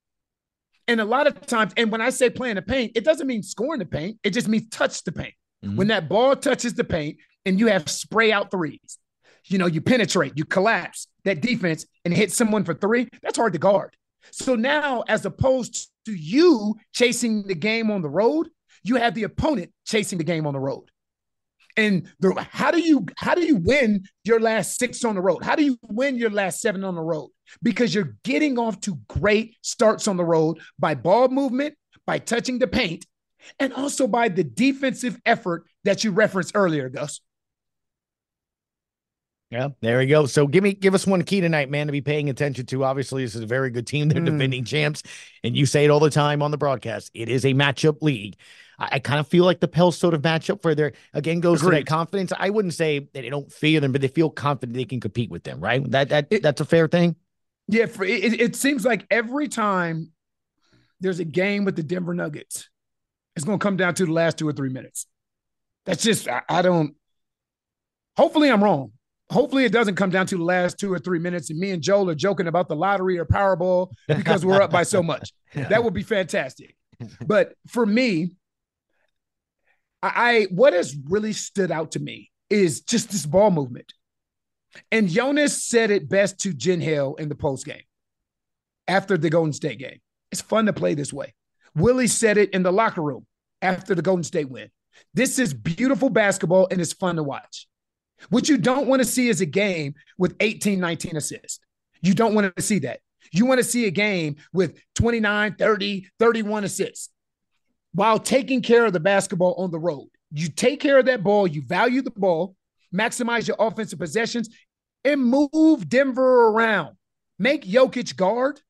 And 0.90 1.00
a 1.00 1.04
lot 1.04 1.28
of 1.28 1.46
times, 1.46 1.72
and 1.76 1.92
when 1.92 2.00
I 2.00 2.10
say 2.10 2.30
play 2.30 2.50
in 2.50 2.56
the 2.56 2.62
paint, 2.62 2.96
it 2.96 3.04
doesn't 3.04 3.28
mean 3.28 3.44
scoring 3.44 3.80
in 3.80 3.86
the 3.86 3.96
paint. 3.96 4.18
It 4.24 4.30
just 4.30 4.48
means 4.48 4.68
touch 4.70 5.04
the 5.04 5.12
paint. 5.12 5.34
Mm-hmm. 5.64 5.76
When 5.76 5.86
that 5.86 6.08
ball 6.08 6.34
touches 6.34 6.74
the 6.74 6.82
paint 6.82 7.18
and 7.46 7.60
you 7.60 7.68
have 7.68 7.88
spray 7.88 8.32
out 8.32 8.50
threes, 8.50 8.98
you 9.44 9.56
know, 9.56 9.66
you 9.66 9.80
penetrate, 9.80 10.32
you 10.34 10.44
collapse 10.44 11.06
that 11.24 11.42
defense 11.42 11.86
and 12.04 12.12
hit 12.12 12.32
someone 12.32 12.64
for 12.64 12.74
three, 12.74 13.08
that's 13.22 13.38
hard 13.38 13.52
to 13.52 13.60
guard. 13.60 13.94
So 14.32 14.56
now, 14.56 15.04
as 15.06 15.24
opposed 15.24 15.92
to 16.06 16.12
you 16.12 16.74
chasing 16.92 17.44
the 17.44 17.54
game 17.54 17.88
on 17.92 18.02
the 18.02 18.10
road, 18.10 18.48
you 18.82 18.96
have 18.96 19.14
the 19.14 19.22
opponent 19.22 19.70
chasing 19.86 20.18
the 20.18 20.24
game 20.24 20.44
on 20.44 20.54
the 20.54 20.60
road. 20.60 20.90
And 21.76 22.10
the, 22.18 22.34
how 22.50 22.72
do 22.72 22.80
you 22.80 23.06
how 23.16 23.36
do 23.36 23.42
you 23.42 23.54
win 23.54 24.02
your 24.24 24.40
last 24.40 24.76
six 24.76 25.04
on 25.04 25.14
the 25.14 25.20
road? 25.20 25.44
How 25.44 25.54
do 25.54 25.62
you 25.62 25.78
win 25.82 26.16
your 26.16 26.30
last 26.30 26.60
seven 26.60 26.82
on 26.82 26.96
the 26.96 27.00
road? 27.00 27.30
Because 27.62 27.94
you're 27.94 28.16
getting 28.24 28.58
off 28.58 28.80
to 28.82 28.98
great 29.08 29.56
starts 29.62 30.08
on 30.08 30.16
the 30.16 30.24
road 30.24 30.58
by 30.78 30.94
ball 30.94 31.28
movement, 31.28 31.74
by 32.06 32.18
touching 32.18 32.58
the 32.58 32.66
paint, 32.66 33.06
and 33.58 33.72
also 33.72 34.06
by 34.06 34.28
the 34.28 34.44
defensive 34.44 35.18
effort 35.24 35.64
that 35.84 36.04
you 36.04 36.10
referenced 36.12 36.52
earlier, 36.54 36.88
Gus. 36.88 37.20
Yeah, 39.50 39.68
there 39.80 39.98
we 39.98 40.06
go. 40.06 40.26
So 40.26 40.46
give 40.46 40.62
me 40.62 40.74
give 40.74 40.94
us 40.94 41.08
one 41.08 41.22
key 41.24 41.40
tonight, 41.40 41.68
man, 41.70 41.88
to 41.88 41.92
be 41.92 42.00
paying 42.00 42.30
attention 42.30 42.66
to. 42.66 42.84
Obviously, 42.84 43.24
this 43.24 43.34
is 43.34 43.42
a 43.42 43.46
very 43.46 43.70
good 43.70 43.84
team. 43.86 44.08
They're 44.08 44.22
Mm. 44.22 44.26
defending 44.26 44.64
champs, 44.64 45.02
and 45.42 45.56
you 45.56 45.66
say 45.66 45.84
it 45.84 45.90
all 45.90 45.98
the 45.98 46.08
time 46.08 46.40
on 46.40 46.52
the 46.52 46.56
broadcast. 46.56 47.10
It 47.14 47.28
is 47.28 47.44
a 47.44 47.52
matchup 47.52 48.00
league. 48.00 48.36
I, 48.78 48.88
I 48.92 48.98
kind 49.00 49.18
of 49.18 49.26
feel 49.26 49.44
like 49.44 49.58
the 49.58 49.66
Pels 49.66 49.98
sort 49.98 50.14
of 50.14 50.22
matchup 50.22 50.62
for 50.62 50.76
their 50.76 50.92
again 51.14 51.40
goes 51.40 51.62
to 51.62 51.66
Agreed. 51.66 51.80
that 51.80 51.86
confidence. 51.86 52.32
I 52.38 52.50
wouldn't 52.50 52.74
say 52.74 53.00
that 53.00 53.12
they 53.12 53.28
don't 53.28 53.52
fear 53.52 53.80
them, 53.80 53.90
but 53.90 54.02
they 54.02 54.08
feel 54.08 54.30
confident 54.30 54.76
they 54.76 54.84
can 54.84 55.00
compete 55.00 55.30
with 55.30 55.42
them. 55.42 55.58
Right? 55.58 55.82
That 55.90 56.10
that 56.10 56.30
that's 56.42 56.60
a 56.60 56.64
fair 56.64 56.86
thing. 56.86 57.16
Yeah, 57.72 57.86
for, 57.86 58.04
it, 58.04 58.40
it- 58.40 58.56
seems 58.56 58.84
like 58.84 59.06
every 59.10 59.48
time 59.48 60.10
there's 61.00 61.20
a 61.20 61.24
game 61.24 61.64
with 61.64 61.76
the 61.76 61.82
Denver 61.82 62.14
Nuggets, 62.14 62.68
it's 63.36 63.44
going 63.44 63.58
to 63.58 63.62
come 63.62 63.76
down 63.76 63.94
to 63.94 64.04
the 64.06 64.12
last 64.12 64.38
two 64.38 64.46
or 64.48 64.52
three 64.52 64.68
minutes. 64.70 65.06
That's 65.86 66.02
just, 66.02 66.28
I, 66.28 66.42
I 66.48 66.62
don't, 66.62 66.94
hopefully 68.16 68.50
I'm 68.50 68.62
wrong. 68.62 68.92
Hopefully 69.30 69.64
it 69.64 69.72
doesn't 69.72 69.94
come 69.94 70.10
down 70.10 70.26
to 70.26 70.36
the 70.36 70.42
last 70.44 70.78
two 70.78 70.92
or 70.92 70.98
three 70.98 71.20
minutes 71.20 71.50
and 71.50 71.58
me 71.58 71.70
and 71.70 71.80
Joel 71.80 72.10
are 72.10 72.14
joking 72.16 72.48
about 72.48 72.66
the 72.68 72.74
lottery 72.74 73.16
or 73.18 73.24
Powerball 73.24 73.92
because 74.08 74.44
we're 74.44 74.60
up 74.60 74.72
by 74.72 74.82
so 74.82 75.02
much. 75.02 75.32
That 75.54 75.82
would 75.84 75.94
be 75.94 76.02
fantastic. 76.02 76.76
But 77.26 77.54
for 77.68 77.84
me, 77.86 78.36
I, 80.02 80.12
I 80.14 80.46
what 80.50 80.72
has 80.72 80.96
really 81.08 81.32
stood 81.32 81.70
out 81.70 81.92
to 81.92 82.00
me 82.00 82.30
is 82.50 82.80
just 82.82 83.10
this 83.10 83.26
ball 83.26 83.50
movement. 83.50 83.92
And 84.90 85.08
Jonas 85.08 85.64
said 85.64 85.90
it 85.90 86.08
best 86.08 86.38
to 86.40 86.52
Jen 86.52 86.80
Hale 86.80 87.14
in 87.16 87.28
the 87.28 87.34
post 87.34 87.66
game 87.66 87.82
after 88.86 89.16
the 89.16 89.30
Golden 89.30 89.52
State 89.52 89.78
game. 89.78 90.00
It's 90.30 90.40
fun 90.40 90.66
to 90.66 90.72
play 90.72 90.94
this 90.94 91.12
way. 91.12 91.34
Willie 91.74 92.06
said 92.06 92.38
it 92.38 92.50
in 92.50 92.62
the 92.62 92.72
locker 92.72 93.02
room 93.02 93.26
after 93.62 93.94
the 93.94 94.02
Golden 94.02 94.24
State 94.24 94.50
win. 94.50 94.70
This 95.14 95.38
is 95.38 95.54
beautiful 95.54 96.10
basketball 96.10 96.68
and 96.70 96.80
it's 96.80 96.92
fun 96.92 97.16
to 97.16 97.22
watch. 97.22 97.66
What 98.28 98.48
you 98.48 98.58
don't 98.58 98.86
want 98.86 99.00
to 99.00 99.08
see 99.08 99.28
is 99.28 99.40
a 99.40 99.46
game 99.46 99.94
with 100.18 100.36
18, 100.40 100.78
19 100.78 101.16
assists. 101.16 101.60
You 102.02 102.14
don't 102.14 102.34
want 102.34 102.54
to 102.54 102.62
see 102.62 102.80
that. 102.80 103.00
You 103.32 103.46
want 103.46 103.58
to 103.58 103.64
see 103.64 103.86
a 103.86 103.90
game 103.90 104.36
with 104.52 104.80
29, 104.96 105.54
30, 105.54 106.06
31 106.18 106.64
assists 106.64 107.10
while 107.92 108.18
taking 108.18 108.62
care 108.62 108.84
of 108.84 108.92
the 108.92 109.00
basketball 109.00 109.54
on 109.54 109.70
the 109.70 109.78
road. 109.78 110.08
You 110.32 110.48
take 110.48 110.80
care 110.80 110.98
of 110.98 111.06
that 111.06 111.22
ball, 111.22 111.46
you 111.46 111.62
value 111.62 112.02
the 112.02 112.10
ball, 112.10 112.54
maximize 112.94 113.46
your 113.46 113.56
offensive 113.58 113.98
possessions, 113.98 114.48
and 115.04 115.22
move 115.24 115.88
Denver 115.88 116.48
around. 116.48 116.96
Make 117.38 117.64
Jokic 117.64 118.16
guard. 118.16 118.60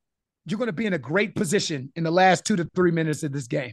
You're 0.47 0.59
going 0.59 0.68
to 0.68 0.73
be 0.73 0.87
in 0.87 0.95
a 0.95 0.99
great 0.99 1.35
position 1.35 1.93
in 1.97 2.05
the 2.05 2.11
last 2.11 2.45
two 2.45 2.57
to 2.57 2.64
three 2.75 2.91
minutes 2.91 3.23
of 3.23 3.33
this 3.33 3.47
game. 3.47 3.73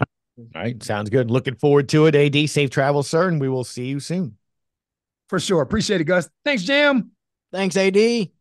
All 0.00 0.06
right, 0.54 0.82
sounds 0.82 1.10
good. 1.10 1.30
Looking 1.30 1.54
forward 1.54 1.88
to 1.90 2.06
it. 2.06 2.14
Ad, 2.14 2.48
safe 2.50 2.70
travel, 2.70 3.02
sir, 3.02 3.28
and 3.28 3.40
we 3.40 3.48
will 3.48 3.64
see 3.64 3.86
you 3.86 4.00
soon. 4.00 4.36
For 5.28 5.40
sure. 5.40 5.62
Appreciate 5.62 6.00
it, 6.00 6.04
Gus. 6.04 6.28
Thanks, 6.44 6.62
Jim. 6.62 7.10
Thanks, 7.52 7.76
AD. 7.76 8.35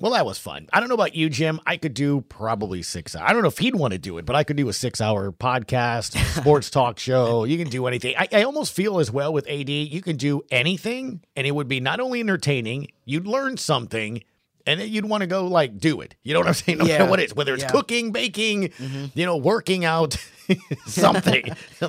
Well, 0.00 0.12
that 0.12 0.24
was 0.24 0.38
fun. 0.38 0.66
I 0.72 0.80
don't 0.80 0.88
know 0.88 0.94
about 0.94 1.14
you, 1.14 1.28
Jim. 1.28 1.60
I 1.66 1.76
could 1.76 1.92
do 1.92 2.22
probably 2.22 2.80
six. 2.82 3.14
I 3.14 3.32
don't 3.34 3.42
know 3.42 3.48
if 3.48 3.58
he'd 3.58 3.74
want 3.74 3.92
to 3.92 3.98
do 3.98 4.16
it, 4.16 4.24
but 4.24 4.34
I 4.34 4.44
could 4.44 4.56
do 4.56 4.68
a 4.70 4.72
six-hour 4.72 5.32
podcast, 5.32 6.16
sports 6.40 6.70
talk 6.70 6.98
show. 6.98 7.44
You 7.44 7.58
can 7.58 7.68
do 7.68 7.86
anything. 7.86 8.14
I, 8.18 8.26
I 8.32 8.42
almost 8.44 8.72
feel 8.72 8.98
as 8.98 9.10
well 9.10 9.30
with 9.32 9.46
AD. 9.46 9.68
You 9.68 10.00
can 10.00 10.16
do 10.16 10.40
anything, 10.50 11.20
and 11.36 11.46
it 11.46 11.50
would 11.50 11.68
be 11.68 11.80
not 11.80 12.00
only 12.00 12.20
entertaining. 12.20 12.88
You'd 13.04 13.26
learn 13.26 13.58
something, 13.58 14.22
and 14.66 14.80
then 14.80 14.88
you'd 14.88 15.04
want 15.04 15.20
to 15.20 15.26
go 15.26 15.46
like 15.46 15.76
do 15.78 16.00
it. 16.00 16.14
You 16.22 16.32
know 16.32 16.40
what 16.40 16.48
I'm 16.48 16.54
saying? 16.54 16.78
No 16.78 16.86
Yeah. 16.86 16.98
matter 17.00 17.10
what 17.10 17.20
it 17.20 17.24
is, 17.24 17.34
whether 17.36 17.52
it's 17.52 17.64
Yeah. 17.64 17.70
cooking, 17.70 18.10
baking, 18.10 18.68
Mm-hmm. 18.70 19.04
you 19.12 19.26
know, 19.26 19.36
working 19.36 19.84
out, 19.84 20.16
something. 20.86 21.44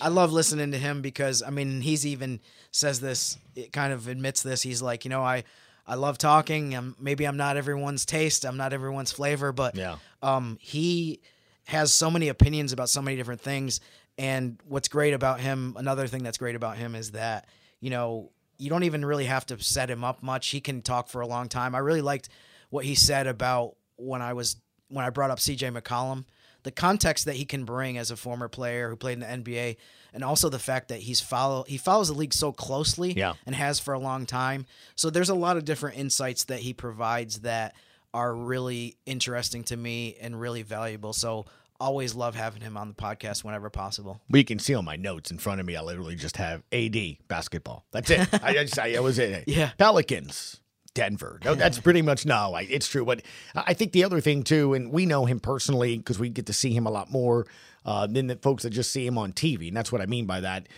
I 0.00 0.08
love 0.08 0.32
listening 0.32 0.72
to 0.72 0.78
him 0.78 1.00
because 1.02 1.42
I 1.42 1.50
mean 1.50 1.80
he's 1.80 2.06
even 2.06 2.40
says 2.70 3.00
this, 3.00 3.38
it 3.56 3.72
kind 3.72 3.92
of 3.92 4.08
admits 4.08 4.42
this. 4.42 4.62
He's 4.62 4.82
like, 4.82 5.04
you 5.04 5.08
know, 5.08 5.22
I 5.22 5.44
I 5.86 5.96
love 5.96 6.16
talking. 6.18 6.74
Um, 6.74 6.96
maybe 6.98 7.26
I'm 7.26 7.36
not 7.36 7.56
everyone's 7.56 8.06
taste. 8.06 8.44
I'm 8.44 8.56
not 8.56 8.72
everyone's 8.72 9.12
flavor, 9.12 9.52
but 9.52 9.76
Yeah. 9.76 9.96
um, 10.22 10.56
he 10.60 11.20
has 11.66 11.92
so 11.92 12.10
many 12.10 12.28
opinions 12.28 12.72
about 12.72 12.88
so 12.88 13.02
many 13.02 13.16
different 13.16 13.40
things. 13.40 13.80
And 14.16 14.58
what's 14.66 14.88
great 14.88 15.12
about 15.14 15.40
him, 15.40 15.74
another 15.76 16.06
thing 16.06 16.22
that's 16.22 16.38
great 16.38 16.54
about 16.54 16.76
him 16.76 16.94
is 16.94 17.10
that 17.12 17.46
you 17.80 17.90
know 17.90 18.30
you 18.56 18.70
don't 18.70 18.84
even 18.84 19.04
really 19.04 19.24
have 19.26 19.44
to 19.46 19.60
set 19.62 19.90
him 19.90 20.04
up 20.04 20.22
much. 20.22 20.48
He 20.48 20.60
can 20.60 20.80
talk 20.82 21.08
for 21.08 21.20
a 21.20 21.26
long 21.26 21.48
time. 21.48 21.74
I 21.74 21.78
really 21.78 22.00
liked 22.02 22.28
what 22.70 22.84
he 22.84 22.94
said 22.94 23.26
about 23.26 23.76
when 23.96 24.22
I 24.22 24.32
was 24.32 24.56
when 24.88 25.04
I 25.04 25.10
brought 25.10 25.30
up 25.30 25.38
CJ 25.38 25.76
McCollum, 25.76 26.24
the 26.64 26.70
context 26.72 27.24
that 27.26 27.36
he 27.36 27.44
can 27.44 27.64
bring 27.64 27.96
as 27.96 28.10
a 28.10 28.16
former 28.16 28.48
player 28.48 28.90
who 28.90 28.96
played 28.96 29.14
in 29.14 29.20
the 29.20 29.26
NBA, 29.52 29.76
and 30.12 30.22
also 30.24 30.48
the 30.48 30.58
fact 30.58 30.88
that 30.88 31.00
he's 31.00 31.20
follow 31.20 31.64
he 31.68 31.76
follows 31.78 32.08
the 32.08 32.14
league 32.14 32.34
so 32.34 32.52
closely 32.52 33.12
Yeah. 33.12 33.34
and 33.46 33.54
has 33.54 33.78
for 33.80 33.94
a 33.94 33.98
long 33.98 34.26
time. 34.26 34.66
So 34.96 35.08
there's 35.10 35.28
a 35.30 35.34
lot 35.34 35.56
of 35.56 35.64
different 35.64 35.96
insights 35.98 36.44
that 36.44 36.58
he 36.60 36.72
provides 36.74 37.40
that 37.40 37.74
are 38.12 38.34
really 38.34 38.96
interesting 39.06 39.64
to 39.64 39.76
me 39.76 40.16
and 40.20 40.38
really 40.40 40.62
valuable. 40.62 41.12
So 41.12 41.46
always 41.80 42.14
love 42.14 42.36
having 42.36 42.62
him 42.62 42.76
on 42.76 42.86
the 42.88 42.94
podcast 42.94 43.42
whenever 43.42 43.68
possible. 43.70 44.20
We 44.30 44.44
can 44.44 44.60
see 44.60 44.74
on 44.74 44.84
my 44.84 44.94
notes 44.94 45.32
in 45.32 45.38
front 45.38 45.58
of 45.60 45.66
me, 45.66 45.74
I 45.74 45.82
literally 45.82 46.14
just 46.14 46.36
have 46.36 46.62
AD 46.72 46.96
basketball. 47.26 47.84
That's 47.90 48.08
it. 48.10 48.28
I, 48.42 48.52
just, 48.52 48.78
I, 48.78 48.94
I 48.94 49.00
was 49.00 49.18
it. 49.18 49.44
Yeah. 49.48 49.70
Pelicans, 49.76 50.60
Denver. 50.94 51.40
No, 51.44 51.54
that's 51.54 51.78
pretty 51.78 52.02
much 52.02 52.24
no. 52.24 52.54
I, 52.54 52.62
it's 52.62 52.88
true, 52.88 53.04
but 53.04 53.22
I 53.54 53.74
think 53.74 53.92
the 53.92 54.04
other 54.04 54.20
thing 54.20 54.44
too, 54.44 54.74
and 54.74 54.90
we 54.92 55.06
know 55.06 55.24
him 55.24 55.40
personally 55.40 55.98
because 55.98 56.18
we 56.18 56.28
get 56.28 56.46
to 56.46 56.52
see 56.52 56.72
him 56.72 56.86
a 56.86 56.90
lot 56.90 57.10
more 57.10 57.46
uh, 57.84 58.06
than 58.06 58.28
the 58.28 58.36
folks 58.36 58.62
that 58.62 58.70
just 58.70 58.92
see 58.92 59.06
him 59.06 59.18
on 59.18 59.32
TV, 59.32 59.68
and 59.68 59.76
that's 59.76 59.92
what 59.92 60.00
I 60.00 60.06
mean 60.06 60.26
by 60.26 60.40
that. 60.40 60.68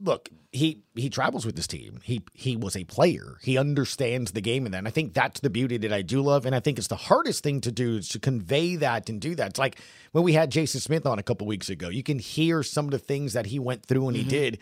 Look, 0.00 0.28
he 0.52 0.82
he 0.94 1.08
travels 1.08 1.46
with 1.46 1.56
this 1.56 1.66
team. 1.66 2.00
He 2.04 2.22
he 2.34 2.56
was 2.56 2.76
a 2.76 2.84
player. 2.84 3.38
He 3.42 3.56
understands 3.56 4.32
the 4.32 4.42
game, 4.42 4.66
and 4.66 4.74
then 4.74 4.86
I 4.86 4.90
think 4.90 5.14
that's 5.14 5.40
the 5.40 5.50
beauty 5.50 5.78
that 5.78 5.92
I 5.92 6.02
do 6.02 6.20
love, 6.20 6.44
and 6.44 6.54
I 6.54 6.60
think 6.60 6.78
it's 6.78 6.88
the 6.88 6.96
hardest 6.96 7.42
thing 7.42 7.62
to 7.62 7.72
do 7.72 7.96
is 7.96 8.08
to 8.10 8.18
convey 8.18 8.76
that 8.76 9.08
and 9.08 9.20
do 9.20 9.34
that. 9.34 9.50
It's 9.50 9.58
like 9.58 9.80
when 10.12 10.24
we 10.24 10.34
had 10.34 10.50
Jason 10.50 10.80
Smith 10.80 11.06
on 11.06 11.18
a 11.18 11.22
couple 11.22 11.46
weeks 11.46 11.70
ago. 11.70 11.88
You 11.88 12.02
can 12.02 12.18
hear 12.18 12.62
some 12.62 12.84
of 12.84 12.90
the 12.90 12.98
things 12.98 13.32
that 13.32 13.46
he 13.46 13.58
went 13.58 13.86
through 13.86 14.08
and 14.08 14.16
he 14.16 14.24
did, 14.24 14.58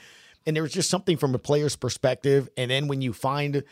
and 0.46 0.54
there 0.54 0.62
was 0.62 0.72
just 0.72 0.90
something 0.90 1.16
from 1.16 1.34
a 1.34 1.38
player's 1.38 1.74
perspective. 1.74 2.48
And 2.56 2.70
then 2.70 2.86
when 2.86 3.00
you 3.00 3.12
find 3.12 3.64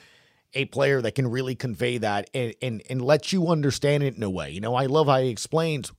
a 0.55 0.64
player 0.66 1.01
that 1.03 1.14
can 1.14 1.28
really 1.28 1.55
convey 1.55 1.98
that 1.98 2.28
and, 2.34 2.55
and 2.61 2.82
and 2.90 3.03
let 3.03 3.32
you 3.32 3.48
understand 3.48 4.03
it 4.03 4.16
in 4.16 4.22
a 4.22 4.30
way. 4.30 4.51
You 4.51 4.61
know, 4.61 4.74
I 4.74 4.86
love 4.86 5.07
how 5.07 5.20
he 5.20 5.28
explains 5.28 5.92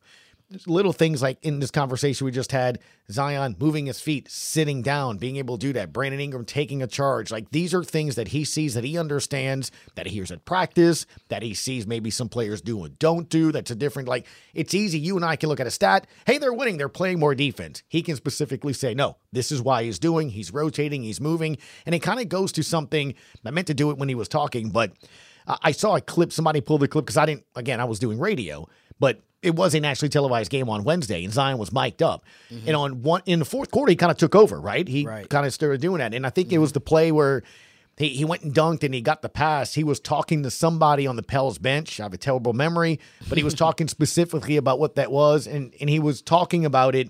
little 0.66 0.94
things 0.94 1.22
like 1.22 1.38
in 1.42 1.60
this 1.60 1.72
conversation 1.72 2.26
we 2.26 2.32
just 2.32 2.52
had 2.52 2.80
Zion 3.10 3.56
moving 3.60 3.86
his 3.86 4.00
feet, 4.00 4.30
sitting 4.30 4.82
down, 4.82 5.18
being 5.18 5.38
able 5.38 5.58
to 5.58 5.68
do 5.68 5.74
that. 5.74 5.92
Brandon 5.92 6.20
Ingram 6.20 6.46
taking 6.46 6.82
a 6.82 6.88
charge. 6.88 7.32
Like 7.32 7.52
these 7.52 7.74
are 7.74 7.84
things 7.84 8.16
that 8.16 8.30
he 8.30 8.44
sees, 8.46 8.74
that 8.74 8.84
he 8.84 8.98
understands, 8.98 9.72
that 9.96 10.08
he 10.08 10.14
hears 10.14 10.32
at 10.32 10.46
practice, 10.46 11.06
that 11.30 11.44
he 11.44 11.54
sees 11.54 11.86
maybe 11.88 12.10
some 12.10 12.30
players 12.30 12.62
do 12.62 12.84
and 12.84 12.98
don't 13.00 13.30
do. 13.30 13.52
That's 13.52 13.72
a 13.72 13.76
different, 13.76 14.08
like, 14.08 14.28
it's 14.54 14.74
easy. 14.74 15.00
You 15.00 15.16
and 15.16 15.26
I 15.26 15.36
can 15.36 15.50
look 15.50 15.60
at 15.60 15.68
a 15.68 15.72
stat. 15.72 16.08
Hey, 16.26 16.38
they're 16.38 16.54
winning. 16.54 16.78
They're 16.78 16.90
playing 16.90 17.20
more 17.20 17.36
defense. 17.36 17.84
He 17.88 18.02
can 18.02 18.16
specifically 18.16 18.74
say, 18.74 18.94
no, 18.94 19.18
this 19.32 19.52
is 19.52 19.62
why 19.62 19.84
he's 19.84 20.00
doing. 20.00 20.30
He's 20.30 20.54
rotating, 20.54 21.04
he's 21.04 21.22
moving. 21.22 21.58
And 21.86 21.96
it 21.96 22.00
kind 22.00 22.20
of 22.20 22.30
goes 22.30 22.52
to 22.54 22.64
something. 22.64 23.14
I 23.46 23.52
meant 23.52 23.68
to 23.68 23.74
do 23.74 23.92
it 23.92 23.98
when 23.98 24.10
he 24.10 24.16
was 24.16 24.28
talking, 24.28 24.70
but 24.70 24.92
I 25.48 25.72
saw 25.72 25.96
a 25.96 26.02
clip. 26.02 26.32
Somebody 26.32 26.62
pulled 26.62 26.82
the 26.82 26.88
clip 26.88 27.06
because 27.06 27.18
I 27.18 27.26
didn't, 27.26 27.46
again, 27.56 27.80
I 27.80 27.86
was 27.86 28.00
doing 28.00 28.20
radio, 28.20 28.68
but 29.00 29.22
it 29.42 29.56
was 29.56 29.74
an 29.74 29.86
actually 29.86 30.10
televised 30.10 30.52
game 30.52 30.70
on 30.70 30.84
Wednesday, 30.84 31.24
and 31.24 31.34
Zion 31.34 31.58
was 31.58 31.72
mic'd 31.72 32.04
up. 32.04 32.24
And 32.68 32.76
on 32.76 33.02
one 33.02 33.22
in 33.26 33.40
the 33.40 33.46
fourth 33.46 33.72
quarter, 33.72 33.90
he 33.90 33.96
kind 33.96 34.12
of 34.12 34.18
took 34.18 34.36
over, 34.36 34.60
right? 34.60 34.88
He 34.88 35.04
kind 35.30 35.46
of 35.46 35.54
started 35.54 35.82
doing 35.82 36.00
that, 36.00 36.14
and 36.14 36.26
I 36.26 36.30
think 36.30 36.52
it 36.52 36.60
was 36.60 36.74
the 36.74 36.80
play 36.82 37.12
where 37.12 37.42
he, 37.98 38.10
he 38.10 38.26
went 38.26 38.44
and 38.44 38.54
dunked 38.54 38.84
and 38.84 38.94
he 38.94 39.02
got 39.02 39.22
the 39.22 39.30
pass. 39.30 39.74
He 39.74 39.84
was 39.84 40.00
talking 40.00 40.44
to 40.44 40.52
somebody 40.52 41.06
on 41.08 41.16
the 41.18 41.24
Pels 41.24 41.58
bench. 41.58 42.00
I 42.00 42.04
have 42.04 42.14
a 42.14 42.18
terrible 42.18 42.54
memory, 42.54 43.00
but 43.28 43.38
he 43.38 43.44
was 43.44 43.54
talking 43.66 43.88
specifically 43.88 44.58
about 44.58 44.80
what 44.80 44.96
that 44.96 45.12
was, 45.12 45.48
and 45.48 45.74
and 45.80 45.90
he 45.90 46.00
was 46.00 46.22
talking 46.22 46.66
about 46.66 46.96
it 46.96 47.10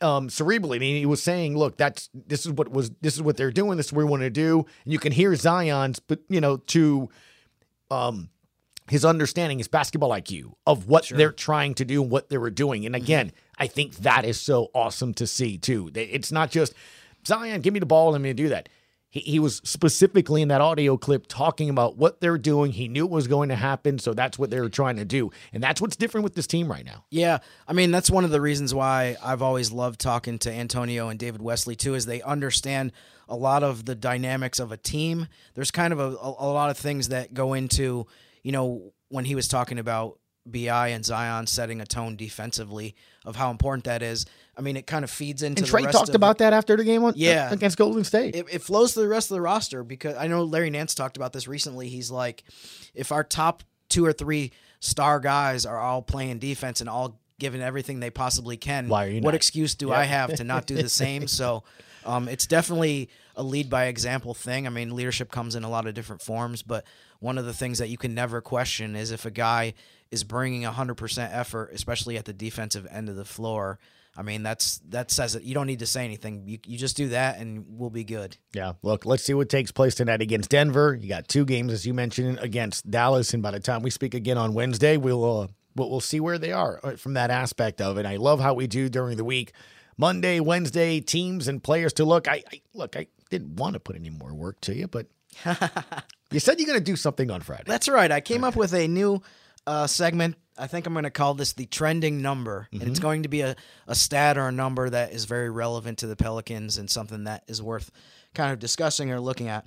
um 0.00 0.28
cerebrally. 0.28 0.74
And 0.74 0.82
he 0.82 1.06
was 1.06 1.22
saying, 1.22 1.56
"Look, 1.56 1.76
that's 1.76 2.10
this 2.12 2.44
is 2.46 2.52
what 2.52 2.70
was 2.70 2.90
this 3.00 3.14
is 3.14 3.22
what 3.22 3.36
they're 3.36 3.50
doing. 3.50 3.76
This 3.76 3.86
is 3.86 3.92
what 3.92 4.04
we 4.04 4.10
want 4.10 4.22
to 4.22 4.30
do." 4.30 4.66
And 4.84 4.92
you 4.92 4.98
can 4.98 5.12
hear 5.12 5.34
Zion's, 5.34 5.98
but 5.98 6.20
you 6.28 6.40
know, 6.40 6.58
to 6.58 7.08
um 7.90 8.28
his 8.88 9.04
understanding, 9.04 9.58
his 9.58 9.68
basketball 9.68 10.10
IQ 10.10 10.54
of 10.66 10.88
what 10.88 11.08
they're 11.08 11.32
trying 11.32 11.74
to 11.74 11.84
do 11.84 12.02
and 12.02 12.10
what 12.10 12.28
they 12.28 12.38
were 12.38 12.50
doing. 12.50 12.84
And 12.84 12.94
mm-hmm. 12.94 13.04
again, 13.04 13.32
I 13.58 13.66
think 13.66 13.96
that 13.96 14.24
is 14.24 14.40
so 14.40 14.70
awesome 14.74 15.14
to 15.14 15.26
see 15.26 15.56
too. 15.58 15.90
It's 15.94 16.32
not 16.32 16.50
just 16.50 16.74
Zion, 17.26 17.60
give 17.60 17.72
me 17.72 17.80
the 17.80 17.86
ball, 17.86 18.12
let 18.12 18.20
me 18.20 18.32
do 18.32 18.48
that. 18.50 18.68
He, 19.08 19.20
he 19.20 19.38
was 19.38 19.60
specifically 19.64 20.42
in 20.42 20.48
that 20.48 20.60
audio 20.60 20.96
clip 20.96 21.26
talking 21.28 21.70
about 21.70 21.96
what 21.96 22.20
they're 22.20 22.36
doing. 22.36 22.72
He 22.72 22.88
knew 22.88 23.04
it 23.04 23.10
was 23.10 23.28
going 23.28 23.48
to 23.48 23.54
happen, 23.54 23.98
so 23.98 24.12
that's 24.12 24.38
what 24.38 24.50
they 24.50 24.60
were 24.60 24.68
trying 24.68 24.96
to 24.96 25.04
do. 25.04 25.30
And 25.52 25.62
that's 25.62 25.80
what's 25.80 25.96
different 25.96 26.24
with 26.24 26.34
this 26.34 26.46
team 26.46 26.70
right 26.70 26.84
now. 26.84 27.04
Yeah, 27.10 27.38
I 27.68 27.72
mean 27.72 27.90
that's 27.90 28.10
one 28.10 28.24
of 28.24 28.30
the 28.30 28.40
reasons 28.40 28.74
why 28.74 29.16
I've 29.22 29.40
always 29.40 29.72
loved 29.72 30.00
talking 30.00 30.38
to 30.40 30.52
Antonio 30.52 31.08
and 31.08 31.18
David 31.18 31.40
Wesley 31.40 31.76
too, 31.76 31.94
is 31.94 32.06
they 32.06 32.22
understand 32.22 32.92
a 33.28 33.36
lot 33.36 33.62
of 33.62 33.84
the 33.84 33.94
dynamics 33.94 34.58
of 34.58 34.72
a 34.72 34.76
team. 34.76 35.28
There's 35.54 35.70
kind 35.70 35.92
of 35.92 36.00
a, 36.00 36.16
a, 36.16 36.34
a 36.38 36.52
lot 36.52 36.70
of 36.70 36.76
things 36.76 37.08
that 37.08 37.32
go 37.32 37.54
into, 37.54 38.06
you 38.44 38.52
know, 38.52 38.92
when 39.08 39.24
he 39.24 39.34
was 39.34 39.48
talking 39.48 39.80
about 39.80 40.20
Bi 40.46 40.88
and 40.88 41.04
Zion 41.04 41.46
setting 41.46 41.80
a 41.80 41.86
tone 41.86 42.16
defensively 42.16 42.94
of 43.24 43.34
how 43.34 43.50
important 43.50 43.84
that 43.84 44.02
is. 44.02 44.26
I 44.56 44.60
mean, 44.60 44.76
it 44.76 44.86
kind 44.86 45.02
of 45.02 45.10
feeds 45.10 45.42
into. 45.42 45.60
And 45.60 45.66
the 45.66 45.70
Trey 45.70 45.82
talked 45.90 46.10
of 46.10 46.14
about 46.14 46.36
that 46.38 46.52
after 46.52 46.76
the 46.76 46.84
game 46.84 47.02
on, 47.02 47.14
Yeah. 47.16 47.50
against 47.50 47.78
Golden 47.78 48.04
State. 48.04 48.36
it, 48.36 48.44
it 48.52 48.62
flows 48.62 48.92
to 48.92 49.00
the 49.00 49.08
rest 49.08 49.30
of 49.30 49.36
the 49.36 49.40
roster 49.40 49.82
because 49.82 50.14
I 50.16 50.26
know 50.26 50.44
Larry 50.44 50.68
Nance 50.68 50.94
talked 50.94 51.16
about 51.16 51.32
this 51.32 51.48
recently. 51.48 51.88
He's 51.88 52.10
like, 52.10 52.44
if 52.94 53.10
our 53.10 53.24
top 53.24 53.62
two 53.88 54.04
or 54.04 54.12
three 54.12 54.52
star 54.80 55.18
guys 55.18 55.64
are 55.64 55.78
all 55.78 56.02
playing 56.02 56.40
defense 56.40 56.82
and 56.82 56.90
all 56.90 57.18
giving 57.38 57.62
everything 57.62 58.00
they 58.00 58.10
possibly 58.10 58.58
can, 58.58 58.88
Why 58.88 59.06
are 59.06 59.08
you 59.08 59.22
what 59.22 59.30
not? 59.30 59.36
excuse 59.36 59.74
do 59.74 59.88
Yeah. 59.88 59.94
I 60.00 60.04
have 60.04 60.34
to 60.34 60.44
not 60.44 60.66
do 60.66 60.74
the 60.74 60.88
same? 61.04 61.26
So 61.26 61.64
um, 62.04 62.28
it's 62.28 62.46
definitely 62.46 63.08
a 63.36 63.42
lead 63.42 63.70
by 63.70 63.86
example 63.86 64.34
thing. 64.34 64.66
I 64.66 64.70
mean, 64.70 64.94
leadership 64.94 65.30
comes 65.30 65.54
in 65.54 65.64
a 65.64 65.70
lot 65.70 65.86
of 65.86 65.94
different 65.94 66.22
forms, 66.22 66.62
but 66.62 66.84
one 67.20 67.38
of 67.38 67.44
the 67.44 67.54
things 67.54 67.78
that 67.78 67.88
you 67.88 67.96
can 67.96 68.14
never 68.14 68.40
question 68.40 68.96
is 68.96 69.10
if 69.10 69.24
a 69.24 69.30
guy 69.30 69.74
is 70.10 70.24
bringing 70.24 70.62
100% 70.62 71.28
effort, 71.32 71.70
especially 71.72 72.16
at 72.16 72.24
the 72.24 72.32
defensive 72.32 72.86
end 72.90 73.08
of 73.08 73.16
the 73.16 73.24
floor. 73.24 73.78
I 74.16 74.22
mean, 74.22 74.44
that's 74.44 74.78
that 74.90 75.10
says 75.10 75.34
it. 75.34 75.42
You 75.42 75.54
don't 75.54 75.66
need 75.66 75.80
to 75.80 75.86
say 75.86 76.04
anything. 76.04 76.44
You, 76.46 76.58
you 76.66 76.78
just 76.78 76.96
do 76.96 77.08
that, 77.08 77.38
and 77.38 77.64
we'll 77.68 77.90
be 77.90 78.04
good. 78.04 78.36
Yeah, 78.52 78.74
look, 78.82 79.04
let's 79.04 79.24
see 79.24 79.34
what 79.34 79.48
takes 79.48 79.72
place 79.72 79.96
tonight 79.96 80.22
against 80.22 80.50
Denver. 80.50 80.96
You 81.00 81.08
got 81.08 81.26
two 81.26 81.44
games, 81.44 81.72
as 81.72 81.84
you 81.84 81.94
mentioned, 81.94 82.38
against 82.40 82.88
Dallas, 82.88 83.34
and 83.34 83.42
by 83.42 83.50
the 83.50 83.58
time 83.58 83.82
we 83.82 83.90
speak 83.90 84.14
again 84.14 84.38
on 84.38 84.54
Wednesday, 84.54 84.96
we'll 84.96 85.24
uh, 85.24 85.48
we'll, 85.74 85.90
we'll 85.90 86.00
see 86.00 86.20
where 86.20 86.38
they 86.38 86.52
are 86.52 86.78
uh, 86.84 86.96
from 86.96 87.14
that 87.14 87.30
aspect 87.30 87.80
of 87.80 87.98
it. 87.98 88.06
I 88.06 88.16
love 88.16 88.38
how 88.38 88.54
we 88.54 88.68
do 88.68 88.88
during 88.88 89.16
the 89.16 89.24
week, 89.24 89.52
Monday, 89.96 90.40
Wednesday, 90.40 91.00
teams 91.00 91.48
and 91.48 91.62
players 91.62 91.92
to 91.94 92.04
look. 92.04 92.28
I, 92.28 92.42
I 92.52 92.60
look, 92.74 92.96
I 92.96 93.06
didn't 93.30 93.56
want 93.56 93.74
to 93.74 93.80
put 93.80 93.96
any 93.96 94.10
more 94.10 94.34
work 94.34 94.60
to 94.62 94.74
you, 94.74 94.86
but 94.88 95.06
you 96.30 96.40
said 96.40 96.58
you're 96.58 96.66
going 96.66 96.78
to 96.78 96.84
do 96.84 96.96
something 96.96 97.30
on 97.30 97.40
Friday. 97.40 97.64
That's 97.66 97.88
right. 97.88 98.10
I 98.10 98.20
came 98.20 98.44
up 98.44 98.56
with 98.56 98.72
a 98.74 98.86
new 98.88 99.22
uh, 99.66 99.86
segment. 99.86 100.36
I 100.56 100.66
think 100.68 100.86
I'm 100.86 100.92
going 100.92 101.04
to 101.04 101.10
call 101.10 101.34
this 101.34 101.52
the 101.54 101.66
trending 101.66 102.22
number. 102.22 102.68
And 102.72 102.82
it's 102.82 102.98
Mhm. 103.00 103.02
going 103.02 103.22
to 103.24 103.28
be 103.28 103.40
a, 103.40 103.56
a 103.88 103.94
stat 103.94 104.38
or 104.38 104.46
a 104.48 104.52
number 104.52 104.88
that 104.88 105.12
is 105.12 105.24
very 105.24 105.50
relevant 105.50 105.98
to 105.98 106.06
the 106.06 106.16
Pelicans 106.16 106.78
and 106.78 106.88
something 106.88 107.24
that 107.24 107.42
is 107.48 107.60
worth 107.62 107.90
kind 108.34 108.52
of 108.52 108.58
discussing 108.60 109.10
or 109.10 109.18
looking 109.20 109.48
at. 109.48 109.66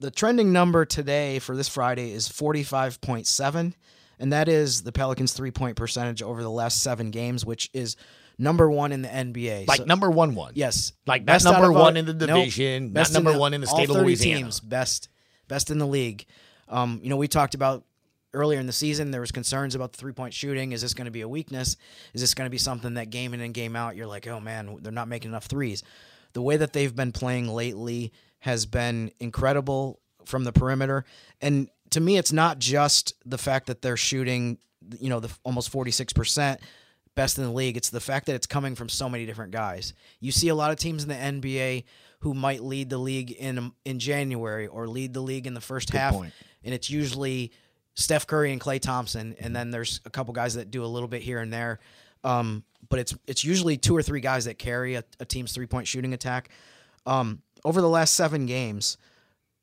The 0.00 0.10
trending 0.10 0.52
number 0.52 0.84
today 0.84 1.38
for 1.38 1.54
this 1.56 1.68
Friday 1.68 2.12
is 2.12 2.28
45.7. 2.28 3.74
And 4.18 4.32
that 4.32 4.48
is 4.48 4.82
the 4.82 4.92
Pelicans' 4.92 5.32
three 5.32 5.50
point 5.50 5.76
percentage 5.76 6.22
over 6.22 6.42
the 6.42 6.50
last 6.50 6.80
seven 6.82 7.10
games, 7.10 7.44
which 7.44 7.68
is 7.72 7.96
number 8.42 8.70
one 8.70 8.92
in 8.92 9.02
the 9.02 9.08
NBA. 9.08 9.66
Like 9.68 9.78
So- 9.78 9.84
number 9.84 10.10
one, 10.10 10.34
one. 10.34 10.52
Yes, 10.54 10.92
Like 11.06 11.24
Best 11.24 11.44
number 11.44 11.72
one 11.72 11.96
in 11.96 12.04
the 12.06 12.12
Nope. 12.14 12.28
division, 12.28 12.86
not 12.86 12.94
Best 12.94 13.12
number 13.14 13.36
one 13.38 13.54
in 13.54 13.60
the 13.60 13.66
state 13.66 13.88
of 13.88 13.94
30 13.96 14.04
Louisiana. 14.06 14.40
Teams, 14.42 14.60
best, 14.60 15.08
best 15.48 15.70
in 15.70 15.78
the 15.78 15.86
league. 15.86 16.26
Um, 16.68 17.00
you 17.02 17.08
know, 17.10 17.16
we 17.16 17.28
talked 17.28 17.54
about 17.54 17.84
earlier 18.34 18.58
in 18.58 18.66
the 18.66 18.72
season. 18.72 19.10
There 19.10 19.20
was 19.20 19.30
concerns 19.32 19.74
about 19.74 19.92
the 19.92 19.98
three 19.98 20.12
point 20.12 20.32
shooting. 20.34 20.72
Is 20.72 20.80
this 20.82 20.94
going 20.94 21.04
to 21.04 21.10
be 21.10 21.20
a 21.20 21.28
weakness? 21.28 21.76
Is 22.14 22.20
this 22.20 22.34
going 22.34 22.46
to 22.46 22.50
be 22.50 22.58
something 22.58 22.94
that 22.94 23.10
game 23.10 23.34
in 23.34 23.40
and 23.40 23.52
game 23.54 23.76
out 23.76 23.94
you're 23.96 24.06
like, 24.06 24.26
oh 24.26 24.40
man, 24.40 24.78
they're 24.80 24.92
not 24.92 25.08
making 25.08 25.30
enough 25.30 25.46
threes. 25.46 25.82
The 26.32 26.42
way 26.42 26.56
that 26.56 26.72
they've 26.72 26.94
been 26.94 27.12
playing 27.12 27.48
lately 27.48 28.12
has 28.40 28.64
been 28.66 29.12
incredible 29.20 30.00
from 30.24 30.44
the 30.44 30.52
perimeter. 30.52 31.04
And 31.40 31.68
to 31.90 32.00
me, 32.00 32.16
it's 32.16 32.32
not 32.32 32.58
just 32.58 33.12
the 33.26 33.36
fact 33.38 33.66
that 33.66 33.82
they're 33.82 33.98
shooting, 33.98 34.58
you 34.98 35.10
know, 35.10 35.20
the 35.20 35.30
almost 35.44 35.70
46% 35.70 36.58
best 37.14 37.38
in 37.38 37.44
the 37.44 37.50
league. 37.50 37.76
It's 37.76 37.90
the 37.90 38.00
fact 38.00 38.26
that 38.26 38.34
it's 38.34 38.46
coming 38.46 38.74
from 38.74 38.88
so 38.88 39.08
many 39.08 39.26
different 39.26 39.52
guys. 39.52 39.92
You 40.20 40.32
see 40.32 40.48
a 40.48 40.54
lot 40.54 40.70
of 40.70 40.78
teams 40.78 41.02
in 41.02 41.08
the 41.08 41.14
NBA 41.14 41.84
who 42.20 42.34
might 42.34 42.62
lead 42.62 42.88
the 42.90 42.98
league 42.98 43.32
in 43.32 43.72
in 43.84 43.98
January 43.98 44.66
or 44.66 44.86
lead 44.86 45.12
the 45.12 45.20
league 45.20 45.46
in 45.46 45.54
the 45.54 45.60
first 45.60 45.90
Good 45.90 45.98
half, 45.98 46.14
point. 46.14 46.32
and 46.64 46.72
it's 46.74 46.88
usually 46.90 47.52
Steph 47.94 48.26
Curry 48.26 48.52
and 48.52 48.60
Klay 48.60 48.80
Thompson, 48.80 49.34
and 49.40 49.54
then 49.54 49.70
there's 49.70 50.00
a 50.04 50.10
couple 50.10 50.32
guys 50.32 50.54
that 50.54 50.70
do 50.70 50.84
a 50.84 50.86
little 50.86 51.08
bit 51.08 51.22
here 51.22 51.40
and 51.40 51.52
there. 51.52 51.80
Um, 52.24 52.64
but 52.88 52.98
it's 52.98 53.14
it's 53.26 53.44
usually 53.44 53.76
two 53.76 53.96
or 53.96 54.02
three 54.02 54.20
guys 54.20 54.44
that 54.44 54.58
carry 54.58 54.94
a, 54.94 55.04
a 55.20 55.24
team's 55.24 55.52
three 55.52 55.66
point 55.66 55.86
shooting 55.88 56.14
attack. 56.14 56.48
Um, 57.06 57.42
over 57.64 57.80
the 57.80 57.88
last 57.88 58.14
seven 58.14 58.46
games, 58.46 58.96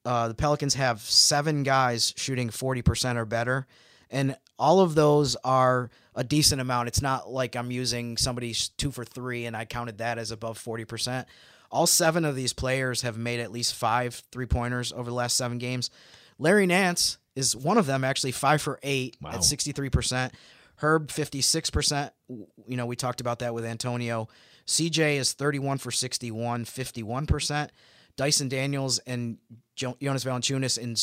uh, 0.06 0.28
the 0.28 0.34
Pelicans 0.34 0.76
have 0.76 1.02
seven 1.02 1.64
guys 1.64 2.14
shooting 2.18 2.50
40% 2.50 3.16
or 3.18 3.26
better. 3.26 3.68
And 4.10 4.36
all 4.58 4.80
of 4.82 4.96
those 4.96 5.36
are 5.44 5.90
a 6.20 6.24
decent 6.24 6.60
amount. 6.60 6.90
It's 6.90 7.02
not 7.02 7.32
like 7.32 7.56
I'm 7.56 7.72
using 7.72 8.18
somebody's 8.18 8.68
two 8.68 8.92
for 8.92 9.06
three 9.06 9.46
and 9.46 9.56
I 9.56 9.64
counted 9.64 10.00
that 10.00 10.18
as 10.18 10.32
above 10.32 10.60
40%. 10.60 11.26
All 11.72 11.88
seven 11.88 12.26
of 12.26 12.36
these 12.36 12.52
players 12.52 13.04
have 13.04 13.18
made 13.18 13.40
at 13.40 13.54
least 13.54 13.74
five 13.74 14.22
three 14.30 14.46
pointers 14.46 14.92
over 14.92 15.10
the 15.10 15.16
last 15.16 15.38
seven 15.38 15.60
games. 15.60 15.90
Larry 16.38 16.66
Nance 16.66 17.20
is 17.38 17.56
one 17.56 17.78
of 17.78 17.86
them, 17.86 18.04
actually 18.04 18.34
five 18.34 18.62
for 18.62 18.82
eight 18.84 19.16
at 19.26 19.40
63%. 19.40 20.34
Herb, 20.76 21.08
56%. 21.08 22.12
You 22.28 22.78
know, 22.78 22.86
we 22.86 22.98
talked 22.98 23.22
about 23.22 23.40
that 23.40 23.54
with 23.54 23.64
Antonio. 23.64 24.28
CJ 24.68 25.16
is 25.16 25.32
31 25.32 25.78
for 25.78 25.90
61, 25.90 26.66
51%. 26.66 27.70
Dyson 28.18 28.50
Daniels 28.50 29.00
and 29.00 29.38
Jonas 29.78 30.26
Valanciunas 30.26 30.78
in 30.78 30.98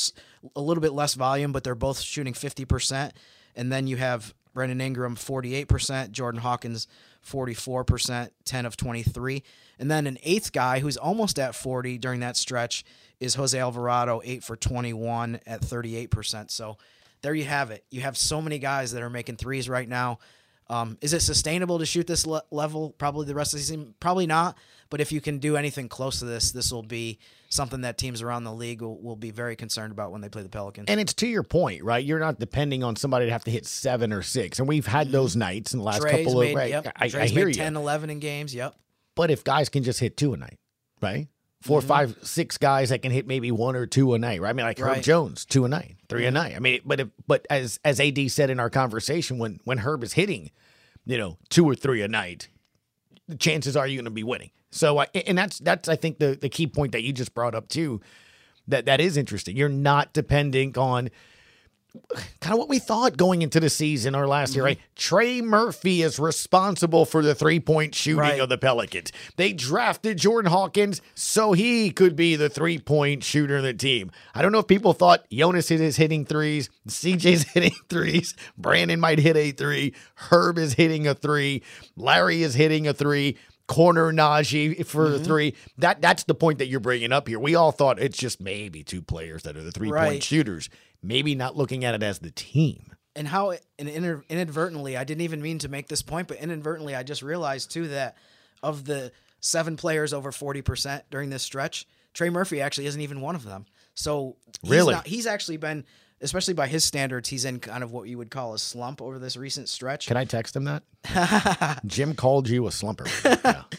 a 0.55 0.61
little 0.61 0.83
bit 0.83 0.93
less 0.93 1.15
volume, 1.15 1.53
but 1.53 1.65
they're 1.65 1.75
both 1.75 2.01
shooting 2.01 2.35
50%. 2.35 3.13
And 3.55 3.73
then 3.73 3.87
you 3.87 3.97
have 3.97 4.35
Brandon 4.57 4.81
Ingram, 4.81 5.17
48%, 5.17 6.13
Jordan 6.13 6.41
Hawkins, 6.41 6.89
44%, 7.23 8.31
10 8.47 8.67
of 8.67 8.75
23. 8.75 9.43
And 9.79 9.91
then 9.91 10.07
an 10.07 10.17
eighth 10.23 10.51
guy 10.51 10.81
who's 10.81 10.97
almost 10.97 11.39
at 11.39 11.55
40 11.55 11.99
during 11.99 12.21
that 12.21 12.39
stretch 12.39 12.83
is 13.21 13.35
Jose 13.35 13.59
Alvarado, 13.59 14.23
8 14.25 14.43
for 14.43 14.57
21 14.57 15.41
at 15.47 15.61
38%. 15.61 16.51
So 16.51 16.79
there 17.21 17.35
you 17.35 17.45
have 17.45 17.71
it. 17.71 17.85
You 17.91 18.01
have 18.01 18.17
so 18.17 18.41
many 18.41 18.59
guys 18.59 18.93
that 18.93 19.03
are 19.03 19.11
making 19.11 19.37
threes 19.37 19.69
right 19.69 19.87
now. 19.87 20.21
Um, 20.71 20.97
is 21.03 21.13
it 21.13 21.21
sustainable 21.21 21.79
to 21.79 21.85
shoot 21.85 22.07
this 22.07 22.27
le- 22.27 22.43
level? 22.51 22.95
Probably 22.97 23.27
the 23.27 23.35
rest 23.35 23.53
of 23.53 23.59
the 23.61 23.65
season. 23.65 23.95
Probably 24.01 24.27
not. 24.27 24.57
But 24.89 25.03
if 25.03 25.13
you 25.13 25.21
can 25.21 25.39
do 25.39 25.59
anything 25.59 25.91
close 25.91 26.21
to 26.21 26.25
this, 26.25 26.51
this 26.51 26.73
will 26.73 26.83
be 26.83 27.19
something 27.57 27.81
that 27.81 27.99
teams 27.99 28.23
around 28.23 28.45
the 28.45 28.53
league 28.53 28.83
will, 28.83 29.01
will 29.01 29.17
be 29.17 29.31
very 29.31 29.57
concerned 29.57 29.91
about 29.93 30.13
when 30.13 30.21
they 30.21 30.29
play 30.29 30.43
the 30.43 30.49
Pelicans. 30.49 30.87
And 30.89 31.01
it's 31.01 31.15
to 31.15 31.27
your 31.27 31.43
point, 31.43 31.83
right? 31.83 32.05
You're 32.05 32.21
not 32.21 32.39
depending 32.39 32.85
on 32.85 32.95
somebody 32.97 33.27
to 33.27 33.33
have 33.33 33.45
to 33.45 33.51
hit 33.51 33.67
seven 33.67 34.13
or 34.13 34.23
six. 34.23 34.59
And 34.61 34.69
we've 34.69 34.87
had 34.87 35.11
those 35.11 35.35
nights 35.35 35.73
in 35.73 35.79
the 35.81 35.85
last 35.85 36.03
Dre's 36.03 36.25
couple 36.27 36.41
made, 36.41 36.51
of 36.51 36.57
right, 36.57 36.71
yep. 36.71 36.87
I, 36.97 37.07
I 37.07 37.27
hear 37.27 37.47
made 37.47 37.57
you. 37.57 37.63
10, 37.63 37.77
11 37.77 38.11
in 38.11 38.19
games. 38.21 38.55
Yep. 38.55 38.77
But 39.17 39.31
if 39.31 39.43
guys 39.43 39.69
can 39.69 39.83
just 39.83 39.99
hit 39.99 40.17
two 40.17 40.35
a 40.35 40.37
night, 40.37 40.59
right? 41.01 41.29
4 41.63 41.81
Mm-hmm. 41.81 41.89
five, 41.89 42.17
six 42.23 42.59
guys 42.59 42.91
that 42.91 43.01
can 43.03 43.11
hit 43.11 43.27
maybe 43.27 43.51
one 43.51 43.75
or 43.75 43.87
two 43.87 44.13
a 44.15 44.19
night, 44.19 44.41
right? 44.41 44.51
I 44.51 44.53
mean, 44.53 44.67
like 44.67 44.79
Herb 44.79 44.87
Right. 44.89 45.03
Jones, 45.03 45.45
two 45.45 45.65
a 45.65 45.69
night, 45.69 45.97
3 46.09 46.23
Mhm. 46.23 46.29
a 46.29 46.31
night. 46.31 46.55
I 46.55 46.59
mean, 46.61 46.81
but 46.85 47.01
if, 47.01 47.09
but 47.27 47.47
as 47.51 47.81
as 47.85 47.99
AD 47.99 48.31
said 48.31 48.51
in 48.51 48.61
our 48.61 48.71
conversation, 48.71 49.39
when 49.39 49.59
when 49.65 49.79
Herb 49.79 50.05
is 50.05 50.13
hitting, 50.13 50.51
you 51.07 51.17
know, 51.19 51.39
two 51.49 51.65
or 51.65 51.75
three 51.75 52.03
a 52.03 52.09
night, 52.09 52.49
the 53.27 53.37
chances 53.37 53.77
are 53.77 53.87
you're 53.87 53.97
going 53.97 54.05
to 54.05 54.11
be 54.11 54.23
winning. 54.23 54.51
So, 54.71 54.99
I, 54.99 55.07
and 55.27 55.37
that's 55.39 55.59
that's 55.61 55.89
I 55.89 55.97
think 55.97 56.19
the 56.19 56.37
the 56.41 56.49
key 56.49 56.67
point 56.67 56.93
that 56.93 57.03
you 57.03 57.13
just 57.13 57.35
brought 57.35 57.55
up 57.55 57.69
too. 57.69 58.01
That 58.69 58.87
that 58.87 59.01
is 59.01 59.17
interesting. 59.17 59.57
You're 59.57 59.69
not 59.69 60.13
depending 60.13 60.77
on 60.77 61.11
kind 62.41 62.53
of 62.53 62.59
what 62.59 62.69
we 62.69 62.79
thought 62.79 63.17
going 63.17 63.41
into 63.41 63.59
the 63.59 63.71
season 63.71 64.15
or 64.15 64.27
last 64.27 64.55
year, 64.55 64.65
Mm-hmm. 64.65 64.67
right? 64.67 64.79
Trey 64.97 65.41
Murphy 65.41 66.03
is 66.03 66.19
responsible 66.19 67.07
for 67.07 67.23
the 67.23 67.35
three 67.35 67.59
point 67.61 67.95
shooting 67.95 68.19
Right. 68.21 68.41
of 68.41 68.49
the 68.51 68.59
Pelicans. 68.59 69.13
They 69.37 69.53
drafted 69.55 70.19
Jordan 70.19 70.51
Hawkins 70.51 71.01
so 71.15 71.53
he 71.53 71.91
could 71.91 72.15
be 72.15 72.37
the 72.37 72.51
three 72.51 72.79
point 72.79 73.25
shooter 73.25 73.59
of 73.59 73.63
the 73.63 73.73
team. 73.73 74.11
I 74.35 74.43
don't 74.43 74.53
know 74.53 74.59
if 74.59 74.67
people 74.67 74.93
thought 74.93 75.25
Jonas 75.31 75.71
is 75.71 75.97
hitting 75.97 76.27
threes, 76.27 76.69
CJ's 76.87 77.45
hitting 77.55 77.75
threes, 77.89 78.35
Brandon 78.59 79.01
might 79.01 79.19
hit 79.19 79.37
a 79.37 79.53
three, 79.53 79.95
Herb 80.17 80.59
is 80.59 80.75
hitting 80.75 81.07
a 81.07 81.15
three, 81.15 81.63
Larry 81.97 82.43
is 82.43 82.55
hitting 82.55 82.87
a 82.87 82.93
three. 82.93 83.39
Corner 83.67 84.13
Naji 84.13 84.85
for 84.87 85.09
the 85.09 85.19
Mhm. 85.19 85.25
three. 85.25 85.55
That 85.79 86.01
that's 86.01 86.25
the 86.25 86.35
point 86.35 86.59
that 86.59 86.67
you're 86.69 86.81
bringing 86.81 87.13
up 87.13 87.27
here. 87.29 87.39
We 87.41 87.55
all 87.55 87.73
thought 87.73 88.01
it's 88.01 88.17
just 88.19 88.41
maybe 88.41 88.85
two 88.85 89.03
players 89.03 89.43
that 89.43 89.57
are 89.57 89.63
the 89.63 89.73
three 89.73 89.91
point 89.91 90.23
shooters. 90.23 90.69
Maybe 91.03 91.35
not 91.35 91.57
looking 91.57 91.85
at 91.85 91.95
it 91.95 92.03
as 92.03 92.19
the 92.21 92.31
team. 92.31 92.93
and 93.15 93.27
how 93.29 93.53
and 93.79 93.89
inadvertently, 94.29 94.95
I 94.95 95.05
didn't 95.05 95.23
even 95.23 95.41
mean 95.41 95.59
to 95.61 95.69
make 95.71 95.89
this 95.89 96.03
point, 96.03 96.29
but 96.29 96.37
inadvertently, 96.37 96.95
I 96.95 97.03
just 97.03 97.23
realized 97.23 97.71
too 97.71 97.89
that 97.89 98.15
of 98.63 98.85
the 98.85 99.11
seven 99.41 99.77
players 99.77 100.13
over 100.13 100.31
40% 100.33 101.05
during 101.11 101.31
this 101.31 101.43
stretch, 101.43 101.87
Trey 102.13 102.29
Murphy 102.29 102.61
actually 102.61 102.87
isn't 102.89 103.01
even 103.01 103.23
one 103.23 103.35
of 103.35 103.45
them. 103.45 103.65
So 103.95 104.37
he's 104.61 104.71
Really? 104.71 104.93
not, 104.95 105.07
he's 105.07 105.27
actually 105.27 105.57
been, 105.57 105.85
especially 106.21 106.55
by 106.55 106.67
his 106.67 106.85
standards, 106.85 107.29
he's 107.29 107.45
in 107.45 107.61
kind 107.61 107.83
of 107.83 107.93
what 107.93 108.09
you 108.09 108.19
would 108.19 108.31
call 108.31 108.55
a 108.55 108.59
slump 108.59 109.03
over 109.03 109.19
this 109.19 109.37
recent 109.37 109.69
stretch. 109.69 110.07
Can 110.07 110.17
I 110.17 110.25
text 110.25 110.57
him 110.57 110.65
that? 110.65 110.83
Jim 111.87 112.15
called 112.15 112.49
you 112.49 112.67
a 112.67 112.71
slumper. 112.71 113.07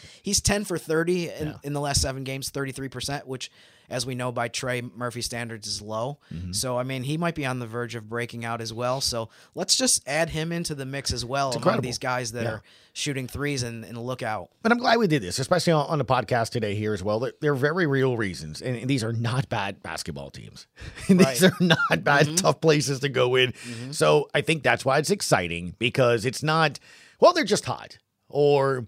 He's 0.24 0.42
10 0.42 0.66
for 0.66 0.78
30 0.78 1.30
in, 1.30 1.56
in 1.64 1.74
the 1.74 1.82
last 1.82 2.02
seven 2.02 2.24
games, 2.24 2.52
33%, 2.52 3.26
which, 3.26 3.52
as 3.90 4.06
we 4.06 4.16
know 4.16 4.32
by 4.32 4.48
Trey 4.50 4.82
Murphy 4.82 5.22
standards, 5.22 5.68
is 5.68 5.82
low. 5.82 6.20
Mm-hmm. 6.34 6.52
So, 6.52 6.78
I 6.78 6.84
mean, 6.84 7.04
he 7.04 7.18
might 7.18 7.36
be 7.36 7.46
on 7.46 7.60
the 7.60 7.68
verge 7.68 7.96
of 7.96 8.10
breaking 8.10 8.44
out 8.46 8.60
as 8.62 8.74
well. 8.74 9.00
So, 9.02 9.30
let's 9.56 9.76
just 9.76 10.08
add 10.08 10.30
him 10.32 10.52
into 10.52 10.76
the 10.76 10.86
mix 10.86 11.14
as 11.14 11.24
well 11.24 11.48
among 11.50 11.58
incredible. 11.60 11.82
these 11.84 11.98
guys 11.98 12.32
that 12.34 12.44
Yeah. 12.44 12.50
are 12.52 12.64
shooting 12.94 13.28
threes 13.28 13.64
and, 13.64 13.86
and 13.86 13.98
look 13.98 14.22
out. 14.24 14.50
But 14.64 14.72
I'm 14.72 14.78
glad 14.80 14.98
we 14.98 15.08
did 15.08 15.22
this, 15.22 15.40
especially 15.40 15.74
on, 15.74 15.86
on 15.88 15.98
the 16.00 16.06
podcast 16.06 16.50
today 16.50 16.76
here 16.76 16.94
as 16.94 17.04
well. 17.04 17.20
They're, 17.20 17.34
they're 17.40 17.54
very 17.56 17.86
real 17.86 18.18
reasons. 18.18 18.62
And, 18.62 18.76
and 18.76 18.90
these 18.90 19.04
are 19.04 19.14
not 19.14 19.48
bad 19.50 19.82
basketball 19.84 20.32
teams. 20.32 20.68
these 21.08 21.18
Right. 21.18 21.44
are 21.44 21.52
not 21.62 22.04
bad, 22.04 22.28
Mhm. 22.28 22.38
tough 22.38 22.60
places 22.60 23.00
to 23.02 23.10
go 23.10 23.36
in. 23.36 23.54
So 23.92 24.28
I 24.34 24.42
think 24.42 24.64
that's 24.64 24.84
why 24.84 24.98
it's 24.98 25.12
exciting 25.12 25.76
because 25.80 26.26
it's 26.26 26.42
not, 26.44 26.80
well, 27.22 27.34
they're 27.34 27.44
just 27.44 27.66
hot 27.66 28.00
or 28.30 28.88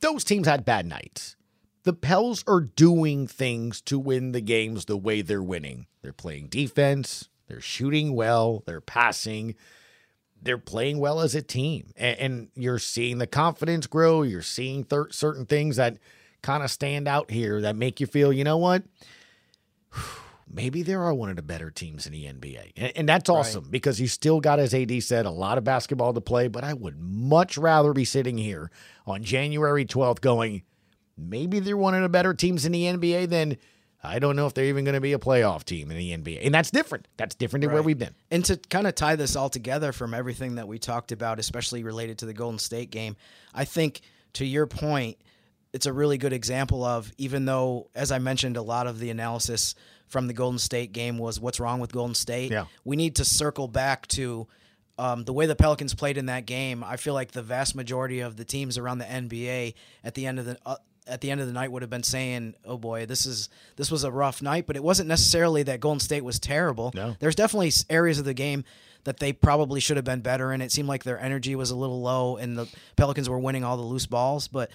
those 0.00 0.24
teams 0.24 0.46
had 0.48 0.64
bad 0.64 0.86
nights. 0.86 1.36
The 1.84 1.92
Pels 1.92 2.44
are 2.46 2.60
doing 2.60 3.26
things 3.26 3.80
to 3.82 3.98
win 3.98 4.32
the 4.32 4.40
games 4.40 4.86
the 4.86 4.96
way 4.96 5.22
they're 5.22 5.42
winning. 5.42 5.86
They're 6.02 6.12
playing 6.12 6.48
defense, 6.48 7.28
they're 7.46 7.60
shooting 7.60 8.14
well, 8.14 8.62
they're 8.66 8.80
passing 8.80 9.54
they're 10.44 10.58
playing 10.58 10.98
well 10.98 11.20
as 11.20 11.34
a 11.34 11.42
team. 11.42 11.92
And, 11.96 12.18
and 12.18 12.48
you're 12.54 12.78
seeing 12.78 13.18
the 13.18 13.26
confidence 13.26 13.86
grow 13.86 14.22
you're 14.22 14.42
seeing 14.42 14.84
thir- 14.84 15.10
certain 15.10 15.46
things 15.46 15.76
that 15.76 15.98
kind 16.42 16.62
of 16.62 16.70
stand 16.70 17.08
out 17.08 17.30
here 17.30 17.62
that 17.62 17.74
make 17.74 18.00
you 18.00 18.06
feel 18.06 18.32
you 18.32 18.44
know 18.44 18.58
what? 18.58 18.84
Maybe 20.52 20.82
there 20.82 21.02
are 21.02 21.14
one 21.14 21.30
of 21.30 21.36
the 21.36 21.42
better 21.42 21.70
teams 21.70 22.06
in 22.06 22.12
the 22.12 22.26
nba 22.26 22.72
and, 22.76 22.92
and 22.94 23.08
that's 23.08 23.28
awesome 23.28 23.66
because 23.70 23.98
you 23.98 24.06
still 24.06 24.40
got 24.40 24.60
as 24.60 24.72
ad 24.72 25.02
said 25.02 25.26
a 25.26 25.30
lot 25.30 25.58
of 25.58 25.64
basketball 25.64 26.12
to 26.12 26.20
play 26.20 26.46
but 26.46 26.62
i 26.62 26.72
would 26.72 26.96
much 27.00 27.58
rather 27.58 27.92
be 27.92 28.04
sitting 28.04 28.38
here 28.38 28.70
on 29.04 29.24
january 29.24 29.84
12th 29.84 30.20
going 30.20 30.62
maybe 31.16 31.60
they're 31.60 31.76
one 31.76 31.94
of 31.94 32.02
the 32.02 32.08
better 32.08 32.34
teams 32.34 32.64
in 32.64 32.72
the 32.72 32.84
nba 32.84 33.28
than 33.28 33.56
i 34.02 34.18
don't 34.18 34.36
know 34.36 34.46
if 34.46 34.54
they're 34.54 34.64
even 34.66 34.84
going 34.84 34.94
to 34.94 35.00
be 35.00 35.12
a 35.12 35.18
playoff 35.18 35.64
team 35.64 35.90
in 35.90 35.96
the 35.96 36.10
nba 36.16 36.44
and 36.44 36.54
that's 36.54 36.70
different 36.70 37.06
that's 37.16 37.34
different 37.34 37.62
than 37.62 37.72
where 37.72 37.82
we've 37.82 37.98
been 37.98 38.14
And 38.30 38.44
to 38.46 38.56
kind 38.56 38.86
of 38.86 38.94
tie 38.94 39.16
this 39.16 39.36
all 39.36 39.48
together 39.48 39.92
from 39.92 40.12
everything 40.12 40.56
that 40.56 40.66
we 40.66 40.78
talked 40.78 41.12
about, 41.12 41.38
especially 41.38 41.84
related 41.84 42.18
to 42.18 42.26
the 42.26 42.32
Golden 42.34 42.58
State 42.58 42.90
game, 42.90 43.16
I 43.54 43.64
think 43.64 44.00
to 44.34 44.44
your 44.44 44.66
point, 44.66 45.18
it's 45.72 45.86
a 45.86 45.92
really 45.92 46.18
good 46.18 46.32
example 46.32 46.84
of 46.84 47.12
even 47.16 47.44
though, 47.44 47.90
as 47.94 48.10
I 48.10 48.18
mentioned, 48.18 48.56
a 48.56 48.62
lot 48.62 48.86
of 48.86 48.98
the 48.98 49.10
analysis 49.10 49.74
from 50.08 50.26
the 50.26 50.32
Golden 50.32 50.58
State 50.58 50.92
game 50.92 51.18
was 51.18 51.40
what's 51.40 51.60
wrong 51.60 51.80
with 51.80 51.92
Golden 51.92 52.14
State. 52.14 52.50
Yeah. 52.50 52.64
We 52.84 52.96
need 52.96 53.16
to 53.16 53.24
circle 53.24 53.68
back 53.68 54.06
to 54.08 54.46
um, 54.98 55.24
the 55.24 55.32
way 55.32 55.46
the 55.46 55.56
Pelicans 55.56 55.94
played 55.94 56.16
in 56.16 56.26
that 56.26 56.46
game. 56.46 56.84
I 56.84 56.96
feel 56.96 57.14
like 57.14 57.32
the 57.32 57.42
vast 57.42 57.74
majority 57.74 58.20
of 58.20 58.36
the 58.36 58.44
teams 58.44 58.78
around 58.78 58.98
the 58.98 59.04
NBA 59.04 59.74
at 60.02 60.14
the 60.14 60.26
end 60.26 60.38
of 60.38 60.44
the 60.46 60.58
uh, 60.66 60.76
at 61.06 61.20
the 61.20 61.30
end 61.30 61.40
of 61.40 61.46
the 61.46 61.52
night 61.52 61.70
would 61.70 61.82
have 61.82 61.90
been 61.90 62.02
saying, 62.02 62.54
"Oh 62.64 62.78
boy, 62.78 63.06
this 63.06 63.26
is 63.26 63.48
this 63.76 63.90
was 63.90 64.04
a 64.04 64.10
rough 64.10 64.40
night," 64.42 64.66
but 64.66 64.76
it 64.76 64.82
wasn't 64.82 65.08
necessarily 65.08 65.62
that 65.64 65.80
Golden 65.80 66.00
State 66.00 66.24
was 66.24 66.38
terrible. 66.38 66.92
No. 66.94 67.16
There's 67.18 67.34
definitely 67.34 67.72
areas 67.90 68.18
of 68.18 68.24
the 68.24 68.34
game 68.34 68.64
that 69.04 69.18
they 69.18 69.32
probably 69.32 69.80
should 69.80 69.96
have 69.96 70.04
been 70.04 70.20
better 70.20 70.52
in. 70.52 70.62
It 70.62 70.72
seemed 70.72 70.88
like 70.88 71.04
their 71.04 71.20
energy 71.20 71.54
was 71.54 71.70
a 71.70 71.76
little 71.76 72.00
low, 72.00 72.36
and 72.36 72.56
the 72.56 72.68
Pelicans 72.96 73.28
were 73.28 73.38
winning 73.38 73.64
all 73.64 73.76
the 73.76 73.82
loose 73.82 74.06
balls. 74.06 74.48
But 74.48 74.70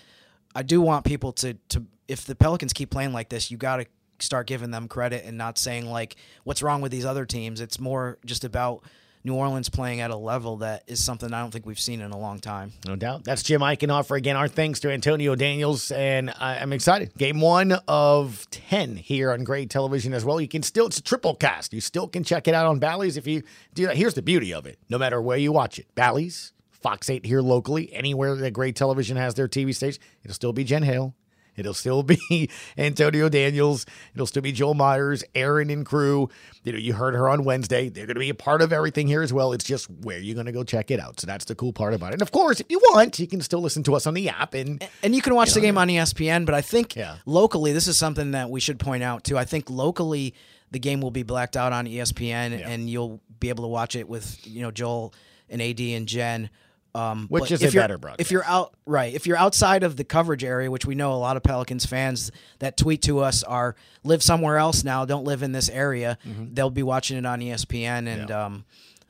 I 0.56 0.64
do 0.64 0.82
want 0.82 1.06
people 1.06 1.32
to 1.34 1.56
to 1.70 1.86
if 2.08 2.26
the 2.26 2.36
Pelicans 2.36 2.74
keep 2.74 2.90
playing 2.90 3.14
like 3.14 3.30
this, 3.30 3.50
you 3.52 3.58
got 3.58 3.78
to 3.78 3.86
start 4.20 4.48
giving 4.48 4.72
them 4.72 4.88
credit 4.88 5.24
and 5.26 5.38
not 5.38 5.58
saying 5.58 5.90
like 5.90 6.16
what's 6.44 6.62
wrong 6.62 6.82
with 6.82 6.92
these 6.92 7.06
other 7.06 7.26
teams. 7.26 7.62
It's 7.62 7.80
more 7.80 8.18
just 8.26 8.44
about 8.44 8.84
New 9.24 9.36
Orleans 9.36 9.70
playing 9.70 10.00
at 10.00 10.12
a 10.12 10.16
level 10.16 10.58
that 10.58 10.84
is 10.88 11.04
something 11.04 11.34
I 11.34 11.42
don't 11.42 11.52
think 11.52 11.66
we've 11.66 11.80
seen 11.80 12.00
in 12.02 12.12
a 12.12 12.18
long 12.18 12.40
time. 12.40 12.72
No 12.88 12.96
doubt. 12.96 13.26
That's 13.26 13.44
Jim 13.44 13.62
Eichenhofer 13.62 14.18
again. 14.18 14.38
Our 14.38 14.48
thanks 14.48 14.80
to 14.82 14.92
Antonio 14.92 15.36
Daniels, 15.36 15.92
and 15.92 16.34
I, 16.40 16.56
am 16.56 16.72
excited. 16.72 17.14
Game 17.18 17.42
one 17.42 17.74
of 17.88 18.48
ten 18.50 18.96
here 18.96 19.32
on 19.32 19.44
Gray 19.44 19.66
Television 19.66 20.14
as 20.14 20.24
well. 20.24 20.40
You 20.40 20.48
can 20.48 20.64
still 20.64 20.88
it's 20.88 20.98
a 20.98 21.04
triple 21.04 21.36
cast. 21.36 21.74
You 21.74 21.82
still 21.82 22.08
can 22.08 22.24
check 22.24 22.48
it 22.48 22.54
out 22.54 22.66
on 22.66 22.80
Bally's 22.80 23.18
if 23.18 23.28
you 23.28 23.44
do 23.74 23.88
that. 23.88 23.98
Here's 23.98 24.14
the 24.14 24.22
beauty 24.22 24.54
of 24.54 24.66
it: 24.66 24.80
no 24.90 24.98
matter 24.98 25.22
where 25.22 25.38
you 25.38 25.52
watch 25.52 25.80
it, 25.80 25.88
Bally's, 25.96 26.54
Fox 26.72 27.10
Eight 27.10 27.26
here 27.26 27.42
locally, 27.42 27.94
anywhere 27.94 28.36
that 28.36 28.52
Gray 28.52 28.72
Television 28.72 29.18
has 29.18 29.34
their 29.34 29.48
TV 29.50 29.76
station, 29.76 30.02
it'll 30.24 30.34
still 30.34 30.54
be 30.54 30.64
Jen 30.64 30.84
Hale. 30.84 31.14
It'll 31.60 31.74
still 31.74 32.03
be 32.30 32.49
Antonio 32.78 33.30
Daniels. 33.30 33.86
It'll 34.14 34.26
still 34.26 34.41
be 34.41 34.51
Joel 34.51 34.74
Myers, 34.74 35.24
Aaron 35.36 35.70
and 35.70 35.86
crew. 35.86 36.30
You 36.64 36.72
know, 36.72 36.78
you 36.78 36.93
heard 36.93 37.14
her 37.14 37.30
on 37.30 37.43
Wednesday. 37.43 37.89
They're 37.89 38.05
going 38.05 38.16
to 38.16 38.20
be 38.20 38.30
a 38.30 38.36
part 38.36 38.62
of 38.62 38.74
everything 38.74 39.07
here 39.07 39.22
as 39.22 39.32
well. 39.32 39.53
It's 39.53 39.66
just 39.66 39.89
where 39.89 40.20
you're 40.20 40.36
going 40.36 40.45
to 40.45 40.51
go 40.51 40.64
check 40.64 40.91
it 40.91 40.99
out. 40.99 41.20
So 41.20 41.28
that's 41.28 41.45
the 41.45 41.55
cool 41.55 41.74
part 41.74 41.93
about 41.93 42.12
it. 42.12 42.14
And 42.14 42.22
of 42.22 42.32
course, 42.32 42.60
if 42.60 42.68
you 42.70 42.80
want, 42.80 43.20
you 43.20 43.28
can 43.28 43.41
still 43.41 43.62
listen 43.62 43.84
to 43.84 43.95
us 43.95 44.07
on 44.07 44.14
the 44.14 44.30
app 44.30 44.53
and 44.53 44.88
and 45.03 45.16
you 45.16 45.22
can 45.22 45.36
watch 45.36 45.49
you 45.49 45.55
the 45.55 45.62
game 45.62 45.78
on 45.78 45.88
ESPN. 45.88 46.45
But 46.45 46.55
I 46.55 46.62
think 46.62 46.95
yeah. 46.95 47.18
locally, 47.26 47.74
this 47.74 47.88
is 47.88 47.97
something 47.97 48.32
that 48.32 48.49
we 48.49 48.60
should 48.60 48.80
point 48.80 49.03
out 49.03 49.24
too. 49.24 49.38
I 49.38 49.45
think 49.45 49.70
locally, 49.70 50.34
the 50.72 50.80
game 50.80 51.01
will 51.01 51.12
be 51.12 51.24
blacked 51.24 51.57
out 51.57 51.74
on 51.74 51.86
ESPN, 51.86 52.60
yeah. 52.60 52.70
and 52.70 52.89
you'll 52.89 53.22
be 53.39 53.49
able 53.49 53.64
to 53.64 53.70
watch 53.70 53.95
it 53.95 54.07
with 54.07 54.45
you 54.45 54.62
know 54.62 54.72
Joel 54.72 55.14
and 55.49 55.62
AD 55.62 55.80
and 55.80 56.07
Jen. 56.07 56.49
Um, 56.96 57.28
which 57.30 57.52
is 57.52 57.64
a 57.64 57.72
better 57.72 57.98
broadcast. 58.00 58.22
If 58.22 58.32
you're 58.32 58.46
out 58.46 58.74
right, 58.86 59.14
if 59.14 59.28
you're 59.28 59.38
outside 59.38 59.84
of 59.84 59.96
the 59.96 60.04
coverage 60.04 60.44
area, 60.44 60.72
which 60.72 60.86
we 60.86 60.96
know 60.96 61.14
a 61.14 61.16
lot 61.16 61.38
of 61.38 61.44
Pelicans 61.44 61.86
fans 61.86 62.32
that 62.60 62.78
tweet 62.78 63.04
to 63.04 63.20
us 63.20 63.44
are 63.44 63.76
live 64.04 64.24
somewhere 64.24 64.58
else 64.58 64.84
now, 64.84 65.06
don't 65.06 65.24
live 65.24 65.44
in 65.44 65.52
this 65.52 65.70
area, 65.70 66.18
mm-hmm. 66.28 66.54
they'll 66.54 66.72
be 66.72 66.84
watching 66.84 67.18
it 67.18 67.26
on 67.26 67.42
ESPN, 67.42 68.08
and 68.08 68.30
yeah. 68.30 68.46
um, 68.46 68.66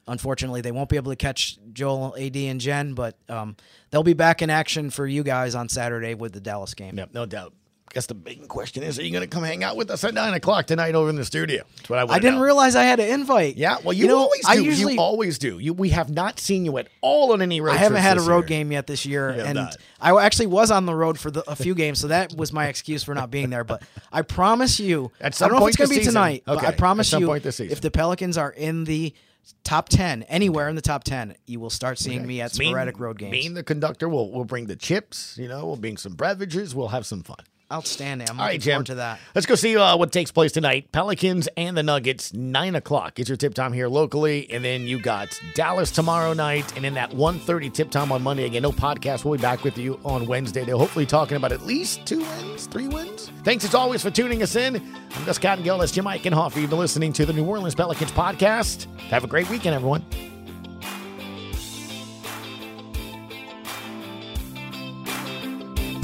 unfortunately, 0.07 0.59
they 0.59 0.71
won't 0.71 0.89
be 0.89 0.97
able 0.97 1.11
to 1.11 1.15
catch 1.15 1.57
Joel, 1.71 2.15
AD, 2.19 2.36
and 2.36 2.59
Jen, 2.59 2.95
but 2.95 3.15
um, 3.30 3.55
they'll 3.91 4.03
be 4.03 4.13
back 4.13 4.41
in 4.41 4.49
action 4.49 4.89
for 4.89 5.07
you 5.07 5.23
guys 5.23 5.55
on 5.55 5.69
Saturday 5.69 6.15
with 6.15 6.34
the 6.34 6.41
Dallas 6.41 6.73
game. 6.73 6.97
Yep, 6.97 7.13
no 7.13 7.25
doubt. 7.25 7.53
I 7.89 7.93
guess 7.95 8.05
the 8.05 8.13
big 8.13 8.47
question 8.47 8.83
is: 8.83 8.99
Are 8.99 9.03
you 9.03 9.11
going 9.11 9.23
to 9.23 9.27
come 9.27 9.43
hang 9.43 9.63
out 9.63 9.75
with 9.75 9.89
us 9.89 10.03
at 10.03 10.13
nine 10.13 10.35
o'clock 10.35 10.67
tonight 10.67 10.93
over 10.93 11.09
in 11.09 11.15
the 11.15 11.25
studio? 11.25 11.63
That's 11.77 11.89
what 11.89 11.97
I. 11.97 12.03
I 12.03 12.19
didn't 12.19 12.35
know. 12.35 12.43
realize 12.43 12.75
I 12.75 12.83
had 12.83 12.99
an 12.99 13.09
invite. 13.09 13.57
Yeah, 13.57 13.77
well, 13.83 13.93
you, 13.93 14.03
you 14.03 14.07
know, 14.09 14.19
always 14.19 14.41
do. 14.41 14.47
I 14.47 14.53
usually, 14.53 14.93
you 14.93 14.99
always 14.99 15.39
do. 15.39 15.57
You, 15.57 15.73
we 15.73 15.89
have 15.89 16.11
not 16.11 16.39
seen 16.39 16.65
you 16.65 16.77
at 16.77 16.87
all 17.01 17.33
on 17.33 17.41
any 17.41 17.61
road. 17.61 17.73
I 17.73 17.77
haven't 17.77 18.01
had 18.01 18.19
a 18.19 18.21
road 18.21 18.41
year. 18.41 18.59
game 18.59 18.71
yet 18.71 18.85
this 18.85 19.07
year, 19.07 19.29
and 19.29 19.55
not. 19.55 19.75
I 19.99 20.15
actually 20.23 20.47
was 20.47 20.69
on 20.69 20.85
the 20.85 20.93
road 20.93 21.19
for 21.19 21.31
the, 21.31 21.43
a 21.49 21.55
few 21.55 21.73
games, 21.73 21.99
so 21.99 22.09
that 22.09 22.35
was 22.35 22.53
my 22.53 22.67
excuse 22.67 23.03
for 23.03 23.15
not 23.15 23.31
being 23.31 23.49
there. 23.49 23.63
But 23.63 23.81
I 24.11 24.21
promise 24.21 24.79
you, 24.79 25.11
at 25.19 25.33
some 25.33 25.47
I 25.47 25.49
don't 25.49 25.59
know 25.59 25.65
if 25.65 25.69
it's 25.69 25.77
going 25.77 25.89
to 25.89 25.95
be 25.95 26.01
season. 26.01 26.13
tonight. 26.13 26.43
Okay. 26.47 26.67
I 26.67 26.71
promise 26.71 27.11
you, 27.11 27.33
if 27.33 27.81
the 27.81 27.89
Pelicans 27.89 28.37
are 28.37 28.51
in 28.51 28.83
the 28.83 29.15
top 29.63 29.89
10 29.89 30.23
anywhere 30.23 30.69
in 30.69 30.75
the 30.75 30.81
top 30.81 31.03
10 31.03 31.35
you 31.45 31.59
will 31.59 31.69
start 31.69 31.97
seeing 31.97 32.19
okay. 32.19 32.27
me 32.27 32.41
at 32.41 32.51
sporadic 32.51 32.95
mean, 32.95 33.03
road 33.03 33.17
games 33.17 33.31
me 33.31 33.47
and 33.47 33.57
the 33.57 33.63
conductor 33.63 34.07
will 34.07 34.31
we'll 34.31 34.45
bring 34.45 34.67
the 34.67 34.75
chips 34.75 35.37
you 35.37 35.47
know 35.47 35.65
we'll 35.65 35.75
bring 35.75 35.97
some 35.97 36.13
beverages 36.13 36.75
we'll 36.75 36.89
have 36.89 37.05
some 37.05 37.23
fun 37.23 37.37
Outstanding. 37.72 38.28
I'm 38.30 38.39
All 38.39 38.45
looking 38.45 38.53
right, 38.53 38.61
Jim. 38.61 38.72
forward 38.74 38.86
to 38.88 38.95
that. 38.95 39.20
Let's 39.36 39.45
go 39.45 39.55
see 39.55 39.78
uh, 39.78 39.95
what 39.95 40.11
takes 40.11 40.32
place 40.32 40.51
tonight. 40.51 40.91
Pelicans 40.91 41.47
and 41.55 41.78
the 41.78 41.84
Nuggets, 41.84 42.34
9 42.34 42.76
o'clock 42.76 43.20
is 43.20 43.30
your 43.30 43.38
tip 43.38 43.53
time 43.53 43.74
here 43.74 43.88
locally. 43.88 44.49
And 44.49 44.65
then 44.65 44.88
you 44.88 44.99
got 44.99 45.39
Dallas 45.53 45.91
tomorrow 45.91 46.34
night. 46.34 46.76
And 46.76 46.84
then 46.84 46.95
that 46.95 47.11
1.30 47.11 47.72
tip 47.74 47.91
time 47.91 48.11
on 48.11 48.24
Monday. 48.24 48.45
Again, 48.45 48.63
no 48.63 48.72
podcast. 48.72 49.24
We'll 49.24 49.38
be 49.38 49.41
back 49.41 49.63
with 49.63 49.78
you 49.78 49.99
on 50.03 50.26
Wednesday. 50.26 50.65
They're 50.65 50.78
hopefully 50.78 51.05
talking 51.05 51.38
about 51.38 51.51
at 51.51 51.61
least 51.65 52.05
two 52.07 52.20
wins, 52.20 52.65
three 52.65 52.88
wins. 52.88 53.32
Thanks 53.43 53.63
as 53.65 53.76
always 53.76 54.01
for 54.01 54.09
tuning 54.09 54.41
us 54.41 54.55
in. 54.55 54.78
I'm 55.15 55.26
Gus 55.26 55.38
Kattengell 55.38 55.80
That's 55.80 55.91
Jim 55.91 56.05
Eichenhofer. 56.05 56.59
You've 56.61 56.70
been 56.72 56.80
listening 56.80 57.13
to 57.13 57.26
the 57.26 57.34
New 57.34 57.45
Orleans 57.45 57.76
Pelicans 57.76 58.11
podcast. 58.11 58.88
Have 59.09 59.24
a 59.24 59.28
great 59.28 59.49
weekend, 59.49 59.76
everyone. 59.76 60.03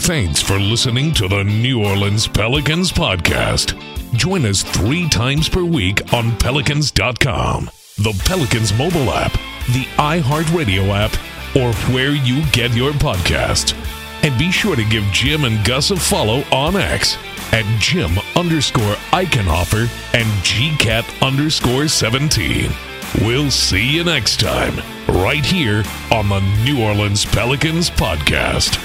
Thanks 0.06 0.39
for 0.39 0.60
listening 0.60 1.16
to 1.16 1.28
the 1.28 1.43
New 1.43 1.84
Orleans 1.84 2.28
Pelicans 2.28 2.91
podcast. 2.91 3.74
Join 4.14 4.45
us 4.45 4.62
three 4.62 5.10
times 5.10 5.49
per 5.49 5.64
week 5.64 6.14
on 6.14 6.38
pelicans.com, 6.38 7.72
the 7.97 8.22
Pelicans 8.24 8.72
mobile 8.78 9.10
app, 9.10 9.32
the 9.74 9.86
iHeartRadio 9.97 10.89
app, 10.89 11.12
or 11.56 11.74
where 11.91 12.12
you 12.12 12.45
get 12.51 12.76
your 12.76 12.91
podcasts. 12.91 13.74
And 14.24 14.38
be 14.38 14.51
sure 14.51 14.76
to 14.76 14.86
give 14.86 15.03
Jim 15.06 15.43
and 15.43 15.66
Gus 15.66 15.89
a 15.89 15.95
follow 15.95 16.43
on 16.51 16.76
X 16.76 17.18
at 17.51 17.66
Jim 17.80 18.12
underscore 18.36 18.93
Eichenhofer 19.10 19.89
and 20.14 20.28
GCAT 20.43 21.26
underscore 21.26 21.88
17. 21.88 22.70
We'll 23.22 23.49
see 23.49 23.95
you 23.95 24.03
next 24.03 24.39
time, 24.39 24.76
right 25.08 25.43
here 25.43 25.84
on 26.12 26.30
the 26.30 26.41
New 26.64 26.84
Orleans 26.84 27.26
Pelicans 27.26 27.89
podcast. 27.89 28.84